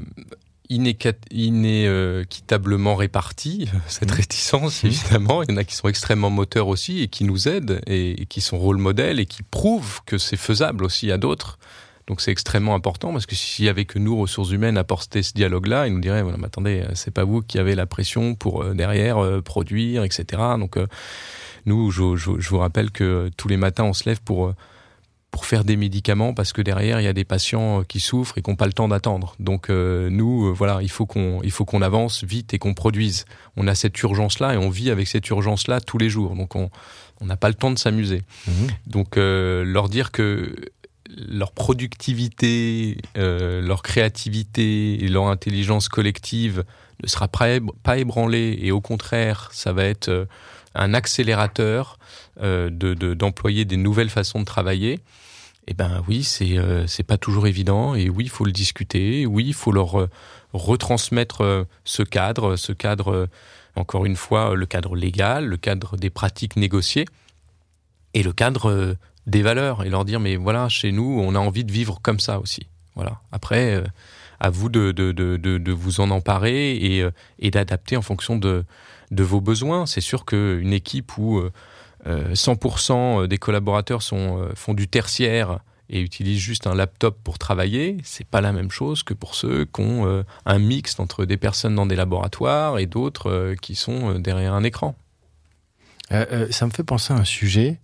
inéquitablement 0.70 2.96
réparti, 2.96 3.68
cette 3.88 4.10
Mhm. 4.10 4.16
réticence, 4.16 4.82
Mhm. 4.82 4.90
évidemment. 4.90 5.42
Il 5.42 5.50
y 5.50 5.54
en 5.54 5.56
a 5.56 5.64
qui 5.64 5.74
sont 5.74 5.88
extrêmement 5.88 6.30
moteurs 6.30 6.68
aussi 6.68 7.02
et 7.02 7.08
qui 7.08 7.24
nous 7.24 7.48
aident 7.48 7.80
et, 7.86 8.26
qui 8.28 8.40
sont 8.40 8.58
rôle 8.58 8.78
modèle 8.78 9.20
et 9.20 9.26
qui 9.26 9.42
prouvent 9.42 10.00
que 10.06 10.18
c'est 10.18 10.36
faisable 10.36 10.84
aussi 10.84 11.10
à 11.12 11.18
d'autres. 11.18 11.58
Donc 12.06 12.22
c'est 12.22 12.30
extrêmement 12.30 12.74
important 12.74 13.12
parce 13.12 13.26
que 13.26 13.34
s'il 13.34 13.66
y 13.66 13.68
avait 13.68 13.84
que 13.84 13.98
nous, 13.98 14.16
ressources 14.18 14.50
humaines, 14.50 14.78
apporter 14.78 15.22
ce 15.22 15.34
dialogue-là, 15.34 15.86
ils 15.88 15.92
nous 15.92 16.00
diraient, 16.00 16.22
voilà, 16.22 16.38
mais 16.38 16.46
attendez, 16.46 16.80
euh, 16.80 16.88
c'est 16.94 17.10
pas 17.10 17.24
vous 17.24 17.42
qui 17.42 17.58
avez 17.58 17.74
la 17.74 17.84
pression 17.84 18.34
pour 18.34 18.62
euh, 18.62 18.72
derrière 18.72 19.18
euh, 19.18 19.42
produire, 19.42 20.04
etc. 20.04 20.24
Donc 20.58 20.78
euh, 20.78 20.86
nous, 21.66 21.90
je, 21.90 22.16
je- 22.16 22.38
je 22.40 22.48
vous 22.48 22.56
rappelle 22.58 22.90
que 22.90 23.30
tous 23.36 23.48
les 23.48 23.58
matins, 23.58 23.84
on 23.84 23.92
se 23.92 24.08
lève 24.08 24.22
pour 24.22 24.54
pour 25.30 25.44
faire 25.44 25.62
des 25.64 25.76
médicaments 25.76 26.32
parce 26.34 26.52
que 26.52 26.62
derrière 26.62 27.00
il 27.00 27.04
y 27.04 27.08
a 27.08 27.12
des 27.12 27.24
patients 27.24 27.80
euh, 27.80 27.84
qui 27.84 28.00
souffrent 28.00 28.38
et 28.38 28.42
qui 28.42 28.48
n'ont 28.50 28.56
pas 28.56 28.66
le 28.66 28.72
temps 28.72 28.88
d'attendre. 28.88 29.34
Donc 29.38 29.68
euh, 29.68 30.08
nous, 30.10 30.46
euh, 30.46 30.50
voilà, 30.52 30.80
il 30.82 30.90
faut 30.90 31.06
qu'on 31.06 31.40
il 31.42 31.50
faut 31.50 31.64
qu'on 31.66 31.82
avance 31.82 32.24
vite 32.24 32.54
et 32.54 32.58
qu'on 32.58 32.74
produise. 32.74 33.24
On 33.56 33.66
a 33.68 33.74
cette 33.74 34.00
urgence 34.02 34.40
là 34.40 34.54
et 34.54 34.56
on 34.56 34.70
vit 34.70 34.90
avec 34.90 35.06
cette 35.06 35.28
urgence 35.28 35.68
là 35.68 35.80
tous 35.80 35.98
les 35.98 36.08
jours. 36.10 36.34
Donc 36.34 36.56
on 36.56 36.70
on 37.20 37.26
n'a 37.26 37.36
pas 37.36 37.48
le 37.48 37.54
temps 37.54 37.70
de 37.70 37.78
s'amuser. 37.78 38.22
Donc 38.86 39.16
euh, 39.16 39.64
leur 39.64 39.88
dire 39.88 40.12
que 40.12 40.54
leur 41.16 41.52
productivité, 41.52 42.98
euh, 43.16 43.60
leur 43.60 43.82
créativité 43.82 45.02
et 45.04 45.08
leur 45.08 45.26
intelligence 45.28 45.88
collective 45.88 46.64
ne 47.02 47.08
sera 47.08 47.28
pas, 47.28 47.48
ébr- 47.48 47.72
pas 47.82 47.98
ébranlée 47.98 48.58
et 48.60 48.72
au 48.72 48.80
contraire, 48.80 49.50
ça 49.52 49.72
va 49.72 49.84
être 49.84 50.26
un 50.74 50.94
accélérateur 50.94 51.98
euh, 52.40 52.70
de- 52.70 52.94
de- 52.94 53.14
d'employer 53.14 53.64
des 53.64 53.76
nouvelles 53.76 54.10
façons 54.10 54.40
de 54.40 54.44
travailler. 54.44 55.00
Eh 55.66 55.74
ben 55.74 56.02
oui, 56.08 56.22
c'est 56.24 56.56
euh, 56.58 56.86
c'est 56.86 57.02
pas 57.02 57.18
toujours 57.18 57.46
évident 57.46 57.94
et 57.94 58.08
oui, 58.08 58.24
il 58.24 58.30
faut 58.30 58.44
le 58.44 58.52
discuter. 58.52 59.26
Oui, 59.26 59.44
il 59.48 59.54
faut 59.54 59.72
leur 59.72 60.00
euh, 60.00 60.08
retransmettre 60.54 61.66
ce 61.84 62.02
cadre, 62.02 62.56
ce 62.56 62.72
cadre 62.72 63.28
encore 63.76 64.06
une 64.06 64.16
fois 64.16 64.54
le 64.54 64.66
cadre 64.66 64.96
légal, 64.96 65.44
le 65.46 65.56
cadre 65.56 65.96
des 65.96 66.10
pratiques 66.10 66.56
négociées 66.56 67.04
et 68.14 68.22
le 68.22 68.32
cadre 68.32 68.96
des 69.26 69.42
valeurs 69.42 69.84
et 69.84 69.90
leur 69.90 70.04
dire 70.04 70.20
mais 70.20 70.36
voilà 70.36 70.68
chez 70.68 70.90
nous 70.90 71.20
on 71.22 71.34
a 71.34 71.38
envie 71.38 71.64
de 71.64 71.70
vivre 71.70 72.00
comme 72.02 72.18
ça 72.18 72.40
aussi 72.40 72.66
voilà 72.96 73.20
après 73.30 73.84
à 74.40 74.48
vous 74.50 74.68
de, 74.70 74.90
de, 74.92 75.12
de, 75.12 75.36
de, 75.36 75.58
de 75.58 75.72
vous 75.72 76.00
en 76.00 76.10
emparer 76.10 76.72
et, 76.76 77.06
et 77.38 77.50
d'adapter 77.50 77.96
en 77.98 78.02
fonction 78.02 78.36
de, 78.36 78.64
de 79.10 79.22
vos 79.22 79.40
besoins 79.42 79.84
c'est 79.84 80.00
sûr 80.00 80.24
qu'une 80.24 80.72
équipe 80.72 81.18
où 81.18 81.42
100% 82.06 83.26
des 83.26 83.38
collaborateurs 83.38 84.02
sont, 84.02 84.42
euh, 84.42 84.52
font 84.54 84.74
du 84.74 84.88
tertiaire 84.88 85.60
et 85.90 86.00
utilisent 86.00 86.40
juste 86.40 86.66
un 86.66 86.74
laptop 86.74 87.18
pour 87.24 87.38
travailler, 87.38 87.96
c'est 88.04 88.26
pas 88.26 88.40
la 88.40 88.52
même 88.52 88.70
chose 88.70 89.02
que 89.02 89.14
pour 89.14 89.34
ceux 89.34 89.64
qui 89.64 89.80
ont 89.80 90.06
euh, 90.06 90.22
un 90.44 90.58
mix 90.58 90.98
entre 91.00 91.24
des 91.24 91.36
personnes 91.36 91.74
dans 91.74 91.86
des 91.86 91.96
laboratoires 91.96 92.78
et 92.78 92.86
d'autres 92.86 93.30
euh, 93.30 93.54
qui 93.54 93.74
sont 93.74 94.14
euh, 94.14 94.18
derrière 94.18 94.52
un 94.52 94.64
écran. 94.64 94.94
Euh, 96.12 96.26
euh, 96.32 96.46
ça 96.50 96.66
me 96.66 96.70
fait 96.70 96.84
penser 96.84 97.12
à 97.12 97.16
un 97.16 97.24
sujet, 97.24 97.78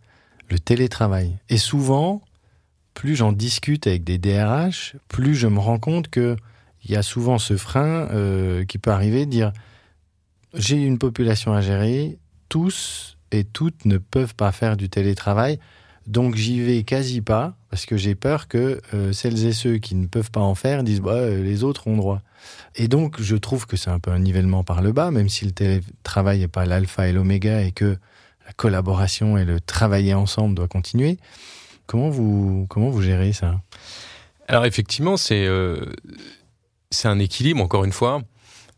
le 0.51 0.59
télétravail. 0.59 1.37
Et 1.49 1.57
souvent, 1.57 2.23
plus 2.93 3.17
j'en 3.17 3.33
discute 3.33 3.87
avec 3.87 4.05
des 4.05 4.19
DRH, 4.19 4.97
plus 5.09 5.35
je 5.35 5.47
me 5.47 5.59
rends 5.59 5.79
compte 5.79 6.09
que 6.09 6.37
il 6.85 6.91
y 6.91 6.97
a 6.97 7.03
souvent 7.03 7.39
ce 7.39 7.57
frein 7.57 8.09
euh, 8.11 8.65
qui 8.67 8.77
peut 8.77 8.91
arriver 8.91 9.25
de 9.25 9.31
dire 9.31 9.53
j'ai 10.53 10.77
une 10.77 10.99
population 10.99 11.55
à 11.55 11.63
gérer, 11.63 12.19
tous 12.51 13.14
toutes 13.43 13.85
ne 13.85 13.99
peuvent 13.99 14.35
pas 14.35 14.53
faire 14.53 14.77
du 14.77 14.89
télétravail, 14.89 15.59
donc 16.07 16.37
j'y 16.37 16.61
vais 16.61 16.83
quasi 16.85 17.23
pas 17.23 17.55
parce 17.71 17.87
que 17.87 17.97
j'ai 17.97 18.15
peur 18.15 18.47
que 18.47 18.81
euh, 18.93 19.13
celles 19.13 19.47
et 19.47 19.53
ceux 19.53 19.79
qui 19.79 19.95
ne 19.95 20.07
peuvent 20.07 20.31
pas 20.31 20.41
en 20.41 20.55
faire 20.55 20.85
disent 20.85 21.01
bah, 21.01 21.13
euh, 21.15 21.43
les 21.43 21.65
autres 21.65 21.89
ont 21.89 21.97
droit. 21.97 22.21
Et 22.77 22.89
donc 22.89 23.21
je 23.21 23.37
trouve 23.37 23.67
que 23.67 23.77
c'est 23.77 23.91
un 23.91 23.99
peu 23.99 24.11
un 24.11 24.19
nivellement 24.19 24.63
par 24.63 24.83
le 24.83 24.93
bas, 24.93 25.11
même 25.11 25.29
si 25.29 25.47
le 25.47 25.53
télétravail 25.53 26.41
n'est 26.41 26.49
pas 26.49 26.67
l'alpha 26.67 27.09
et 27.09 27.13
l'oméga 27.13 27.63
et 27.63 27.73
que 27.73 27.97
la 28.47 28.53
collaboration 28.53 29.39
et 29.39 29.45
le 29.45 29.61
travailler 29.61 30.15
ensemble 30.15 30.55
doit 30.55 30.69
continuer. 30.69 31.19
Comment 31.87 32.11
vous, 32.11 32.67
comment 32.69 32.91
vous 32.91 33.03
gérez 33.03 33.33
ça? 33.33 33.61
Alors 34.47 34.67
effectivement, 34.67 35.17
c'est 35.17 35.47
euh, 35.47 35.87
un 37.05 37.19
équilibre, 37.19 37.63
encore 37.63 37.85
une 37.85 37.93
fois. 37.93 38.23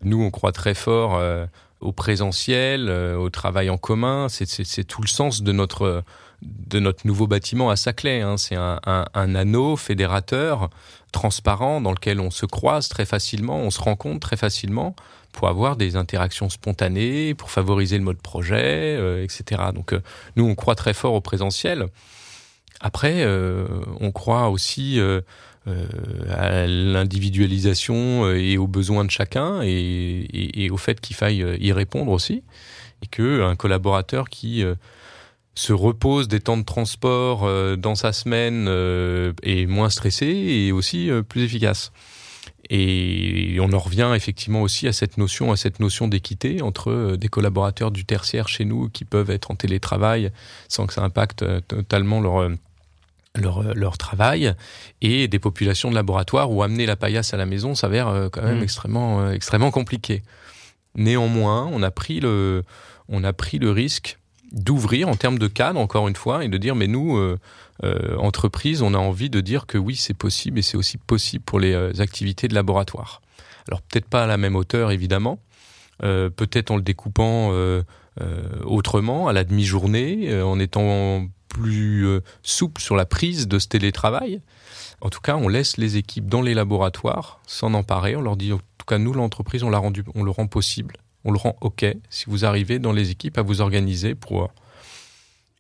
Nous, 0.03 0.23
on 0.23 0.31
croit 0.31 0.53
très 0.53 0.75
fort 0.75 1.17
euh, 1.17 1.47
au 1.87 1.93
présentiel, 1.93 2.89
euh, 2.89 3.17
au 3.17 3.31
travail 3.31 3.71
en 3.71 3.79
commun. 3.79 4.29
C'est- 4.29 4.85
tout 4.85 5.01
le 5.03 5.07
sens 5.07 5.43
de 5.43 5.53
notre, 5.53 6.03
de 6.43 6.81
notre 6.81 7.07
nouveau 7.07 7.27
bâtiment 7.27 7.71
à 7.71 7.77
Saclay. 7.77 8.21
Hein. 8.21 8.37
C'est 8.37 8.57
un, 8.57 8.81
anneau 9.15 9.77
fédérateur, 9.77 10.69
transparent, 11.13 11.81
dans 11.81 11.93
lequel 11.93 12.21
on 12.21 12.31
se 12.31 12.45
croise 12.45 12.89
très 12.89 13.07
facilement, 13.07 13.59
on 13.59 13.71
se 13.71 13.81
rencontre 13.81 14.21
très 14.21 14.37
facilement 14.37 14.95
pour 15.33 15.49
avoir 15.49 15.77
des 15.77 15.97
interactions 15.97 16.49
spontanées, 16.49 17.35
pour 17.35 17.51
favoriser 17.51 17.99
le 17.99 18.05
mode 18.05 18.21
projet, 18.21 18.97
euh, 18.99 19.23
etc. 19.23 19.63
Donc 19.75 19.93
euh, 19.93 20.01
nous, 20.35 20.47
on 20.47 20.55
croit 20.55 20.75
très 20.75 20.95
fort 20.95 21.15
au 21.15 21.21
présentiel. 21.21 21.87
Après, 22.81 23.27
on 24.01 24.13
croit 24.13 24.51
aussi 24.51 25.01
à 26.31 26.67
l'individualisation 26.67 28.25
euh, 28.27 28.37
et 28.39 28.59
aux 28.59 28.67
besoins 28.69 29.05
de 29.05 29.11
chacun 29.11 29.63
et, 29.63 29.69
et- 29.71 30.65
et 30.65 30.71
au 30.71 30.77
fait 30.77 31.01
qu'il 31.01 31.17
faille 31.17 31.43
euh, 31.43 31.57
y 31.61 31.73
répondre 31.73 32.13
aussi. 32.13 32.43
Et 33.03 33.07
qu'un 33.09 33.57
collaborateur 33.57 34.29
qui 34.31 34.63
euh, 34.65 34.75
se 35.55 35.73
repose 35.73 36.29
des 36.29 36.41
temps 36.41 36.57
de 36.57 36.65
transport 36.65 37.45
euh, 37.45 37.77
dans 37.77 37.95
sa 37.95 38.13
semaine 38.13 38.67
euh, 38.69 39.33
est 39.43 39.67
moins 39.67 39.91
stressé 39.91 40.27
et 40.27 40.73
aussi 40.73 41.11
euh, 41.11 41.23
plus 41.23 41.43
efficace. 41.43 41.93
Et 42.69 43.59
on 43.61 43.73
en 43.73 43.79
revient 43.79 44.13
effectivement 44.17 44.63
aussi 44.63 44.89
à 44.89 44.93
cette 44.93 45.19
notion, 45.19 45.53
à 45.53 45.57
cette 45.57 45.79
notion 45.79 46.09
d'équité 46.09 46.63
entre 46.63 46.91
euh, 46.91 47.17
des 47.17 47.29
collaborateurs 47.29 47.91
du 47.91 48.05
tertiaire 48.05 48.49
chez 48.49 48.65
nous 48.65 48.89
qui 48.89 49.05
peuvent 49.05 49.31
être 49.31 49.51
en 49.51 49.55
télétravail 49.57 50.31
sans 50.69 50.87
que 50.87 50.93
ça 50.95 51.03
impacte 51.03 51.43
euh, 51.43 51.61
totalement 51.61 52.21
leur, 52.21 52.39
euh, 52.41 52.55
leur, 53.41 53.59
euh, 53.63 53.73
leur 53.75 53.99
travail 53.99 54.55
et 55.01 55.29
des 55.29 55.39
populations 55.39 55.91
de 55.91 55.95
laboratoire 55.95 56.51
où 56.51 56.63
amener 56.63 56.87
la 56.87 56.97
paillasse 56.97 57.35
à 57.35 57.37
la 57.37 57.47
maison 57.47 57.75
s'avère 57.75 58.09
euh, 58.09 58.29
quand 58.29 58.43
même 58.43 58.61
Mm. 58.61 58.63
extrêmement, 58.63 59.21
euh, 59.21 59.33
extrêmement 59.33 59.71
compliqué. 59.71 60.23
Néanmoins, 60.95 61.69
on 61.73 61.83
a 61.83 61.91
pris 61.91 62.21
le, 62.21 62.65
on 63.09 63.23
a 63.25 63.33
pris 63.33 63.59
le 63.59 63.71
risque 63.71 64.19
d'ouvrir 64.53 65.09
en 65.09 65.17
termes 65.17 65.39
de 65.39 65.49
cadre, 65.49 65.79
encore 65.81 66.09
une 66.09 66.17
fois, 66.17 66.45
et 66.45 66.49
de 66.49 66.57
dire, 66.57 66.75
mais 66.75 66.87
nous, 66.87 67.17
euh, 67.17 67.39
euh, 67.85 68.17
entreprise, 68.17 68.81
on 68.81 68.95
a 68.95 68.99
envie 68.99 69.29
de 69.29 69.41
dire 69.41 69.67
que 69.67 69.77
oui, 69.77 69.97
c'est 69.97 70.15
possible 70.15 70.59
et 70.59 70.63
c'est 70.63 70.77
aussi 70.77 70.97
possible 70.99 71.45
pour 71.45 71.61
les 71.61 71.75
euh, 71.75 71.93
activités 71.99 72.49
de 72.49 72.55
laboratoire. 72.55 73.21
Alors 73.69 73.83
peut-être 73.83 74.07
pas 74.07 74.25
à 74.25 74.27
la 74.27 74.37
même 74.37 74.57
hauteur, 74.57 74.93
évidemment, 74.93 75.41
euh, 76.03 76.31
peut-être 76.31 76.71
en 76.71 76.77
le 76.77 76.83
découpant 76.83 77.51
euh, 77.53 77.83
euh, 78.23 78.43
autrement, 78.65 79.29
à 79.29 79.33
la 79.33 79.45
demi-journée, 79.45 80.31
euh, 80.31 80.47
en 80.47 80.59
étant 80.59 81.27
plus 81.57 82.07
euh, 82.07 82.21
souple 82.43 82.81
sur 82.81 82.97
la 82.97 83.07
prise 83.07 83.49
de 83.49 83.59
ce 83.59 83.69
télétravail. 83.69 84.41
En 85.01 85.11
tout 85.11 85.21
cas, 85.21 85.37
on 85.37 85.49
laisse 85.49 85.77
les 85.77 85.97
équipes 85.97 86.29
dans 86.29 86.43
les 86.43 86.55
laboratoires 86.55 87.41
s'en 87.47 87.75
emparer. 87.75 88.17
On 88.17 88.23
leur 88.23 88.37
dit, 88.37 88.53
en 88.53 88.59
tout 88.59 88.87
cas, 88.87 88.99
nous, 88.99 89.13
l'entreprise, 89.13 89.63
on, 89.63 89.73
on 90.15 90.25
le 90.25 90.31
rend 90.31 90.47
possible. 90.47 90.97
On 91.25 91.33
le 91.33 91.39
rend 91.39 91.57
OK 91.61 91.85
si 92.11 92.25
vous 92.29 92.45
arrivez 92.45 92.79
dans 92.79 92.93
les 92.93 93.11
équipes 93.11 93.39
à 93.39 93.43
vous 93.43 93.61
organiser 93.61 94.15
pour. 94.15 94.45
euh, 94.45 94.49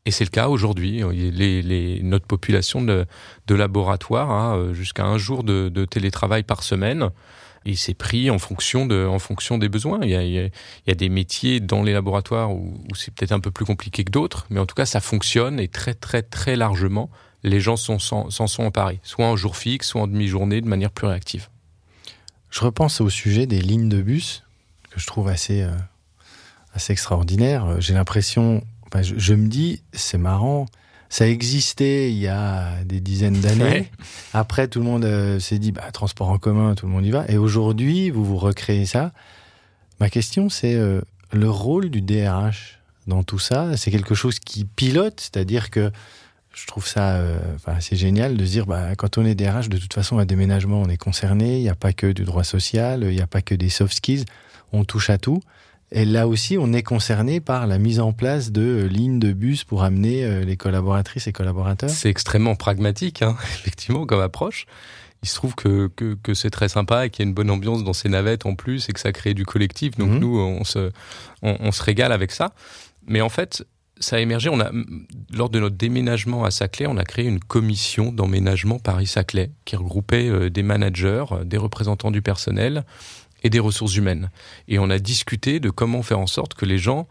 Et 0.07 0.11
c'est 0.11 0.25
le 0.25 0.31
cas 0.31 0.49
aujourd'hui. 0.49 1.03
Les, 1.13 2.01
notre 2.03 2.27
population 2.27 2.83
de, 2.83 3.07
de 3.47 3.55
laboratoire 3.55 4.31
a 4.31 4.57
euh, 4.57 4.75
jusqu'à 4.75 5.05
un 5.05 5.19
jour 5.19 5.43
de 5.45 5.85
télétravail 5.85 6.43
par 6.43 6.63
semaine. 6.63 7.11
Et 7.67 7.75
c'est 7.75 7.95
pris 7.95 8.31
en 8.31 8.39
fonction, 8.39 8.87
de, 8.87 9.05
en 9.05 9.19
fonction 9.19 9.59
des 9.59 9.69
besoins. 9.69 9.99
Il 10.03 10.11
y, 10.11 10.15
a, 10.15 10.23
il, 10.23 10.33
y 10.87 10.91
a, 10.91 10.95
des 10.95 11.09
métiers 11.09 11.59
dans 11.59 11.83
les 11.83 11.93
laboratoires 11.93 12.53
où, 12.53 12.73
c'est 12.95 13.13
peut-être 13.13 13.33
un 13.33 13.41
peu 13.41 13.51
plus 13.51 13.65
compliqué 13.65 14.05
que 14.05 14.13
d'autres, 14.13 14.47
mais 14.51 14.61
en 14.61 14.67
tout 14.67 14.77
cas, 14.77 14.87
ça 14.87 15.01
fonctionne 15.01 15.59
et 15.59 15.67
très, 15.67 15.93
très, 15.93 16.23
très 16.23 16.55
largement, 16.55 17.11
les 17.43 17.59
gens 17.61 17.77
s'en 17.77 17.99
sont, 17.99 18.31
sont 18.31 18.63
emparés, 18.63 19.01
soit 19.03 19.27
en 19.27 19.37
jour 19.37 19.57
fixe, 19.57 19.89
soit 19.89 20.03
en 20.03 20.07
demi-journée, 20.07 20.61
de 20.61 20.69
manière 20.69 20.93
plus 20.93 21.09
réactive. 21.09 21.49
Je 22.51 22.61
repense 22.61 23.01
au 23.01 23.11
sujet 23.11 23.47
des 23.47 23.61
lignes 23.61 23.89
de 23.89 24.01
bus, 24.01 24.45
que 24.91 25.01
je 25.01 25.07
trouve 25.07 25.29
assez, 25.29 25.63
euh, 25.63 25.73
assez 26.73 26.93
extraordinaire. 26.93 27.81
J'ai 27.81 27.95
l'impression, 27.95 28.63
je, 29.03 29.35
me 29.35 29.49
dis, 29.49 29.83
c'est 29.93 30.19
marrant, 30.19 30.67
ça 31.17 31.27
existait 31.27 32.13
il 32.13 32.19
y 32.19 32.29
a 32.29 32.85
des 32.85 33.01
dizaines 33.01 33.41
d'années. 33.41 33.91
Après, 34.35 34.69
tout 34.69 34.81
le 34.81 34.85
monde 34.85 35.07
euh, 35.07 35.41
s'est 35.41 35.59
dit, 35.59 35.73
bah, 35.73 35.91
transport 35.91 36.29
en 36.29 36.37
commun, 36.37 36.75
tout 36.75 36.85
le 36.85 36.93
monde 36.93 37.07
y 37.07 37.11
va. 37.11 37.25
Et 37.31 37.39
aujourd'hui, 37.39 38.11
vous 38.11 38.23
vous 38.23 38.37
recréez 38.37 38.85
ça. 38.85 39.13
Ma 39.99 40.11
question, 40.11 40.51
c'est 40.51 40.75
euh, 40.75 41.01
le 41.33 41.49
rôle 41.49 41.89
du 41.89 42.03
DRH 42.03 42.81
dans 43.07 43.23
tout 43.23 43.39
ça. 43.39 43.79
C'est 43.79 43.91
quelque 43.91 44.15
chose 44.15 44.39
qui 44.41 44.67
pilote, 44.67 45.19
c'est-à-dire 45.19 45.71
que 45.71 45.91
je 46.53 46.67
trouve 46.67 46.87
ça 46.87 47.15
euh, 47.15 47.39
assez 47.65 47.97
génial 47.97 48.37
de 48.37 48.45
se 48.45 48.51
dire, 48.51 48.67
bah, 48.67 48.95
quand 48.95 49.17
on 49.17 49.25
est 49.25 49.35
DRH, 49.35 49.71
de 49.71 49.79
toute 49.79 49.95
façon, 49.95 50.19
à 50.19 50.27
déménagement, 50.27 50.83
on 50.83 50.89
est 50.91 50.99
concerné. 50.99 51.57
Il 51.57 51.63
n'y 51.63 51.71
a 51.71 51.75
pas 51.75 51.95
que 51.95 52.13
du 52.13 52.25
droit 52.25 52.45
social, 52.45 53.05
il 53.05 53.17
n'y 53.17 53.23
a 53.23 53.27
pas 53.27 53.41
que 53.41 53.55
des 53.55 53.71
soft 53.71 53.95
skills. 53.95 54.27
On 54.71 54.85
touche 54.85 55.09
à 55.09 55.17
tout. 55.17 55.41
Et 55.97 56.05
là 56.05 56.29
aussi, 56.29 56.59
on 56.59 56.75
est 56.75 56.83
concerné 56.83 57.41
par 57.41 57.67
la 57.67 57.79
mise 57.79 58.01
en 58.01 58.13
place 58.13 58.53
de 58.53 58.87
lignes 58.87 59.19
de 59.19 59.33
bus 59.33 59.65
pour 59.65 59.83
amener 59.83 60.27
euh, 60.27 60.45
les 60.45 60.59
collaboratrices 60.59 61.27
et 61.27 61.33
collaborateurs. 61.33 61.89
C'est 61.89 62.11
extrêmement 62.11 62.55
pragmatique, 62.55 63.23
hein, 63.23 63.35
effectivement, 63.43 64.05
comme 64.05 64.21
approche. 64.21 64.67
Il 65.23 65.29
se 65.31 65.37
trouve 65.37 65.55
que, 65.55 65.89
que, 65.89 66.35
c'est 66.35 66.51
très 66.51 66.69
sympa 66.69 67.07
et 67.07 67.11
qu'il 67.11 67.25
y 67.25 67.27
a 67.27 67.29
une 67.29 67.35
bonne 67.35 67.51
ambiance 67.51 67.83
dans 67.83 67.95
ces 67.95 68.11
navettes 68.11 68.45
en 68.45 68.55
plus 68.55 68.91
et 68.91 68.93
que 68.93 69.01
ça 69.01 69.11
crée 69.11 69.33
du 69.33 69.47
collectif. 69.47 69.97
Donc 69.97 70.11
mhm. 70.11 70.19
nous, 70.19 70.39
on 70.39 70.65
se, 70.65 70.93
on, 71.41 71.73
se 71.73 71.83
régale 71.83 72.13
avec 72.13 72.31
ça. 72.31 72.53
Mais 73.07 73.23
en 73.23 73.31
fait, 73.31 73.67
ça 73.99 74.17
a 74.17 74.19
émergé. 74.19 74.51
On 74.51 74.61
a, 74.61 74.71
lors 75.33 75.49
de 75.49 75.59
notre 75.59 75.77
déménagement 75.77 76.45
à 76.45 76.51
Saclay, 76.51 76.87
on 76.87 76.99
a 76.99 77.05
créé 77.05 77.25
une 77.25 77.41
commission 77.41 78.13
d'emménagement 78.13 78.79
Paris-Saclay 78.79 79.51
qui 79.65 79.77
regroupait 79.77 80.29
euh, 80.29 80.51
des 80.51 80.63
managers, 80.63 81.25
des 81.45 81.57
représentants 81.57 82.11
du 82.11 82.21
personnel 82.21 82.85
et 83.43 83.51
des 83.51 83.61
ressources 83.61 83.97
humaines. 83.97 84.31
Et 84.69 84.79
on 84.79 84.91
a 84.91 84.99
discuté 84.99 85.61
de 85.61 85.71
comment 85.71 86.03
faire 86.03 86.19
en 86.19 86.27
sorte 86.27 86.55
que 86.55 86.65
les 86.65 86.79
gens 86.79 87.07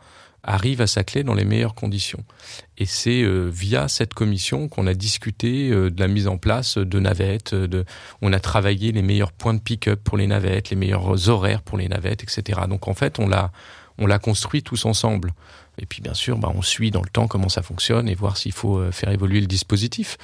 arrivent 0.46 0.82
à 0.82 0.88
Saclay 0.88 1.24
dans 1.24 1.34
les 1.34 1.44
meilleures 1.44 1.74
conditions. 1.74 2.24
Et 2.78 2.86
c'est 2.86 3.24
euh, 3.24 3.50
via 3.50 3.88
cette 3.88 4.14
commission 4.14 4.68
qu'on 4.68 4.86
a 4.88 4.94
discuté 4.94 5.72
euh, 5.72 5.90
de 5.90 6.00
la 6.00 6.08
mise 6.08 6.28
en 6.28 6.38
place 6.38 6.78
de 6.78 7.00
navettes, 7.00 7.56
de, 7.56 7.84
on 8.22 8.32
a 8.32 8.40
travaillé 8.40 8.92
les 8.92 9.02
meilleurs 9.02 9.32
points 9.32 9.56
de 9.56 9.60
pick-up 9.60 10.02
pour 10.04 10.18
les 10.18 10.28
navettes, 10.28 10.70
les 10.70 10.76
meilleurs 10.76 11.30
horaires 11.30 11.64
pour 11.64 11.78
les 11.78 11.88
navettes, 11.88 12.24
etc. 12.24 12.62
Donc 12.70 12.88
en 12.88 12.94
fait, 12.94 13.18
on 13.20 13.28
l'a, 13.28 13.52
on 13.98 14.06
l'a 14.06 14.20
construit 14.20 14.62
tous 14.62 14.86
ensemble. 14.86 15.34
Et 15.78 15.86
puis 15.86 16.02
bien 16.02 16.14
sûr, 16.14 16.38
bah, 16.38 16.52
on 16.54 16.62
suit 16.62 16.92
dans 16.92 17.02
le 17.02 17.10
temps 17.10 17.28
comment 17.28 17.50
ça 17.50 17.62
fonctionne 17.62 18.08
et 18.08 18.16
voir 18.16 18.38
s'il 18.38 18.54
faut 18.54 18.78
euh, 18.78 18.92
faire 18.92 19.10
évoluer 19.10 19.42
le 19.42 19.48
dispositif. 19.48 20.18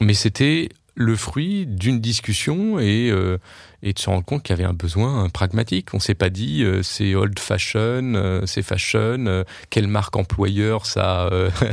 Mais 0.00 0.14
c'était 0.14 0.68
le 0.96 1.14
fruit 1.14 1.66
d'une 1.66 2.00
discussion 2.00 2.80
et, 2.80 3.10
euh, 3.10 3.38
et 3.82 3.92
de 3.92 3.98
se 3.98 4.08
rendre 4.08 4.24
compte 4.24 4.42
qu'il 4.42 4.56
y 4.56 4.58
avait 4.58 4.68
un 4.68 4.72
besoin 4.72 5.28
pragmatique. 5.28 5.92
On 5.92 6.00
s'est 6.00 6.14
pas 6.14 6.30
dit 6.30 6.64
euh, 6.64 6.82
c'est 6.82 7.14
old 7.14 7.38
fashion, 7.38 8.14
euh, 8.14 8.46
c'est 8.46 8.62
fashion, 8.62 9.44
quelle 9.70 9.88
marque 9.88 10.16
employeur 10.16 10.86
ça, 10.86 11.30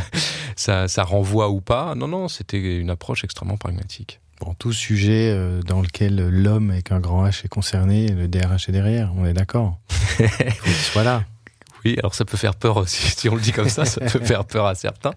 ça, 0.55 0.87
ça 0.87 1.03
renvoie 1.03 1.49
ou 1.49 1.61
pas. 1.61 1.95
Non, 1.95 2.07
non, 2.07 2.27
c'était 2.27 2.77
une 2.77 2.89
approche 2.89 3.23
extrêmement 3.23 3.57
pragmatique. 3.57 4.19
Bon, 4.41 4.53
tout 4.55 4.73
sujet 4.73 5.33
dans 5.65 5.81
lequel 5.81 6.27
l'homme 6.27 6.71
avec 6.71 6.91
un 6.91 6.99
grand 6.99 7.25
H 7.25 7.45
est 7.45 7.47
concerné, 7.47 8.09
le 8.09 8.27
DRH 8.27 8.67
est 8.67 8.73
derrière, 8.73 9.13
on 9.15 9.25
est 9.25 9.33
d'accord. 9.33 9.79
Il 10.19 10.27
faut 10.27 10.63
qu'il 10.63 10.73
soit 10.73 11.03
là. 11.03 11.23
Oui, 11.85 11.95
alors 11.99 12.15
ça 12.15 12.25
peut 12.25 12.37
faire 12.37 12.55
peur 12.55 12.77
aussi, 12.83 13.09
si 13.15 13.29
on 13.29 13.35
le 13.35 13.41
dit 13.41 13.51
comme 13.51 13.69
ça, 13.69 13.85
ça 13.85 14.01
peut 14.01 14.23
faire 14.23 14.45
peur 14.45 14.65
à 14.65 14.75
certains. 14.75 15.13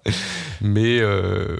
Mais, 0.60 0.98
euh, 1.00 1.58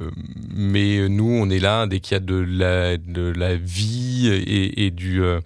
mais 0.55 1.09
nous, 1.09 1.31
on 1.31 1.49
est 1.51 1.59
là 1.59 1.87
dès 1.87 2.01
qu'il 2.01 2.15
y 2.15 2.17
a 2.17 2.21
de 2.21 3.33
la, 3.37 3.57
vie 3.57 4.29
et, 4.29 4.93
euh, 5.03 5.41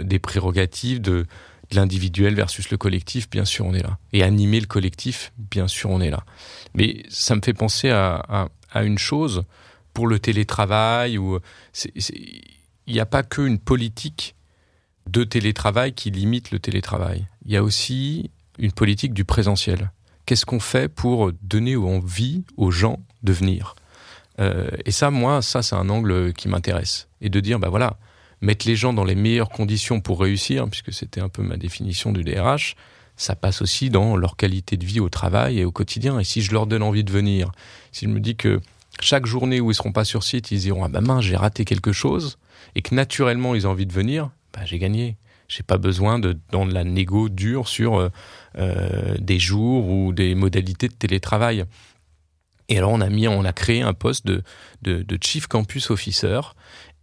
des 0.00 0.18
prérogatives 0.18 1.00
de, 1.00 1.26
l'individuel 1.72 2.34
versus 2.34 2.70
le 2.70 2.76
collectif, 2.76 3.30
bien 3.30 3.44
sûr, 3.44 3.64
on 3.64 3.74
est 3.74 3.82
là. 3.82 3.98
Et 4.12 4.24
animer 4.24 4.58
le 4.58 4.66
collectif, 4.66 5.32
bien 5.38 5.68
sûr, 5.68 5.90
on 5.90 6.00
est 6.00 6.10
là. 6.10 6.24
Mais 6.74 7.04
ça 7.08 7.36
me 7.36 7.40
fait 7.44 7.54
penser 7.54 7.90
à, 7.90 8.48
à, 8.72 8.82
une 8.82 8.98
chose 8.98 9.44
pour 9.94 10.08
le 10.08 10.18
télétravail 10.18 11.16
il 12.90 12.94
n'y 12.94 13.00
a 13.00 13.06
pas 13.06 13.22
qu'une 13.22 13.58
politique 13.60 14.34
de 15.06 15.22
télétravail 15.22 15.92
qui 15.92 16.10
limite 16.10 16.50
le 16.50 16.58
télétravail. 16.58 17.26
Il 17.44 17.52
y 17.52 17.56
a 17.56 17.62
aussi 17.62 18.30
une 18.60 18.72
politique 18.72 19.14
du 19.14 19.24
présentiel. 19.24 19.90
Qu'est-ce 20.26 20.46
qu'on 20.46 20.60
fait 20.60 20.88
pour 20.88 21.32
donner 21.42 21.76
envie 21.76 22.44
aux 22.56 22.70
gens 22.70 23.00
de 23.22 23.32
venir? 23.32 23.74
Euh, 24.38 24.68
Et 24.84 24.92
ça, 24.92 25.10
moi, 25.10 25.42
ça, 25.42 25.62
c'est 25.62 25.74
un 25.74 25.88
angle 25.88 26.32
qui 26.34 26.48
m'intéresse. 26.48 27.08
Et 27.20 27.30
de 27.30 27.40
dire, 27.40 27.58
bah 27.58 27.68
voilà, 27.68 27.98
mettre 28.40 28.66
les 28.66 28.76
gens 28.76 28.92
dans 28.92 29.04
les 29.04 29.14
meilleures 29.14 29.48
conditions 29.48 30.00
pour 30.00 30.20
réussir, 30.20 30.68
puisque 30.68 30.92
c'était 30.92 31.20
un 31.20 31.28
peu 31.28 31.42
ma 31.42 31.56
définition 31.56 32.12
du 32.12 32.22
DRH, 32.22 32.76
ça 33.16 33.34
passe 33.34 33.60
aussi 33.60 33.90
dans 33.90 34.16
leur 34.16 34.36
qualité 34.36 34.76
de 34.76 34.86
vie 34.86 35.00
au 35.00 35.08
travail 35.08 35.58
et 35.58 35.64
au 35.64 35.72
quotidien. 35.72 36.18
Et 36.18 36.24
si 36.24 36.40
je 36.40 36.52
leur 36.52 36.66
donne 36.66 36.82
envie 36.82 37.04
de 37.04 37.12
venir, 37.12 37.50
si 37.92 38.06
je 38.06 38.10
me 38.10 38.20
dis 38.20 38.36
que 38.36 38.60
chaque 39.00 39.26
journée 39.26 39.60
où 39.60 39.70
ils 39.70 39.74
seront 39.74 39.92
pas 39.92 40.04
sur 40.04 40.22
site, 40.22 40.50
ils 40.50 40.60
diront 40.60 40.84
ah 40.84 40.88
bah 40.88 41.00
mince 41.00 41.24
j'ai 41.24 41.36
raté 41.36 41.64
quelque 41.64 41.92
chose, 41.92 42.38
et 42.74 42.82
que 42.82 42.94
naturellement 42.94 43.54
ils 43.54 43.66
ont 43.66 43.70
envie 43.70 43.86
de 43.86 43.92
venir, 43.92 44.30
bah 44.52 44.64
j'ai 44.64 44.78
gagné. 44.78 45.16
J'ai 45.48 45.62
pas 45.64 45.78
besoin 45.78 46.18
de 46.18 46.38
dans 46.52 46.64
de 46.64 46.72
la 46.72 46.84
négo 46.84 47.28
dure 47.28 47.66
sur 47.66 47.98
euh, 47.98 48.08
euh, 48.56 49.16
des 49.18 49.38
jours 49.38 49.88
ou 49.88 50.12
des 50.12 50.34
modalités 50.34 50.88
de 50.88 50.94
télétravail. 50.94 51.64
Et 52.68 52.78
alors 52.78 52.92
on 52.92 53.00
a 53.00 53.08
mis, 53.08 53.26
on 53.26 53.44
a 53.44 53.52
créé 53.52 53.82
un 53.82 53.92
poste 53.92 54.26
de, 54.26 54.42
de, 54.82 55.18
chief 55.20 55.48
campus 55.48 55.90
officer 55.90 56.40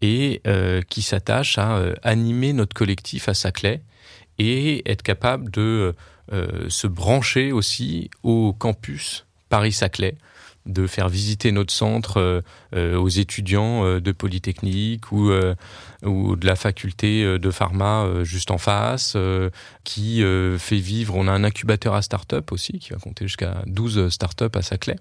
et 0.01 0.41
euh, 0.47 0.81
qui 0.81 1.01
s'attache 1.01 1.57
à 1.57 1.81
animer 2.03 2.53
notre 2.53 2.73
collectif 2.73 3.27
à 3.27 3.33
Saclay 3.33 3.81
et 4.39 4.89
être 4.89 5.03
capable 5.03 5.51
de 5.51 5.93
se 6.69 6.87
brancher 6.87 7.51
aussi 7.51 8.09
au 8.23 8.53
campus 8.53 9.25
Paris-Saclay 9.49 10.15
de 10.67 10.85
faire 10.85 11.09
visiter 11.09 11.51
notre 11.51 11.73
centre 11.73 12.17
euh, 12.17 12.41
euh, 12.75 12.97
aux 12.97 13.07
étudiants 13.07 13.85
euh, 13.85 13.99
de 13.99 14.11
Polytechnique 14.11 15.11
ou, 15.11 15.31
ou 16.03 16.35
de 16.35 16.45
la 16.45 16.55
faculté 16.55 17.39
de 17.39 17.51
pharma 17.51 18.23
juste 18.23 18.51
en 18.51 18.57
face, 18.57 19.17
qui 19.83 20.21
fait 20.57 20.77
vivre, 20.77 21.15
on 21.15 21.27
a 21.27 21.31
un 21.31 21.43
incubateur 21.43 21.93
à 21.93 22.01
start-up 22.01 22.51
aussi, 22.51 22.79
qui 22.79 22.91
va 22.91 22.97
compter 22.97 23.25
jusqu'à 23.25 23.61
12 23.65 24.09
start-up 24.09 24.55
à 24.55 24.61
Saclay, 24.61 24.97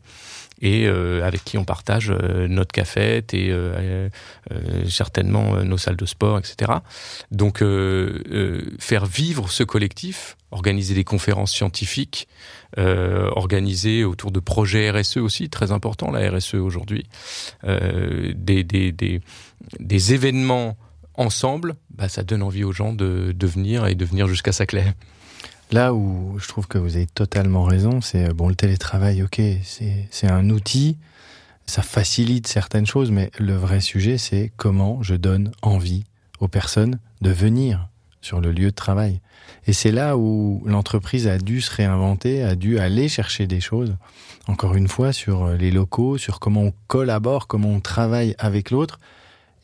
et 0.63 0.87
avec 0.87 1.45
qui 1.45 1.59
on 1.59 1.65
partage 1.65 2.11
notre 2.11 2.73
cafette 2.73 3.35
et 3.35 3.55
certainement 4.89 5.63
nos 5.65 5.79
salles 5.79 5.97
de 5.97 6.07
sport, 6.07 6.39
etc. 6.39 6.73
Donc 7.31 7.63
faire 8.79 9.07
vivre 9.07 9.51
ce 9.51 9.63
collectif 9.63 10.37
organiser 10.57 10.95
des 10.95 11.05
conférences 11.05 11.53
scientifiques, 11.53 12.29
euh, 12.79 13.29
organiser 13.37 14.05
autour 14.05 14.31
de 14.31 14.41
projets 14.41 14.91
RSE 14.91 15.19
aussi, 15.19 15.51
très 15.51 15.71
important 15.71 16.11
la 16.11 16.31
RSE 16.31 16.55
aujourd'hui, 16.55 17.05
euh, 17.65 18.33
des, 18.35 18.65
des, 18.65 18.91
des, 18.91 20.15
événements 20.15 20.77
ensemble, 21.15 21.77
bah, 21.91 22.09
ça 22.09 22.23
donne 22.23 22.43
envie 22.43 22.65
aux 22.65 22.73
gens 22.73 22.95
de, 22.95 23.33
de 23.37 23.47
venir 23.47 23.87
et 23.87 23.95
de 23.95 24.05
venir 24.05 24.27
jusqu'à 24.29 24.53
Saclay. 24.53 24.95
Là 25.73 25.93
où 25.93 26.39
je 26.39 26.49
trouve 26.49 26.67
que 26.67 26.79
vous 26.79 26.97
avez 26.97 27.07
totalement 27.07 27.65
raison, 27.65 28.01
c'est 28.01 28.33
bon 28.33 28.49
le 28.49 28.55
télétravail, 28.55 29.23
ok, 29.23 29.41
c'est 29.63 30.27
un 30.27 30.49
outil, 30.49 30.97
ça 31.67 31.83
facilite 31.83 32.47
certaines 32.47 32.87
choses, 32.87 33.11
mais 33.11 33.31
le 33.39 33.55
vrai 33.55 33.81
sujet 33.81 34.17
c'est 34.17 34.53
comment 34.57 35.03
je 35.03 35.17
donne 35.17 35.53
envie 35.63 36.05
aux 36.41 36.49
personnes 36.49 36.99
de 37.21 37.31
venir 37.31 37.89
sur 38.23 38.41
le 38.41 38.53
lieu 38.53 38.67
de 38.67 38.77
travail. 38.77 39.21
Et 39.67 39.73
c'est 39.73 39.93
là 39.93 40.17
où 40.17 40.63
l'entreprise 40.67 41.27
a 41.27 41.39
dû 41.39 41.61
se 41.61 41.75
réinventer, 41.75 42.43
a 42.43 42.55
dû 42.55 42.79
aller 42.79 43.09
chercher 43.09 43.47
des 43.47 43.61
choses, 43.61 43.97
encore 44.47 44.75
une 44.75 44.89
fois, 44.89 45.13
sur 45.13 45.49
les 45.49 45.71
locaux, 45.71 46.19
sur 46.19 46.41
comment 46.41 46.63
on 46.63 46.73
collabore, 46.87 47.47
comment 47.49 47.71
on 47.71 47.81
travaille 47.81 48.35
avec 48.39 48.71
l'autre. 48.71 48.99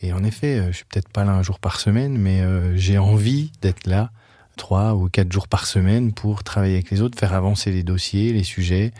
Et 0.02 0.12
en 0.12 0.24
effet, 0.24 0.58
euh, 0.58 0.66
je 0.72 0.78
suis 0.78 0.84
peut-être 0.84 1.08
pas 1.08 1.24
là 1.24 1.32
un 1.32 1.42
jour 1.42 1.60
par 1.60 1.80
semaine, 1.80 2.18
mais 2.18 2.40
euh, 2.40 2.76
j'ai 2.76 2.98
envie 2.98 3.52
d'être 3.62 3.86
là 3.86 4.10
trois 4.56 4.94
ou 4.94 5.08
quatre 5.08 5.32
jours 5.32 5.48
par 5.48 5.66
semaine 5.66 6.12
pour 6.12 6.42
travailler 6.42 6.74
avec 6.74 6.90
les 6.90 7.00
autres, 7.00 7.18
faire 7.18 7.32
avancer 7.32 7.70
les 7.70 7.82
dossiers, 7.82 8.32
les 8.32 8.42
sujets 8.42 8.92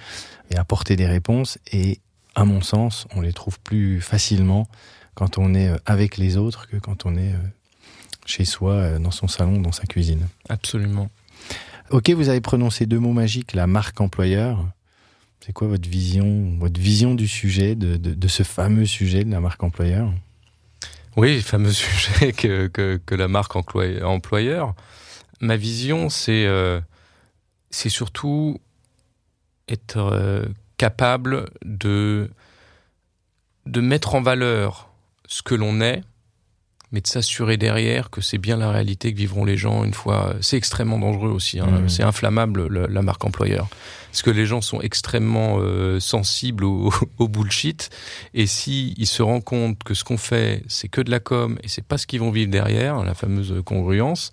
et 0.51 0.57
apporter 0.57 0.97
des 0.97 1.07
réponses. 1.07 1.59
Et 1.73 2.01
à 2.35 2.45
mon 2.45 2.63
sens, 2.63 3.07
on 3.15 3.21
les 3.21 3.33
trouve 3.33 3.59
plus 3.61 4.01
facilement 4.01 4.67
quand 5.15 5.39
on 5.39 5.55
est 5.55 5.69
euh, 5.69 5.77
avec 5.85 6.17
les 6.17 6.37
autres 6.37 6.69
que 6.69 6.77
quand 6.77 7.05
on 7.05 7.17
est 7.17 7.35
chez 8.27 8.45
soi, 8.45 8.73
euh, 8.75 8.99
dans 8.99 9.11
son 9.11 9.29
salon, 9.29 9.61
dans 9.61 9.73
sa 9.73 9.85
cuisine. 9.85 10.29
Absolument. 10.49 11.11
Ok, 11.91 12.11
vous 12.11 12.29
avez 12.29 12.41
prononcé 12.41 12.87
deux 12.87 12.99
mots 12.99 13.13
magiques, 13.13 13.53
la 13.53 13.67
marque 13.67 14.01
employeur. 14.01 14.65
C'est 15.45 15.53
quoi 15.53 15.67
votre 15.67 15.89
vision, 15.89 16.57
votre 16.59 16.81
vision 16.81 17.15
du 17.15 17.27
sujet, 17.27 17.75
de, 17.75 17.97
de, 17.97 18.29
ce 18.29 18.45
fameux 18.45 18.87
sujet 18.87 19.25
de 19.25 19.31
la 19.31 19.41
marque 19.41 19.63
employeur? 19.63 20.13
Oui, 21.17 21.35
le 21.35 21.41
fameux 21.41 21.73
sujet 21.73 22.33
que, 22.33 22.69
que, 22.69 23.15
la 23.15 23.29
marque 23.29 23.57
employeur. 23.57 24.75
Ma 25.41 25.57
vision, 25.57 26.09
c'est 26.09 26.47
euh, 26.47 26.81
c'est 27.71 27.89
surtout 27.89 28.61
être 29.69 29.97
euh, 29.97 30.45
capable 30.77 31.51
de, 31.65 32.31
de 33.67 33.81
mettre 33.81 34.15
en 34.15 34.23
valeur 34.23 34.91
ce 35.27 35.43
que 35.43 35.55
l'on 35.55 35.81
est 35.81 36.03
mais 36.93 37.01
de 37.01 37.07
s'assurer 37.07 37.57
derrière 37.57 38.11
que 38.11 38.21
c'est 38.21 38.39
bien 38.39 38.57
la 38.57 38.71
réalité 38.71 39.13
que 39.13 39.19
vivront 39.19 39.45
les 39.45 39.57
gens 39.57 39.85
une 39.85 39.95
fois. 39.95 40.35
C'est 40.41 40.57
extrêmement 40.57 40.99
dangereux 40.99 41.31
aussi. 41.31 41.59
Hein. 41.59 41.67
Mmh. 41.67 41.89
C'est 41.89 42.03
inflammable 42.03 42.69
la 42.69 43.03
marque 43.03 43.25
employeur, 43.25 43.69
parce 44.11 44.23
que 44.23 44.31
les 44.31 44.47
gens 44.47 44.61
sont 44.61 44.81
extrêmement 44.81 45.57
euh, 45.59 45.99
sensibles 46.01 46.65
au, 46.65 46.93
au, 47.19 47.29
bullshit. 47.29 47.91
Et 48.35 48.47
si 48.47 48.95
ils 48.99 49.07
se 49.07 49.23
rendent 49.23 49.45
compte 49.45 49.83
que 49.83 49.95
ce 49.95 50.05
qu'on 50.05 50.19
fait, 50.19 50.63
c'est 50.69 50.89
que 50.89 51.01
de 51.01 51.11
la 51.11 51.19
com 51.19 51.59
et 51.63 51.69
c'est 51.69 51.85
pas 51.85 51.99
ce 51.99 52.07
qu'ils 52.07 52.21
vont 52.21 52.31
vivre 52.31 52.51
derrière, 52.51 53.03
la 53.03 53.15
fameuse 53.15 53.63
congruence, 53.65 54.31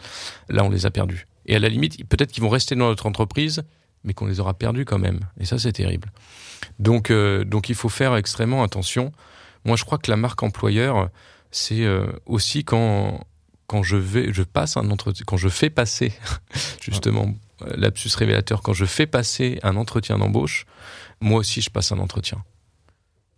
là 0.50 0.64
on 0.64 0.70
les 0.70 0.86
a 0.86 0.92
perdus. 0.92 1.28
Et 1.46 1.56
à 1.56 1.60
la 1.60 1.70
limite, 1.70 2.08
peut-être 2.08 2.32
qu'ils 2.32 2.44
vont 2.44 2.50
rester 2.50 2.76
dans 2.76 2.88
notre 2.88 3.08
entreprise, 3.08 3.64
mais 4.04 4.14
qu'on 4.14 4.28
les 4.28 4.40
aura 4.40 4.54
perdus 4.54 4.86
quand 4.86 5.00
même. 5.00 5.20
Et 5.40 5.46
ça, 5.46 5.58
c'est 5.58 5.72
terrible. 5.72 6.12
Donc, 6.78 7.10
euh, 7.10 7.44
donc 7.44 7.70
il 7.70 7.76
faut 7.76 7.90
faire 7.90 8.16
extrêmement 8.16 8.64
attention. 8.64 9.12
Moi, 9.66 9.76
je 9.76 9.84
crois 9.84 9.98
que 9.98 10.10
la 10.10 10.18
marque 10.18 10.42
employeur, 10.44 11.10
c'est 11.52 11.86
euh, 11.86 12.08
aussi 12.26 12.64
quand 12.64 13.26
quand 13.68 13.84
je 13.84 13.98
vais, 13.98 14.34
je 14.34 14.42
passe 14.42 14.78
un 14.78 14.90
entretien, 14.90 15.24
quand 15.28 15.38
je 15.38 15.48
fais 15.48 15.70
passer, 15.70 16.12
justement, 16.82 17.36
euh, 17.62 17.74
lapsus 17.78 18.10
révélateur, 18.16 18.64
quand 18.64 18.74
je 18.74 18.86
fais 18.86 19.06
passer 19.06 19.60
un 19.62 19.76
entretien 19.76 20.18
d'embauche, 20.18 20.66
moi 21.22 21.40
aussi, 21.40 21.62
je 21.62 21.70
passe 21.70 21.92
un 21.92 22.00
entretien. 22.00 22.44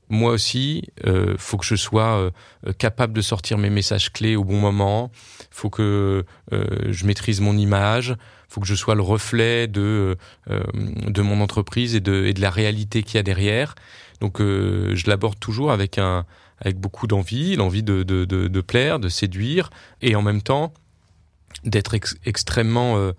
Moi 0.07 0.31
aussi, 0.31 0.87
euh, 1.05 1.35
faut 1.37 1.57
que 1.57 1.65
je 1.65 1.75
sois 1.75 2.31
capable 2.77 3.13
de 3.13 3.21
sortir 3.21 3.57
mes 3.57 3.69
messages 3.69 4.11
clés 4.11 4.35
au 4.35 4.43
bon 4.43 4.59
moment. 4.59 5.09
Faut 5.51 5.69
que 5.69 6.25
je 6.51 7.05
maîtrise 7.05 7.39
mon 7.39 7.57
image. 7.57 8.15
Faut 8.49 8.59
que 8.59 8.67
je 8.67 8.75
sois 8.75 8.93
le 8.93 9.01
reflet 9.01 9.67
de 9.67 10.17
de 10.47 11.21
mon 11.21 11.39
entreprise 11.39 11.95
et 11.95 12.01
de 12.01 12.25
et 12.25 12.33
de 12.33 12.41
la 12.41 12.49
réalité 12.49 13.03
qu'il 13.03 13.15
y 13.15 13.19
a 13.19 13.23
derrière. 13.23 13.73
Donc 14.19 14.39
je 14.39 15.03
l'aborde 15.07 15.39
toujours 15.39 15.71
avec 15.71 15.97
un 15.97 16.25
avec 16.61 16.77
beaucoup 16.77 17.07
d'envie, 17.07 17.55
l'envie 17.55 17.83
de, 17.83 18.03
de, 18.03 18.25
de, 18.25 18.61
plaire, 18.61 18.99
de 18.99 19.09
séduire, 19.09 19.71
et 20.01 20.15
en 20.15 20.21
même 20.21 20.41
temps 20.41 20.73
d'être 21.65 21.95
extrêmement 22.25 22.97
euh, 22.97 23.11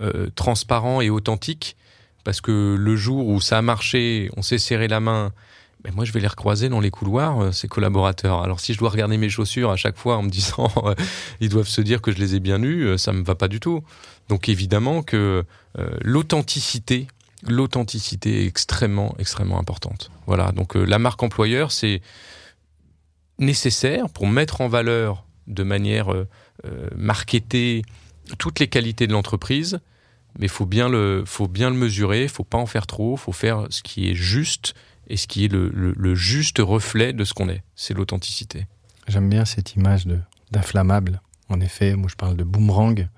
euh, 0.00 0.28
transparent 0.34 1.00
et 1.00 1.10
authentique, 1.10 1.76
parce 2.24 2.40
que 2.42 2.76
le 2.78 2.96
jour 2.96 3.26
où 3.26 3.40
ça 3.40 3.58
a 3.58 3.62
marché, 3.62 4.30
on 4.36 4.42
s'est 4.42 4.58
serré 4.58 4.86
la 4.86 5.00
main, 5.00 5.32
ben 5.82 5.94
moi 5.94 6.04
je 6.04 6.12
vais 6.12 6.20
les 6.20 6.26
recroiser 6.26 6.68
dans 6.68 6.80
les 6.80 6.90
couloirs, 6.90 7.40
euh, 7.40 7.52
ces 7.52 7.68
collaborateurs. 7.68 8.42
Alors 8.42 8.60
si 8.60 8.74
je 8.74 8.78
dois 8.78 8.90
regarder 8.90 9.16
mes 9.16 9.30
chaussures 9.30 9.70
à 9.70 9.76
chaque 9.76 9.96
fois 9.96 10.18
en 10.18 10.22
me 10.22 10.28
disant 10.28 10.70
ils 11.40 11.48
doivent 11.48 11.68
se 11.68 11.80
dire 11.80 12.02
que 12.02 12.12
je 12.12 12.18
les 12.18 12.34
ai 12.34 12.40
bien 12.40 12.58
nues, 12.58 12.98
ça 12.98 13.14
me 13.14 13.24
va 13.24 13.34
pas 13.34 13.48
du 13.48 13.60
tout. 13.60 13.82
Donc 14.28 14.50
évidemment 14.50 15.02
que 15.02 15.44
l'authenticité, 16.02 17.08
l'authenticité 17.48 18.42
est 18.42 18.46
extrêmement 18.46 19.14
extrêmement 19.18 19.58
importante. 19.58 20.10
Voilà. 20.26 20.52
Donc 20.52 20.74
la 20.74 20.98
marque 20.98 21.22
employeur, 21.22 21.72
c'est 21.72 22.02
nécessaire 23.40 24.08
pour 24.10 24.28
mettre 24.28 24.60
en 24.60 24.68
valeur 24.68 25.26
de 25.46 25.62
manière 25.64 26.12
euh, 26.12 26.28
euh, 26.64 26.88
marketée 26.94 27.82
toutes 28.38 28.60
les 28.60 28.68
qualités 28.68 29.06
de 29.06 29.12
l'entreprise, 29.12 29.80
mais 30.38 30.46
faut 30.46 30.66
bien 30.66 30.88
le 30.88 31.24
faut 31.26 31.48
bien 31.48 31.70
le 31.70 31.76
mesurer, 31.76 32.28
faut 32.28 32.44
pas 32.44 32.58
en 32.58 32.66
faire 32.66 32.86
trop, 32.86 33.16
faut 33.16 33.32
faire 33.32 33.66
ce 33.70 33.82
qui 33.82 34.08
est 34.08 34.14
juste 34.14 34.74
et 35.08 35.16
ce 35.16 35.26
qui 35.26 35.44
est 35.44 35.52
le, 35.52 36.14
juste 36.14 36.58
reflet 36.60 37.12
de 37.12 37.24
ce 37.24 37.34
qu'on 37.34 37.48
est. 37.48 37.64
C'est 37.74 37.94
l'authenticité. 37.94 38.68
J'aime 39.08 39.28
bien 39.28 39.44
cette 39.44 39.74
image 39.74 40.06
de 40.06 40.20
d'inflammable. 40.52 41.20
En 41.48 41.60
effet, 41.60 41.96
moi 41.96 42.08
je 42.08 42.14
parle 42.14 42.36
de 42.36 42.44
boomerang, 42.44 43.08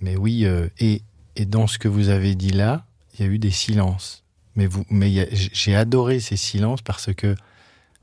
mais 0.00 0.16
oui, 0.16 0.44
euh, 0.44 0.68
et, 0.78 1.02
et 1.36 1.46
dans 1.46 1.66
ce 1.66 1.78
que 1.78 1.88
vous 1.88 2.10
avez 2.10 2.34
dit 2.34 2.50
là, 2.50 2.84
il 3.14 3.24
y 3.24 3.28
a 3.28 3.30
eu 3.30 3.38
des 3.38 3.50
silences. 3.50 4.24
Mais 4.54 4.66
vous, 4.66 4.84
mais 4.90 5.30
j'ai 5.32 5.74
adoré 5.74 6.20
ces 6.20 6.36
silences 6.36 6.82
parce 6.82 7.14
que 7.14 7.34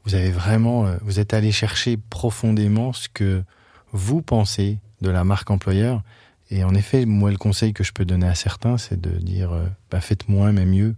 vous 0.05 0.15
avez 0.15 0.31
vraiment, 0.31 0.85
euh, 0.85 0.97
vous 1.01 1.19
êtes 1.19 1.33
allé 1.33 1.51
chercher 1.51 1.97
profondément 1.97 2.93
ce 2.93 3.09
que 3.09 3.43
vous 3.91 4.21
pensez 4.21 4.79
de 5.01 5.09
la 5.09 5.23
marque 5.23 5.51
employeur. 5.51 6.03
Et 6.51 6.63
en 6.63 6.73
effet, 6.73 7.05
moi, 7.05 7.31
le 7.31 7.37
conseil 7.37 7.73
que 7.73 7.83
je 7.83 7.91
peux 7.91 8.05
donner 8.05 8.27
à 8.27 8.35
certains, 8.35 8.77
c'est 8.77 8.99
de 8.99 9.11
dire, 9.11 9.51
euh, 9.51 9.67
bah, 9.91 10.01
faites 10.01 10.27
moins 10.29 10.51
mais 10.51 10.65
mieux. 10.65 10.95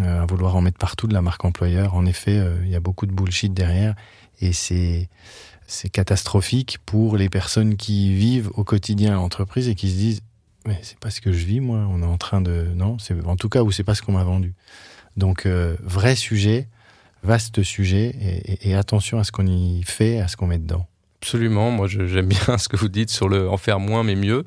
Euh, 0.00 0.22
à 0.22 0.26
vouloir 0.26 0.54
en 0.54 0.60
mettre 0.60 0.78
partout 0.78 1.08
de 1.08 1.14
la 1.14 1.22
marque 1.22 1.44
employeur. 1.44 1.94
En 1.94 2.06
effet, 2.06 2.40
il 2.62 2.68
y 2.68 2.76
a 2.76 2.80
beaucoup 2.80 3.06
de 3.06 3.10
bullshit 3.10 3.52
derrière 3.52 3.94
et 4.40 4.52
c'est 4.52 5.08
c'est 5.66 5.88
catastrophique 5.88 6.78
pour 6.86 7.16
les 7.16 7.28
personnes 7.28 7.76
qui 7.76 8.14
vivent 8.14 8.50
au 8.54 8.64
quotidien 8.64 9.14
l'entreprise 9.14 9.68
et 9.68 9.74
qui 9.74 9.90
se 9.90 9.96
disent 9.96 10.20
mais 10.66 10.78
c'est 10.82 10.98
pas 10.98 11.10
ce 11.10 11.20
que 11.20 11.32
je 11.32 11.44
vis 11.44 11.60
moi. 11.60 11.78
On 11.90 12.02
est 12.02 12.06
en 12.06 12.18
train 12.18 12.40
de 12.40 12.68
non, 12.76 12.98
c'est 12.98 13.26
en 13.26 13.34
tout 13.34 13.48
cas 13.48 13.62
ou 13.62 13.72
c'est 13.72 13.82
pas 13.82 13.94
ce 13.94 14.02
qu'on 14.02 14.12
m'a 14.12 14.24
vendu. 14.24 14.54
Donc 15.16 15.46
vrai 15.46 16.14
sujet 16.14 16.68
vaste 17.22 17.62
sujet 17.62 18.14
et, 18.62 18.74
attention 18.74 19.18
à 19.18 19.24
ce 19.24 19.32
qu'on 19.32 19.46
y 19.46 19.82
fait, 19.82 20.20
à 20.20 20.28
ce 20.28 20.36
qu'on 20.36 20.46
met 20.46 20.58
dedans. 20.58 20.86
Absolument, 21.20 21.70
moi 21.70 21.88
j'aime 21.88 22.28
bien 22.28 22.58
ce 22.58 22.68
que 22.68 22.76
vous 22.76 22.88
dites 22.88 23.10
sur 23.10 23.28
le 23.28 23.48
en 23.48 23.56
faire 23.56 23.80
moins 23.80 24.04
mais 24.04 24.14
mieux. 24.14 24.44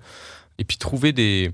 Et 0.58 0.64
puis 0.64 0.78
trouver 0.78 1.12
des, 1.12 1.52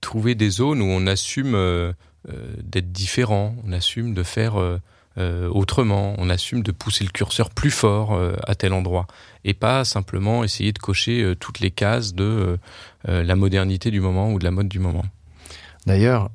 trouver 0.00 0.34
des 0.34 0.50
zones 0.50 0.82
où 0.82 0.86
on 0.86 1.06
assume 1.06 1.54
euh, 1.54 1.92
euh, 2.28 2.54
d'être 2.62 2.92
différent, 2.92 3.54
on 3.64 3.72
assume 3.72 4.14
de 4.14 4.22
faire 4.22 4.56
euh, 4.58 5.48
autrement, 5.50 6.14
on 6.18 6.30
assume 6.30 6.62
de 6.62 6.72
pousser 6.72 7.04
le 7.04 7.10
curseur 7.10 7.50
plus 7.50 7.70
fort 7.70 8.18
à 8.46 8.54
tel 8.54 8.72
endroit. 8.72 9.06
Et 9.44 9.52
pas 9.52 9.84
simplement 9.84 10.42
essayer 10.42 10.72
de 10.72 10.78
cocher 10.78 11.34
toutes 11.38 11.60
les 11.60 11.70
cases 11.70 12.14
de 12.14 12.58
la 13.04 13.36
modernité 13.36 13.90
du 13.90 14.00
moment 14.00 14.32
ou 14.32 14.38
de 14.38 14.44
la 14.44 14.50
mode 14.50 14.68
du 14.68 14.78
moment. 14.78 15.04
D'ailleurs, 15.84 16.30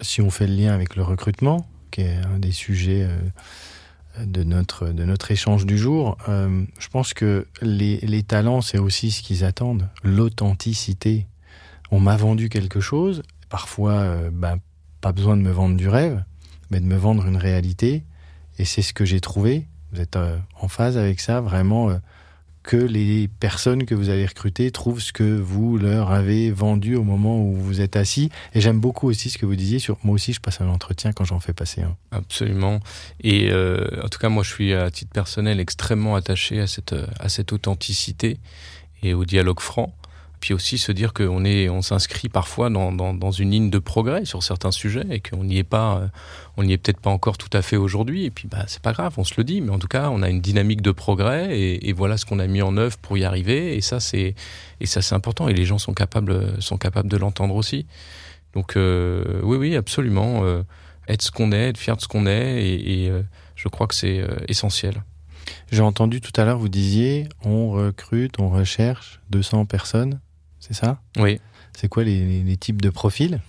si 0.00 0.20
on 0.20 0.30
fait 0.30 0.46
le 0.46 0.54
lien 0.54 0.72
avec 0.72 0.94
le 0.94 1.02
recrutement, 1.02 1.66
qui 1.90 2.02
est 2.02 2.16
un 2.16 2.38
des 2.38 2.52
sujets 2.52 3.04
euh, 3.04 4.24
de 4.24 4.42
notre, 4.42 4.88
de 4.88 5.04
notre 5.04 5.30
échange 5.30 5.66
du 5.66 5.78
jour, 5.78 6.16
euh, 6.28 6.64
je 6.78 6.88
pense 6.88 7.14
que 7.14 7.46
les, 7.62 8.22
talents, 8.22 8.60
c'est 8.60 8.78
aussi 8.78 9.10
ce 9.10 9.22
qu'ils 9.22 9.44
attendent, 9.44 9.88
l'authenticité. 10.02 11.26
On 11.90 12.00
m'a 12.00 12.16
vendu 12.16 12.48
quelque 12.48 12.80
chose, 12.80 13.22
parfois, 13.48 13.92
euh, 13.92 14.30
ben, 14.32 14.58
pas 15.00 15.12
besoin 15.12 15.36
de 15.36 15.42
me 15.42 15.50
vendre 15.50 15.76
du 15.76 15.88
rêve, 15.88 16.24
mais 16.70 16.80
de 16.80 16.86
me 16.86 16.96
vendre 16.96 17.26
une 17.26 17.36
réalité, 17.36 18.04
et 18.58 18.64
c'est 18.64 18.82
ce 18.82 18.92
que 18.92 19.04
j'ai 19.04 19.20
trouvé. 19.20 19.66
Vous 19.92 20.00
êtes 20.00 20.16
en 20.16 20.68
phase 20.68 20.96
avec 20.96 21.20
ça, 21.20 21.40
vraiment 21.40 21.90
que 22.62 22.76
les 22.76 23.28
personnes 23.28 23.86
que 23.86 23.94
vous 23.94 24.08
avez 24.08 24.26
recrutées 24.26 24.70
trouvent 24.70 25.00
ce 25.00 25.12
que 25.12 25.38
vous 25.38 25.78
leur 25.78 26.12
avez 26.12 26.50
vendu 26.50 26.94
au 26.96 27.02
moment 27.02 27.40
où 27.40 27.54
vous 27.54 27.80
êtes 27.80 27.96
assis. 27.96 28.30
Et 28.54 28.60
j'aime 28.60 28.80
beaucoup 28.80 29.08
aussi 29.08 29.30
ce 29.30 29.38
que 29.38 29.46
vous 29.46 29.56
disiez 29.56 29.78
sur 29.78 29.98
moi 30.04 30.14
aussi 30.14 30.32
je 30.32 30.40
passe 30.40 30.60
un 30.60 30.68
entretien 30.68 31.12
quand 31.12 31.24
j'en 31.24 31.40
fais 31.40 31.52
passer 31.52 31.82
un. 31.82 31.96
Absolument. 32.10 32.80
Et 33.22 33.50
euh, 33.50 33.86
en 34.04 34.08
tout 34.08 34.18
cas 34.18 34.28
moi 34.28 34.42
je 34.42 34.50
suis 34.50 34.74
à 34.74 34.90
titre 34.90 35.12
personnel 35.12 35.60
extrêmement 35.60 36.16
attaché 36.16 36.60
à 36.60 36.66
cette 36.66 36.94
à 37.18 37.28
cette 37.28 37.52
authenticité 37.52 38.38
et 39.02 39.14
au 39.14 39.24
dialogue 39.24 39.60
franc 39.60 39.94
puis 40.40 40.54
aussi 40.54 40.78
se 40.78 40.90
dire 40.90 41.12
qu'on 41.12 41.44
est, 41.44 41.68
on 41.68 41.82
s'inscrit 41.82 42.30
parfois 42.30 42.70
dans, 42.70 42.92
dans, 42.92 43.12
dans, 43.12 43.30
une 43.30 43.50
ligne 43.50 43.70
de 43.70 43.78
progrès 43.78 44.24
sur 44.24 44.42
certains 44.42 44.70
sujets 44.70 45.04
et 45.10 45.20
qu'on 45.20 45.44
n'y 45.44 45.58
est 45.58 45.64
pas, 45.64 45.98
euh, 45.98 46.08
on 46.56 46.64
n'y 46.64 46.72
est 46.72 46.78
peut-être 46.78 47.00
pas 47.00 47.10
encore 47.10 47.36
tout 47.36 47.50
à 47.52 47.60
fait 47.60 47.76
aujourd'hui. 47.76 48.24
Et 48.24 48.30
puis, 48.30 48.48
bah, 48.48 48.64
c'est 48.66 48.80
pas 48.80 48.92
grave, 48.92 49.14
on 49.18 49.24
se 49.24 49.34
le 49.36 49.44
dit, 49.44 49.60
mais 49.60 49.70
en 49.70 49.78
tout 49.78 49.86
cas, 49.86 50.08
on 50.10 50.22
a 50.22 50.30
une 50.30 50.40
dynamique 50.40 50.80
de 50.80 50.92
progrès 50.92 51.58
et, 51.58 51.92
voilà 51.92 52.16
ce 52.16 52.24
qu'on 52.24 52.38
a 52.38 52.46
mis 52.46 52.62
en 52.62 52.76
œuvre 52.78 52.96
pour 52.98 53.18
y 53.18 53.24
arriver. 53.24 53.76
Et 53.76 53.82
ça, 53.82 54.00
c'est, 54.00 54.34
et 54.80 54.86
ça, 54.86 55.02
c'est 55.02 55.14
important. 55.14 55.48
Et 55.48 55.52
les 55.52 55.66
gens 55.66 55.78
sont 55.78 55.92
capables, 55.92 56.60
sont 56.62 56.78
capables 56.78 57.08
de 57.08 57.18
l'entendre 57.18 57.54
aussi. 57.54 57.86
Donc, 58.54 58.76
euh, 58.76 59.40
oui, 59.42 59.58
oui, 59.58 59.76
absolument. 59.76 60.44
Euh, 60.44 60.62
être 61.08 61.22
ce 61.22 61.30
qu'on 61.30 61.52
est, 61.52 61.68
être 61.68 61.78
fier 61.78 61.96
de 61.96 62.00
ce 62.00 62.08
qu'on 62.08 62.26
est, 62.26 62.64
et 62.64 63.12
je 63.56 63.68
crois 63.68 63.88
que 63.88 63.96
c'est 63.96 64.24
essentiel. 64.46 65.02
J'ai 65.72 65.82
entendu 65.82 66.20
tout 66.20 66.32
à 66.40 66.44
l'heure, 66.44 66.58
vous 66.58 66.68
disiez, 66.68 67.28
on 67.44 67.70
recrute, 67.70 68.38
on 68.38 68.48
recherche 68.48 69.20
200 69.30 69.66
personnes 69.66 70.20
c'est 70.60 70.74
ça? 70.74 71.00
Oui. 71.16 71.40
C'est 71.76 71.88
quoi 71.88 72.04
les, 72.04 72.56
types 72.56 72.82
de 72.82 72.90
profils? 72.90 73.40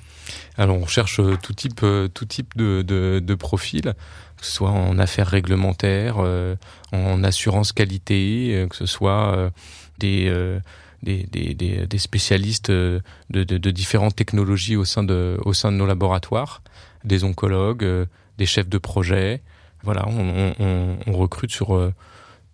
Alors, 0.57 0.77
on 0.77 0.87
cherche 0.87 1.19
euh, 1.19 1.37
tout 1.41 1.53
type, 1.53 1.81
euh, 1.83 2.07
tout 2.07 2.25
type 2.25 2.55
de, 2.55 2.81
de, 2.81 3.35
profils, 3.35 3.93
que 4.37 4.45
ce 4.45 4.51
soit 4.51 4.69
en 4.69 4.97
affaires 4.97 5.27
réglementaires, 5.27 6.17
euh, 6.19 6.55
en 6.93 7.23
assurance 7.23 7.73
qualité, 7.73 8.67
que 8.69 8.75
ce 8.75 8.85
soit 8.85 9.51
des, 9.97 10.31
des, 11.03 11.23
des, 11.23 11.53
des, 11.85 11.97
spécialistes 11.97 12.71
de, 12.71 13.01
de, 13.29 13.71
différentes 13.71 14.15
technologies 14.15 14.75
au 14.75 14.85
sein 14.85 15.03
de, 15.03 15.37
au 15.43 15.53
sein 15.53 15.71
de 15.71 15.77
nos 15.77 15.85
laboratoires, 15.85 16.61
des 17.03 17.23
oncologues, 17.23 18.07
des 18.37 18.45
chefs 18.45 18.69
de 18.69 18.77
projet. 18.77 19.41
Voilà, 19.83 20.07
on, 20.07 20.53
on, 20.59 20.97
on 21.05 21.13
recrute 21.13 21.51
sur 21.51 21.91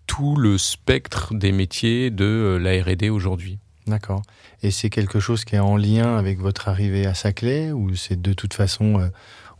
tout 0.06 0.36
le 0.36 0.58
spectre 0.58 1.34
des 1.34 1.52
métiers 1.52 2.10
de 2.10 2.58
la 2.60 2.82
R&D 2.82 3.10
aujourd'hui. 3.10 3.58
D'accord. 3.88 4.22
Et 4.62 4.70
c'est 4.70 4.90
quelque 4.90 5.18
chose 5.18 5.44
qui 5.44 5.56
est 5.56 5.60
en 5.60 5.76
lien 5.76 6.16
avec 6.16 6.38
votre 6.38 6.68
arrivée 6.68 7.06
à 7.06 7.14
Saclay 7.14 7.72
ou 7.72 7.94
c'est 7.96 8.20
de 8.20 8.32
toute 8.34 8.52
façon, 8.52 9.00
euh, 9.00 9.08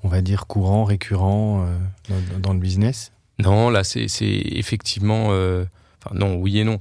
on 0.03 0.09
va 0.09 0.21
dire, 0.21 0.47
courant, 0.47 0.85
récurrent 0.85 1.65
euh, 2.11 2.21
dans, 2.39 2.53
le 2.53 2.59
business? 2.59 3.13
Non, 3.39 3.71
là, 3.71 3.85
c'est 3.85 4.07
effectivement. 4.21 5.29
Euh, 5.31 5.65
enfin, 6.05 6.15
non, 6.15 6.37
oui 6.37 6.59
et 6.59 6.65
non. 6.65 6.79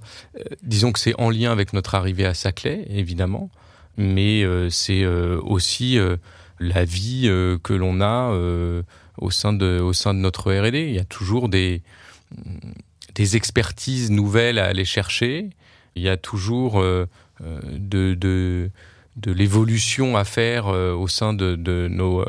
disons 0.62 0.92
que 0.92 1.00
c'est 1.00 1.18
en 1.20 1.30
lien 1.30 1.52
avec 1.52 1.72
notre 1.72 1.96
arrivée 1.96 2.26
à 2.26 2.34
Saclay, 2.34 2.86
évidemment, 2.90 3.50
mais 3.96 4.44
c'est 4.70 5.06
aussi 5.06 5.98
la 6.60 6.84
vie 6.84 7.24
que 7.64 7.74
l'on 7.74 8.02
a 8.02 8.32
au, 9.18 9.32
sein 9.32 9.54
de, 9.54 9.80
au 9.80 9.94
sein 9.94 10.14
de 10.14 10.20
notre 10.20 10.52
RD. 10.52 10.76
Il 10.76 10.94
y 10.94 11.00
a 11.00 11.06
toujours 11.06 11.48
des, 11.48 11.82
des 13.16 13.36
expertises 13.36 14.12
nouvelles 14.12 14.60
à 14.60 14.66
aller 14.66 14.86
chercher 14.86 15.52
Il 15.96 16.02
y 16.02 16.10
a 16.10 16.18
toujours 16.18 16.84
de, 17.42 18.14
de, 18.14 18.70
de 19.16 19.32
l'évolution 19.32 20.18
à 20.18 20.24
faire 20.24 20.68
au 20.68 21.08
sein 21.08 21.34
de, 21.34 21.56
de 21.56 21.88
nos 21.90 22.26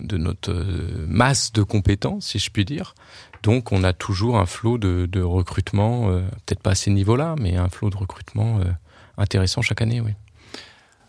de 0.00 0.16
notre 0.16 0.52
masse 1.06 1.52
de 1.52 1.62
compétences, 1.62 2.26
si 2.26 2.38
je 2.38 2.50
puis 2.50 2.64
dire. 2.64 2.94
Donc, 3.42 3.72
on 3.72 3.84
a 3.84 3.92
toujours 3.92 4.36
un 4.36 4.46
flot 4.46 4.78
de, 4.78 5.06
de 5.06 5.22
recrutement, 5.22 6.08
peut-être 6.44 6.60
pas 6.60 6.70
à 6.72 6.74
ces 6.74 6.90
niveaux-là, 6.90 7.36
mais 7.40 7.56
un 7.56 7.68
flot 7.68 7.90
de 7.90 7.96
recrutement 7.96 8.60
intéressant 9.16 9.62
chaque 9.62 9.80
année, 9.82 10.00
oui. 10.00 10.12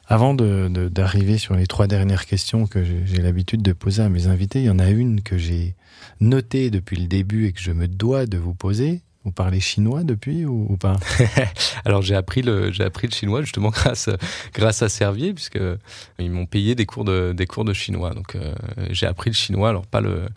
Avant 0.09 0.33
d'arriver 0.33 1.37
sur 1.37 1.55
les 1.55 1.67
trois 1.67 1.87
dernières 1.87 2.25
questions 2.25 2.65
que 2.65 2.81
j'ai 2.83 3.21
l'habitude 3.21 3.61
de 3.61 3.73
poser 3.73 4.03
à 4.03 4.09
mes 4.09 4.27
invités, 4.27 4.59
il 4.59 4.65
y 4.65 4.69
en 4.69 4.79
a 4.79 4.89
une 4.89 5.21
que 5.21 5.37
j'ai 5.37 5.75
notée 6.21 6.69
depuis 6.69 6.95
le 6.95 7.07
début 7.07 7.47
et 7.47 7.51
que 7.51 7.59
je 7.59 7.73
me 7.73 7.89
dois 7.89 8.25
de 8.25 8.37
vous 8.37 8.53
poser. 8.53 9.01
Vous 9.27 9.33
parlez 9.33 9.59
chinois 9.59 10.03
depuis 10.03 10.45
ou, 10.45 10.77
pas 10.77 10.95
Alors 11.85 12.01
j'ai 12.01 12.15
appris 12.15 12.41
le 12.41 12.71
j'ai 12.71 12.85
appris 12.85 13.07
le 13.07 13.11
chinois 13.11 13.41
justement 13.41 13.69
grâce 13.71 14.09
grâce 14.53 14.81
à 14.81 14.87
Servier 14.87 15.33
puisque 15.33 15.59
ils 16.17 16.31
m'ont 16.31 16.45
payé 16.45 16.75
des 16.75 16.85
cours 16.85 17.03
de 17.03 17.33
des 17.35 17.45
cours 17.45 17.65
de 17.65 17.73
chinois 17.73 18.13
donc 18.13 18.35
euh, 18.35 18.55
j'ai 18.89 19.05
appris 19.05 19.29
le 19.29 19.35
chinois 19.35 19.67
alors 19.67 19.85
pas 19.85 19.99
le 19.99 20.29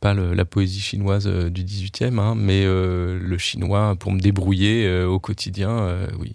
pas 0.00 0.12
la 0.12 0.44
poésie 0.44 0.82
chinoise 0.82 1.26
euh, 1.26 1.48
du 1.48 1.64
18e 1.64 2.18
hein, 2.18 2.34
mais 2.36 2.66
euh, 2.66 3.18
le 3.18 3.38
chinois 3.38 3.96
pour 3.98 4.12
me 4.12 4.20
débrouiller 4.20 5.04
au 5.04 5.18
quotidien 5.18 6.06
oui 6.18 6.34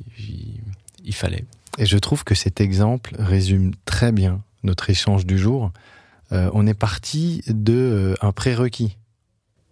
il 1.05 1.13
fallait. 1.13 1.45
Et 1.77 1.85
je 1.85 1.97
trouve 1.99 2.23
que 2.23 2.33
cet 2.33 2.59
exemple 2.59 3.15
résume 3.19 3.73
très 3.85 4.11
bien 4.11 4.41
notre 4.63 4.89
échange 4.89 5.27
du 5.27 5.37
jour. 5.37 5.71
Euh, 6.31 6.49
on 6.53 6.67
est 6.67 6.73
parti 6.73 7.43
de 7.47 7.73
euh, 7.73 8.15
un 8.21 8.31
prérequis. 8.31 8.97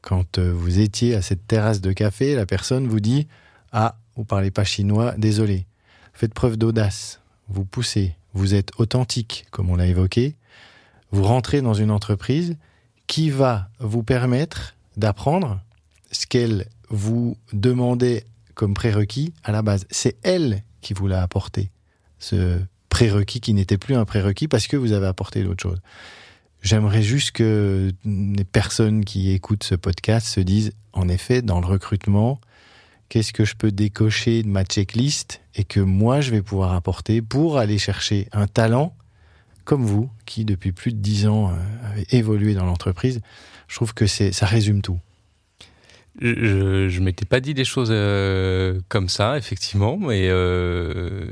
Quand 0.08 0.38
euh, 0.38 0.54
vous 0.54 0.80
étiez 0.80 1.16
à 1.16 1.22
cette 1.22 1.48
terrasse 1.48 1.82
de 1.82 1.92
café, 1.92 2.34
la 2.34 2.46
personne 2.46 2.88
vous 2.88 3.02
dit 3.02 3.28
Ah, 3.74 3.98
vous 4.16 4.24
parlez 4.24 4.52
pas 4.52 4.64
chinois, 4.64 5.14
désolé. 5.18 5.66
Faites 6.14 6.34
preuve 6.34 6.56
d'audace, 6.56 7.20
vous 7.50 7.66
poussez, 7.66 8.16
vous 8.34 8.54
êtes 8.54 8.72
authentique, 8.78 9.48
comme 9.52 9.70
on 9.70 9.76
l'a 9.76 9.86
évoqué. 9.86 10.38
Vous 11.12 11.24
rentrez 11.24 11.62
dans 11.62 11.74
une 11.74 11.92
entreprise 11.92 12.56
qui 13.08 13.30
va 13.30 13.68
vous 13.82 14.02
permettre 14.02 14.76
d'apprendre 14.96 15.60
ce 16.14 16.26
qu'elle 16.26 16.68
vous 16.88 17.36
demandait 17.52 18.28
comme 18.56 18.76
prérequis 18.76 19.34
à 19.44 19.52
la 19.52 19.62
base. 19.62 19.86
C'est 19.90 20.16
elle 20.24 20.64
qui 20.80 20.94
vous 20.94 21.08
l'a 21.08 21.22
apporté 21.22 21.70
ce 22.20 22.62
prérequis 22.88 23.42
qui 23.42 23.54
n'était 23.54 23.78
plus 23.78 23.96
un 23.96 24.06
prérequis 24.06 24.48
parce 24.48 24.68
que 24.68 24.78
vous 24.78 24.94
avez 24.94 25.08
apporté 25.08 25.44
d'autres 25.44 25.64
choses. 25.64 25.82
J'aimerais 26.62 27.04
juste 27.04 27.32
que 27.32 27.92
les 28.04 28.44
personnes 28.44 29.06
qui 29.06 29.32
écoutent 29.32 29.64
ce 29.64 29.76
podcast 29.76 30.28
se 30.28 30.40
disent, 30.40 30.74
en 30.94 31.08
effet, 31.08 31.42
dans 31.42 31.62
le 31.62 31.68
recrutement, 31.68 32.42
qu'est-ce 33.10 33.34
que 33.34 33.46
je 33.46 33.56
peux 33.56 33.72
décocher 33.72 34.44
de 34.44 34.48
ma 34.48 34.64
checklist 34.64 35.42
et 35.56 35.64
que 35.64 35.80
moi 35.80 36.22
je 36.22 36.32
vais 36.32 36.42
pouvoir 36.42 36.74
apporter 36.74 37.22
pour 37.22 37.58
aller 37.58 37.78
chercher 37.78 38.28
un 38.32 38.48
talent 38.48 38.96
comme 39.68 39.86
vous, 39.86 40.10
qui 40.26 40.46
depuis 40.46 40.72
plus 40.72 40.94
de 40.94 40.98
dix 40.98 41.28
ans 41.28 41.50
euh, 41.50 41.92
avez 41.92 42.08
évolué 42.12 42.54
dans 42.54 42.66
l'entreprise. 42.66 43.20
Je 43.68 43.76
trouve 43.76 43.94
que 43.94 44.08
ça 44.08 44.46
résume 44.46 44.82
tout. 44.82 44.98
Je, 46.22 46.88
je 46.90 47.02
m'étais 47.02 47.26
pas 47.26 47.42
dit 47.42 47.54
des 47.54 47.66
choses 47.66 47.90
euh, 47.92 48.80
comme 48.88 49.10
ça, 49.10 49.38
effectivement, 49.38 49.98
mais 49.98 50.30
euh, 50.30 51.28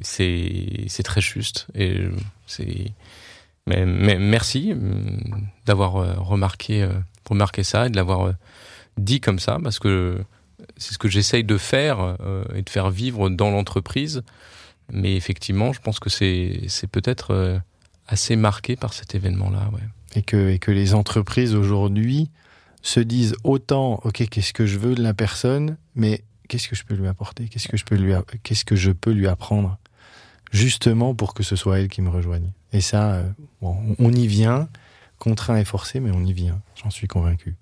c'est 0.00 0.86
très 1.04 1.20
juste 1.20 1.66
et 1.74 1.98
c'est 2.46 2.92
mais, 3.66 3.86
mais, 3.86 4.18
merci 4.18 4.72
euh, 4.72 4.76
d'avoir 5.66 5.96
euh, 5.96 6.14
remarqué 6.14 6.88
remarqué 7.28 7.62
ça 7.62 7.86
et 7.86 7.90
de 7.90 7.96
l'avoir 7.96 8.32
dit 8.98 9.20
comme 9.20 9.38
ça 9.38 9.58
parce 9.62 9.78
que 9.78 10.22
c'est 10.76 10.92
ce 10.92 10.98
que 10.98 11.08
j'essaye 11.08 11.44
de 11.44 11.56
faire 11.56 12.16
et 12.54 12.62
de 12.62 12.68
faire 12.68 12.90
vivre 12.90 13.30
dans 13.30 13.50
l'entreprise. 13.50 14.22
Mais 14.92 15.16
effectivement, 15.16 15.72
je 15.72 15.80
pense 15.80 16.00
que 16.00 16.10
c'est 16.10 16.62
c'est 16.66 16.88
peut-être 16.88 17.60
assez 18.08 18.36
marqué 18.36 18.76
par 18.76 18.92
cet 18.92 19.14
événement-là, 19.14 19.70
ouais. 19.72 19.80
Et 20.14 20.22
que 20.22 20.50
et 20.50 20.58
que 20.58 20.72
les 20.72 20.94
entreprises 20.94 21.54
aujourd'hui 21.54 22.30
se 22.82 23.00
disent 23.00 23.36
autant, 23.44 24.00
ok, 24.04 24.28
qu'est-ce 24.28 24.52
que 24.52 24.66
je 24.66 24.78
veux 24.78 24.94
de 24.94 25.02
la 25.02 25.14
personne, 25.14 25.78
mais 25.94 26.24
qu'est-ce 26.48 26.68
que 26.68 26.76
je 26.76 26.84
peux 26.84 26.94
lui 26.94 27.06
apporter, 27.06 27.48
qu'est-ce 27.48 27.68
que 27.68 27.76
je 27.76 27.84
peux 27.84 27.94
lui, 27.94 28.12
qu'est-ce 28.42 28.64
que 28.64 28.76
je 28.76 28.90
peux 28.90 29.12
lui 29.12 29.28
apprendre, 29.28 29.78
justement 30.50 31.14
pour 31.14 31.32
que 31.32 31.42
ce 31.42 31.56
soit 31.56 31.80
elle 31.80 31.88
qui 31.88 32.02
me 32.02 32.10
rejoigne? 32.10 32.52
Et 32.72 32.80
ça, 32.80 33.14
euh, 33.14 33.28
bon, 33.60 33.76
on 33.98 34.12
y 34.12 34.26
vient, 34.26 34.68
contraint 35.18 35.56
et 35.56 35.64
forcé, 35.64 36.00
mais 36.00 36.10
on 36.10 36.24
y 36.24 36.32
vient. 36.32 36.60
J'en 36.82 36.90
suis 36.90 37.06
convaincu. 37.06 37.56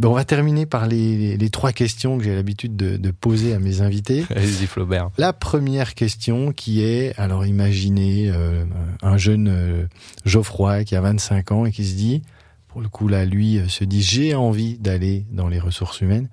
Bon, 0.00 0.10
on 0.10 0.14
va 0.14 0.24
terminer 0.24 0.66
par 0.66 0.86
les, 0.86 1.36
les, 1.36 1.50
trois 1.50 1.72
questions 1.72 2.18
que 2.18 2.24
j'ai 2.24 2.34
l'habitude 2.34 2.76
de, 2.76 2.96
de, 2.96 3.10
poser 3.10 3.54
à 3.54 3.58
mes 3.58 3.82
invités. 3.82 4.24
Allez-y, 4.34 4.66
Flaubert. 4.66 5.10
La 5.18 5.32
première 5.32 5.94
question 5.94 6.52
qui 6.52 6.82
est, 6.82 7.16
alors 7.18 7.46
imaginez 7.46 8.30
euh, 8.30 8.64
un 9.02 9.16
jeune 9.18 9.48
euh, 9.48 9.86
Geoffroy 10.24 10.84
qui 10.84 10.96
a 10.96 11.00
25 11.02 11.52
ans 11.52 11.66
et 11.66 11.72
qui 11.72 11.84
se 11.84 11.94
dit, 11.94 12.22
pour 12.68 12.80
le 12.80 12.88
coup 12.88 13.06
là, 13.06 13.24
lui 13.26 13.60
se 13.68 13.84
dit 13.84 14.02
j'ai 14.02 14.34
envie 14.34 14.78
d'aller 14.78 15.26
dans 15.30 15.48
les 15.48 15.60
ressources 15.60 16.00
humaines. 16.00 16.28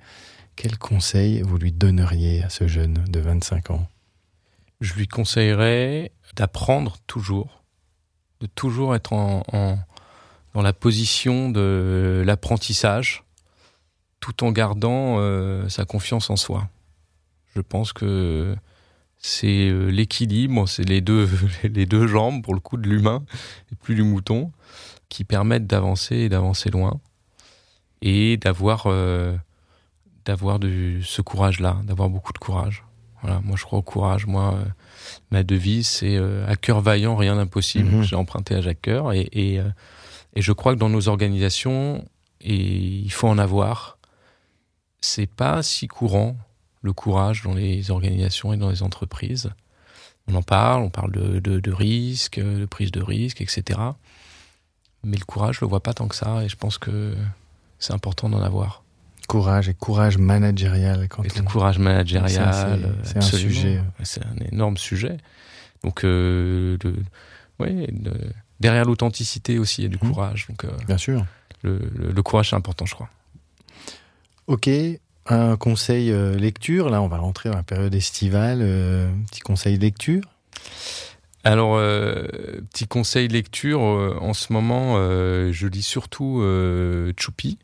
Quel 0.56 0.78
conseil 0.78 1.42
vous 1.42 1.58
lui 1.58 1.72
donneriez 1.72 2.44
à 2.44 2.50
ce 2.50 2.68
jeune 2.68 3.06
de 3.08 3.20
25 3.20 3.72
ans? 3.72 3.88
Je 4.82 4.94
lui 4.94 5.08
conseillerais 5.08 6.12
d'apprendre 6.36 6.98
toujours, 7.06 7.59
de 8.42 8.48
toujours 8.48 8.96
être 8.96 9.14
en, 9.14 9.44
dans 10.54 10.62
la 10.62 10.74
position 10.74 11.50
de 11.50 12.24
l'apprentissage, 12.26 13.24
tout 14.20 14.44
en 14.44 14.52
gardant 14.52 15.18
euh, 15.20 15.68
sa 15.70 15.86
confiance 15.86 16.30
en 16.30 16.36
soi. 16.36 16.68
Je 17.56 17.62
pense 17.62 17.94
que 17.94 18.56
c'est 19.18 19.70
euh, 19.70 19.90
l'équilibre, 19.90 20.68
c'est 20.68 20.88
les 20.88 21.02
deux, 21.02 21.30
les 21.64 21.86
deux 21.86 22.08
jambes 22.08 22.44
pour 22.44 22.54
le 22.54 22.60
coup 22.60 22.78
de 22.78 22.88
l'humain 22.88 23.24
et 23.72 23.76
plus 23.76 23.96
du 23.96 24.04
mouton 24.04 24.52
qui 25.10 25.24
permettent 25.24 25.68
d'avancer 25.68 26.16
et 26.16 26.30
d'avancer 26.30 26.70
loin 26.70 27.00
et 28.02 28.38
d'avoir 28.38 28.84
euh, 28.86 29.36
d'avoir 30.26 30.60
ce 30.62 31.22
courage-là, 31.22 31.78
d'avoir 31.84 32.10
beaucoup 32.10 32.34
de 32.34 32.38
courage. 32.38 32.84
Voilà, 33.22 33.42
moi 33.42 33.56
je 33.58 33.64
crois 33.64 33.80
au 33.80 33.84
courage. 33.84 34.26
Moi, 34.26 34.56
euh, 34.56 34.66
ma 35.32 35.44
devise 35.44 35.88
c'est 35.88 36.16
euh, 36.16 36.48
à 36.48 36.56
cœur 36.56 36.82
vaillant, 36.82 37.16
rien 37.16 37.36
d'impossible. 37.36 37.90
Mhm. 37.90 38.04
J'ai 38.04 38.16
emprunté 38.16 38.56
à 38.56 38.62
Jacques 38.62 38.82
Coeur 38.82 39.14
et 39.14 39.30
et, 39.34 39.62
et, 40.36 40.42
je 40.42 40.52
crois 40.52 40.74
que 40.74 40.80
dans 40.80 40.90
nos 40.90 41.08
organisations, 41.08 42.06
et 42.42 42.56
il 42.56 43.12
faut 43.12 43.28
en 43.28 43.38
avoir. 43.38 43.98
C'est 45.02 45.30
pas 45.30 45.64
si 45.64 45.88
courant 45.88 46.36
le 46.82 46.92
courage 46.92 47.44
dans 47.44 47.54
les 47.54 47.90
organisations 47.90 48.52
et 48.52 48.58
dans 48.58 48.70
les 48.70 48.84
entreprises. 48.84 49.50
On 50.28 50.36
en 50.36 50.44
parle, 50.44 50.84
on 50.84 50.90
parle 50.90 51.12
de, 51.12 51.40
de, 51.40 51.60
de 51.60 51.72
risques, 51.72 52.40
de 52.40 52.66
prise 52.66 52.92
de 52.92 53.02
risque, 53.02 53.42
etc. 53.42 53.80
Mais 55.04 55.18
le 55.18 55.26
courage, 55.26 55.56
je 55.56 55.62
le 55.62 55.70
vois 55.70 55.82
pas 55.82 55.94
tant 55.94 56.08
que 56.08 56.16
ça, 56.16 56.44
et 56.44 56.50
je 56.50 56.58
pense 56.58 56.78
que 56.78 57.16
c'est 57.80 57.94
important 57.94 58.30
d'en 58.30 58.42
avoir. 58.42 58.84
Courage 59.30 59.70
et 59.70 59.76
courage 59.76 60.18
managérial. 60.18 61.08
Quand 61.08 61.22
et 61.22 61.30
le 61.30 61.44
courage 61.44 61.78
managérial, 61.78 62.80
c'est 63.04 63.18
un, 63.18 63.22
sujet. 63.22 63.80
C'est 64.02 64.26
un 64.26 64.52
énorme 64.52 64.76
sujet. 64.76 65.18
Donc, 65.84 66.04
euh, 66.04 66.80
ouais, 67.60 67.88
derrière 68.60 68.86
l'authenticité 68.86 69.60
aussi, 69.60 69.82
il 69.82 69.84
y 69.84 69.86
a 69.86 69.90
du 69.90 70.04
mmh. 70.04 70.10
courage. 70.12 70.48
Donc, 70.50 70.66
euh, 70.66 70.72
Bien 70.88 70.98
sûr. 70.98 71.28
Le, 71.62 71.80
le, 71.96 72.24
courage, 72.24 72.50
c'est 72.50 72.56
important, 72.56 72.88
je 72.88 72.96
crois. 72.96 73.10
Ok, 74.48 74.68
un 75.28 75.58
conseil 75.58 76.12
euh, 76.12 76.36
lecture. 76.36 76.90
Là, 76.90 77.00
on 77.04 77.08
va 77.08 77.18
rentrer 77.18 77.50
dans 77.50 77.58
la 77.58 77.62
période 77.62 77.94
estivale. 77.94 78.62
Euh, 78.64 79.12
petit 79.30 79.42
conseil 79.42 79.78
lecture. 79.78 80.24
Alors, 81.44 81.78
petit 82.74 82.88
conseil 82.88 83.28
lecture, 83.28 83.80
en 83.80 84.34
ce 84.34 84.52
moment, 84.52 84.96
je 84.98 85.68
lis 85.68 85.84
surtout 85.84 86.44
Choupi. 87.16 87.60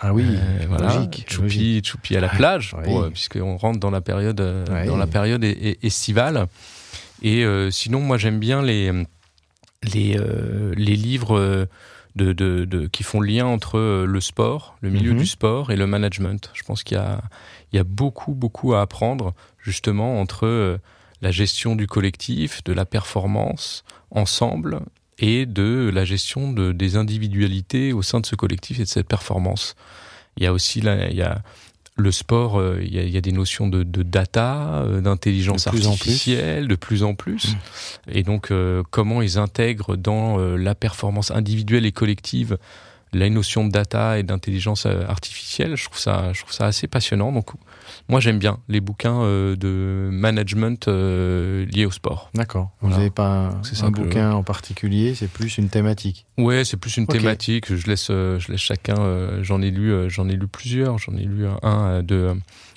Ah 0.00 0.14
oui, 0.14 0.24
voilà, 0.66 0.94
logique, 0.94 1.26
Choupi, 1.28 1.82
Choupi 1.84 2.16
à 2.16 2.20
la 2.20 2.28
plage, 2.28 2.74
puisqu'on 3.12 3.56
rentre 3.56 3.78
dans 3.78 3.90
la 3.90 4.00
période, 4.00 4.36
dans 4.36 4.96
la 4.96 5.06
période 5.06 5.44
estivale. 5.44 6.46
Et 7.22 7.44
sinon, 7.70 8.00
moi, 8.00 8.16
j'aime 8.16 8.38
bien 8.38 8.62
les 8.62 8.92
les, 9.82 10.18
les 10.76 10.96
livres 10.96 11.68
de, 12.16 12.32
de, 12.32 12.64
de, 12.64 12.86
qui 12.86 13.02
font 13.02 13.20
lien 13.20 13.46
entre 13.46 14.04
le 14.04 14.20
sport, 14.20 14.76
le 14.80 14.90
milieu 14.90 15.12
mhm. 15.12 15.18
du 15.18 15.26
sport 15.26 15.70
et 15.70 15.76
le 15.76 15.86
management. 15.86 16.50
Je 16.54 16.62
pense 16.62 16.82
qu'il 16.82 16.96
y 16.96 17.00
a, 17.00 17.20
il 17.72 17.76
y 17.76 17.78
a 17.78 17.84
beaucoup, 17.84 18.32
beaucoup 18.32 18.74
à 18.74 18.82
apprendre 18.82 19.34
justement 19.58 20.20
entre 20.20 20.78
la 21.22 21.30
gestion 21.30 21.76
du 21.76 21.86
collectif, 21.86 22.64
de 22.64 22.72
la 22.72 22.84
performance 22.84 23.84
ensemble 24.10 24.80
et 25.20 25.46
de 25.46 25.90
la 25.92 26.04
gestion 26.04 26.52
de, 26.52 26.72
des 26.72 26.96
individualités 26.96 27.92
au 27.92 28.02
sein 28.02 28.20
de 28.20 28.26
ce 28.26 28.34
collectif 28.34 28.80
et 28.80 28.84
de 28.84 28.88
cette 28.88 29.06
performance. 29.06 29.76
Il 30.36 30.42
y 30.42 30.46
a 30.46 30.52
aussi 30.52 30.80
là, 30.80 31.08
il 31.08 31.16
y 31.16 31.22
a 31.22 31.42
le 31.96 32.12
sport, 32.12 32.58
euh, 32.58 32.80
il, 32.82 32.94
y 32.94 32.98
a, 32.98 33.02
il, 33.02 33.10
y 33.10 33.16
a, 33.16 33.20
des 33.20 33.32
notions 33.32 33.68
de, 33.68 33.82
de 33.82 34.02
data, 34.02 34.82
euh, 34.82 35.00
d'intelligence 35.00 35.66
artificielle 35.66 36.66
de 36.66 36.74
plus 36.74 37.02
en 37.02 37.14
plus. 37.14 37.52
Mmh. 37.52 37.58
Et 38.12 38.22
donc, 38.22 38.50
euh, 38.50 38.82
comment 38.90 39.20
ils 39.22 39.38
intègrent 39.38 39.96
dans 39.96 40.38
la 40.38 40.74
performance 40.74 41.30
individuelle 41.30 41.84
et 41.84 41.92
collective 41.92 42.58
la 43.12 43.28
notion 43.28 43.64
de 43.64 43.70
data 43.70 44.18
et 44.18 44.22
d'intelligence 44.22 44.86
artificielle. 44.86 45.76
Je 45.76 45.84
trouve 45.84 45.98
ça, 45.98 46.32
je 46.32 46.40
trouve 46.40 46.52
ça 46.52 46.66
assez 46.66 46.86
passionnant. 46.86 47.32
Donc, 47.32 47.50
moi, 48.08 48.20
j'aime 48.20 48.38
bien 48.38 48.58
les 48.68 48.80
bouquins 48.80 49.20
de 49.20 50.08
management 50.12 50.88
liés 50.88 51.86
au 51.86 51.90
sport. 51.90 52.30
D'accord. 52.34 52.70
Vous 52.80 52.90
n'avez 52.90 53.10
pas 53.10 53.50
un, 53.50 53.84
un 53.86 53.90
bouquin 53.90 54.32
en 54.32 54.42
particulier, 54.42 55.14
c'est 55.14 55.30
plus 55.30 55.58
une 55.58 55.68
thématique. 55.68 56.26
Ouais, 56.38 56.64
c'est 56.64 56.76
plus 56.76 56.96
une 56.96 57.06
thématique. 57.06 57.74
Je 57.74 57.86
laisse, 57.86 58.08
je 58.08 58.50
laisse 58.50 58.60
chacun. 58.60 59.42
j'en 59.42 59.60
ai 59.62 59.70
lu, 59.70 60.08
j'en 60.08 60.28
ai 60.28 60.36
lu 60.36 60.46
plusieurs. 60.46 60.98
J'en 60.98 61.16
ai 61.16 61.24
lu 61.24 61.46
un 61.62 62.02
de 62.02 62.34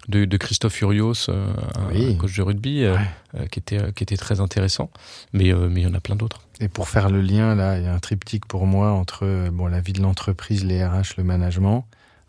de, 0.08 0.38
Christophe 0.38 0.74
Furios, 0.74 1.30
euh, 1.30 1.54
un 1.76 2.16
coach 2.16 2.36
de 2.36 2.42
rugby, 2.42 2.84
euh, 2.84 2.96
euh, 3.36 3.46
qui, 3.48 3.60
était, 3.60 3.92
qui 3.94 4.04
était 4.04 4.18
très 4.18 4.40
intéressant. 4.40 4.90
Mais 5.32 5.54
mais 5.54 5.82
il 5.82 5.84
y 5.84 5.88
en 5.88 5.94
a 5.94 6.00
plein 6.00 6.16
d'autres. 6.16 6.42
Et 6.60 6.68
pour 6.68 6.90
faire 6.90 7.10
le 7.10 7.22
lien, 7.22 7.56
là, 7.56 7.78
il 7.78 7.84
y 7.84 7.88
a 7.88 7.94
un 7.94 8.00
triptyque 8.00 8.46
pour 8.46 8.66
moi 8.66 8.92
entre 8.92 9.50
bon, 9.50 9.68
la 9.68 9.82
vie 9.82 9.94
de 9.94 10.02
l'entreprise, 10.02 10.64
les 10.64 10.86
RH, 10.86 11.18
le 11.18 11.24
management, 11.24 11.86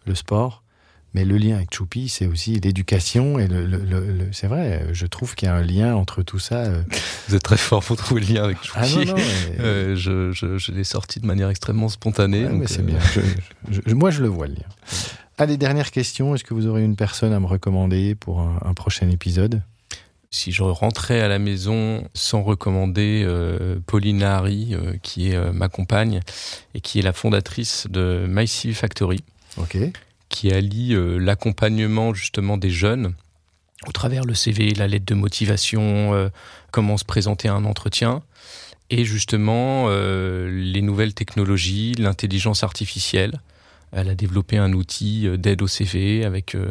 le 0.07 0.15
sport. 0.15 0.63
Mais 1.13 1.25
le 1.25 1.37
lien 1.37 1.55
avec 1.55 1.73
Choupi, 1.73 2.09
c'est 2.09 2.27
aussi 2.27 2.59
l'éducation. 2.59 3.39
Et 3.39 3.47
le, 3.47 4.29
c'est 4.33 4.49
vrai, 4.49 4.89
je 4.93 5.07
trouve 5.07 5.37
qu'il 5.37 5.47
y 5.47 5.49
a 5.49 5.55
un 5.55 5.63
lien 5.63 5.95
entre 5.95 6.23
tout 6.23 6.41
ça. 6.41 6.65
Vous 7.29 7.37
êtes 7.37 7.43
très 7.43 7.57
fort 7.57 7.85
pour 7.85 7.97
trouver 7.97 8.21
le 8.23 8.35
lien 8.35 8.45
avec 8.45 8.61
Choupi. 8.65 8.81
Ah 8.81 8.89
non, 8.89 9.05
non, 9.05 9.17
je, 9.95 10.33
je, 10.33 10.73
l'ai 10.73 10.83
sorti 10.83 11.21
de 11.21 11.27
manière 11.27 11.51
extrêmement 11.51 11.89
spontanée. 11.89 12.49
mais 12.51 12.67
c'est 12.67 12.85
bien. 12.85 12.99
moi, 13.95 14.11
je 14.11 14.23
le 14.23 14.29
vois, 14.29 14.49
le 14.49 14.55
lien. 14.55 14.69
Allez, 15.37 15.57
dernière 15.57 15.91
question. 15.91 16.37
Est-ce 16.37 16.45
que 16.45 16.55
vous 16.55 16.69
aurez 16.69 16.85
une 16.85 16.95
personne 16.95 17.33
à 17.33 17.41
me 17.41 17.47
recommander 17.47 18.15
pour 18.15 18.41
un, 18.41 18.73
prochain 18.75 19.11
épisode? 19.11 19.63
Si 20.31 20.53
je 20.53 20.63
rentrais 20.63 21.21
à 21.21 21.27
la 21.27 21.41
maison 21.41 22.09
sans 22.15 22.43
recommander 22.43 23.25
euh, 23.27 23.81
Pauline 23.85 24.23
Harry, 24.23 24.75
euh, 24.75 24.95
qui 25.03 25.31
est 25.31 25.35
euh, 25.35 25.53
ma 25.53 25.69
compagne 25.69 26.21
et 26.75 26.81
qui 26.81 27.01
est 27.01 27.03
la 27.03 27.13
fondatrice 27.13 27.89
de 27.91 28.27
My 28.29 28.47
Factory, 28.47 29.25
qui 30.29 30.53
allie 30.53 30.95
l'accompagnement 31.19 32.15
justement 32.15 32.57
des 32.57 32.71
jeunes 32.71 33.15
au 33.89 33.93
travers 33.93 34.25
le 34.25 34.35
CV, 34.35 34.71
la 34.71 34.87
lettre 34.87 35.05
de 35.05 35.15
motivation, 35.15 36.31
comment 36.71 36.97
se 36.97 37.05
présenter 37.05 37.49
à 37.49 37.55
un 37.55 37.65
entretien, 37.65 38.23
et 38.89 39.05
justement 39.05 39.89
les 39.91 40.81
nouvelles 40.81 41.15
technologies, 41.15 41.93
l'intelligence 41.99 42.65
artificielle. 42.65 43.41
Elle 43.95 44.11
a 44.11 44.15
développé 44.15 44.59
un 44.59 44.73
outil 44.73 45.27
euh, 45.27 45.37
d'aide 45.37 45.63
au 45.63 45.67
CV 45.67 46.25
avec 46.25 46.55
euh, 46.55 46.71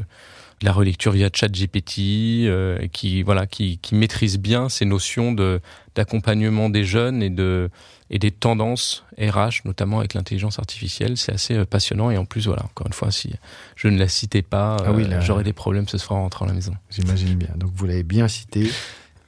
la 0.62 0.72
relecture 0.72 1.12
via 1.12 1.30
ChatGPT, 1.34 2.46
euh, 2.46 2.88
qui 2.92 3.24
voilà, 3.24 3.48
qui, 3.48 3.80
maîtrise 3.92 4.38
bien 4.38 4.70
ces 4.70 4.86
notions 4.86 5.32
de 5.32 5.62
d'accompagnement 5.96 6.70
des 6.70 6.84
jeunes 6.84 7.22
et 7.22 7.30
de 7.30 7.70
et 8.10 8.20
des 8.20 8.32
tendances 8.32 9.06
RH, 9.18 9.66
notamment 9.66 10.00
avec 10.00 10.14
l'intelligence 10.14 10.60
artificielle. 10.60 11.18
C'est 11.18 11.32
assez 11.32 11.66
passionnant 11.66 12.12
et 12.12 12.18
en 12.18 12.26
plus, 12.26 12.48
voilà, 12.48 12.64
encore 12.66 12.88
une 12.88 12.94
fois, 12.94 13.12
si 13.12 13.34
je 13.76 13.88
ne 13.88 13.98
la 13.98 14.08
citais 14.08 14.42
pas, 14.42 14.78
ah 14.86 15.20
j'aurais 15.22 15.44
des 15.44 15.54
problèmes 15.54 15.88
ce 15.88 15.98
soir 15.98 16.20
en 16.20 16.24
rentrant 16.24 16.46
à 16.46 16.50
la 16.50 16.54
maison. 16.54 16.74
J'imagine 16.90 17.36
bien. 17.36 17.50
Donc 17.56 17.72
vous 17.74 17.86
l'avez 17.86 18.04
bien 18.04 18.28
cité 18.28 18.70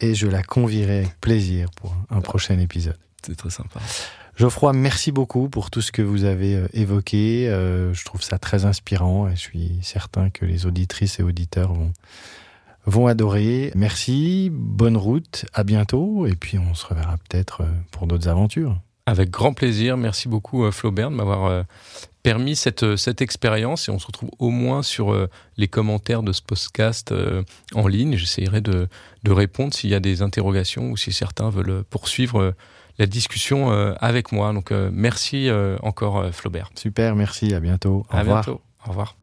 et 0.02 0.14
je 0.14 0.28
la 0.28 0.44
convierai 0.44 1.00
avec 1.00 1.20
plaisir 1.20 1.70
pour 1.76 1.96
un 2.10 2.22
prochain 2.22 2.60
épisode. 2.60 2.98
C'est 3.26 3.36
très 3.36 3.50
sympa. 3.50 3.80
Geoffroy, 4.36 4.74
merci 4.74 5.14
beaucoup 5.14 5.48
pour 5.48 5.72
tout 5.72 5.82
ce 5.82 5.94
que 5.94 6.02
vous 6.02 6.26
avez 6.26 6.56
euh, 6.56 6.68
évoqué. 6.74 7.48
Euh, 7.48 7.94
je 7.94 8.04
trouve 8.04 8.22
ça 8.22 8.38
très 8.38 8.66
inspirant 8.66 9.30
et 9.30 9.36
je 9.36 9.40
suis 9.40 9.80
certain 9.82 10.30
que 10.30 10.44
les 10.44 10.66
auditrices 10.66 11.22
et 11.22 11.24
auditeurs 11.24 11.72
vont, 11.72 11.94
vont 12.86 13.08
adorer. 13.08 13.72
Merci, 13.76 14.50
bonne 14.52 14.98
route, 14.98 15.46
à 15.54 15.64
bientôt 15.64 16.28
et 16.28 16.36
puis 16.36 16.60
on 16.60 16.74
se 16.74 16.86
reverra 16.86 17.16
peut-être 17.30 17.62
euh, 17.62 17.72
pour 17.92 18.08
d'autres 18.08 18.28
aventures. 18.28 18.78
Avec 19.06 19.30
grand 19.30 19.54
plaisir. 19.54 19.96
Merci 19.96 20.28
beaucoup 20.28 20.70
Flaubert 20.72 21.12
de 21.12 21.16
m'avoir 21.16 21.64
permis 22.24 22.56
cette, 22.56 22.96
cette 22.96 23.22
expérience 23.22 23.88
et 23.88 23.92
on 23.92 24.00
se 24.00 24.08
retrouve 24.08 24.32
au 24.40 24.50
moins 24.50 24.82
sur 24.82 25.16
les 25.58 25.68
commentaires 25.68 26.24
de 26.24 26.34
ce 26.34 26.42
podcast 26.42 27.14
en 27.76 27.88
ligne. 27.88 28.18
J'essaierai 28.18 28.62
de, 28.62 28.88
de 29.22 29.32
répondre 29.32 29.76
s'il 29.76 29.92
y 29.92 29.94
a 29.94 30.00
des 30.00 30.24
interrogations 30.24 30.90
ou 30.90 30.98
si 30.98 31.14
certains 31.14 31.52
veulent 31.52 31.84
poursuivre 31.84 32.56
la 32.98 33.06
discussion 33.06 33.72
euh, 33.72 33.94
avec 34.00 34.32
moi. 34.32 34.54
Donc 34.54 34.72
euh, 34.72 34.90
merci 34.94 35.50
euh, 35.50 35.78
encore 35.82 36.34
Flaubert. 36.34 36.70
Super, 36.76 37.16
merci, 37.16 37.54
à 37.54 37.60
bientôt. 37.60 38.06
Au 38.12 38.16
à 38.16 38.24
bientôt. 38.24 38.62
Au 38.86 38.90
revoir. 38.90 39.18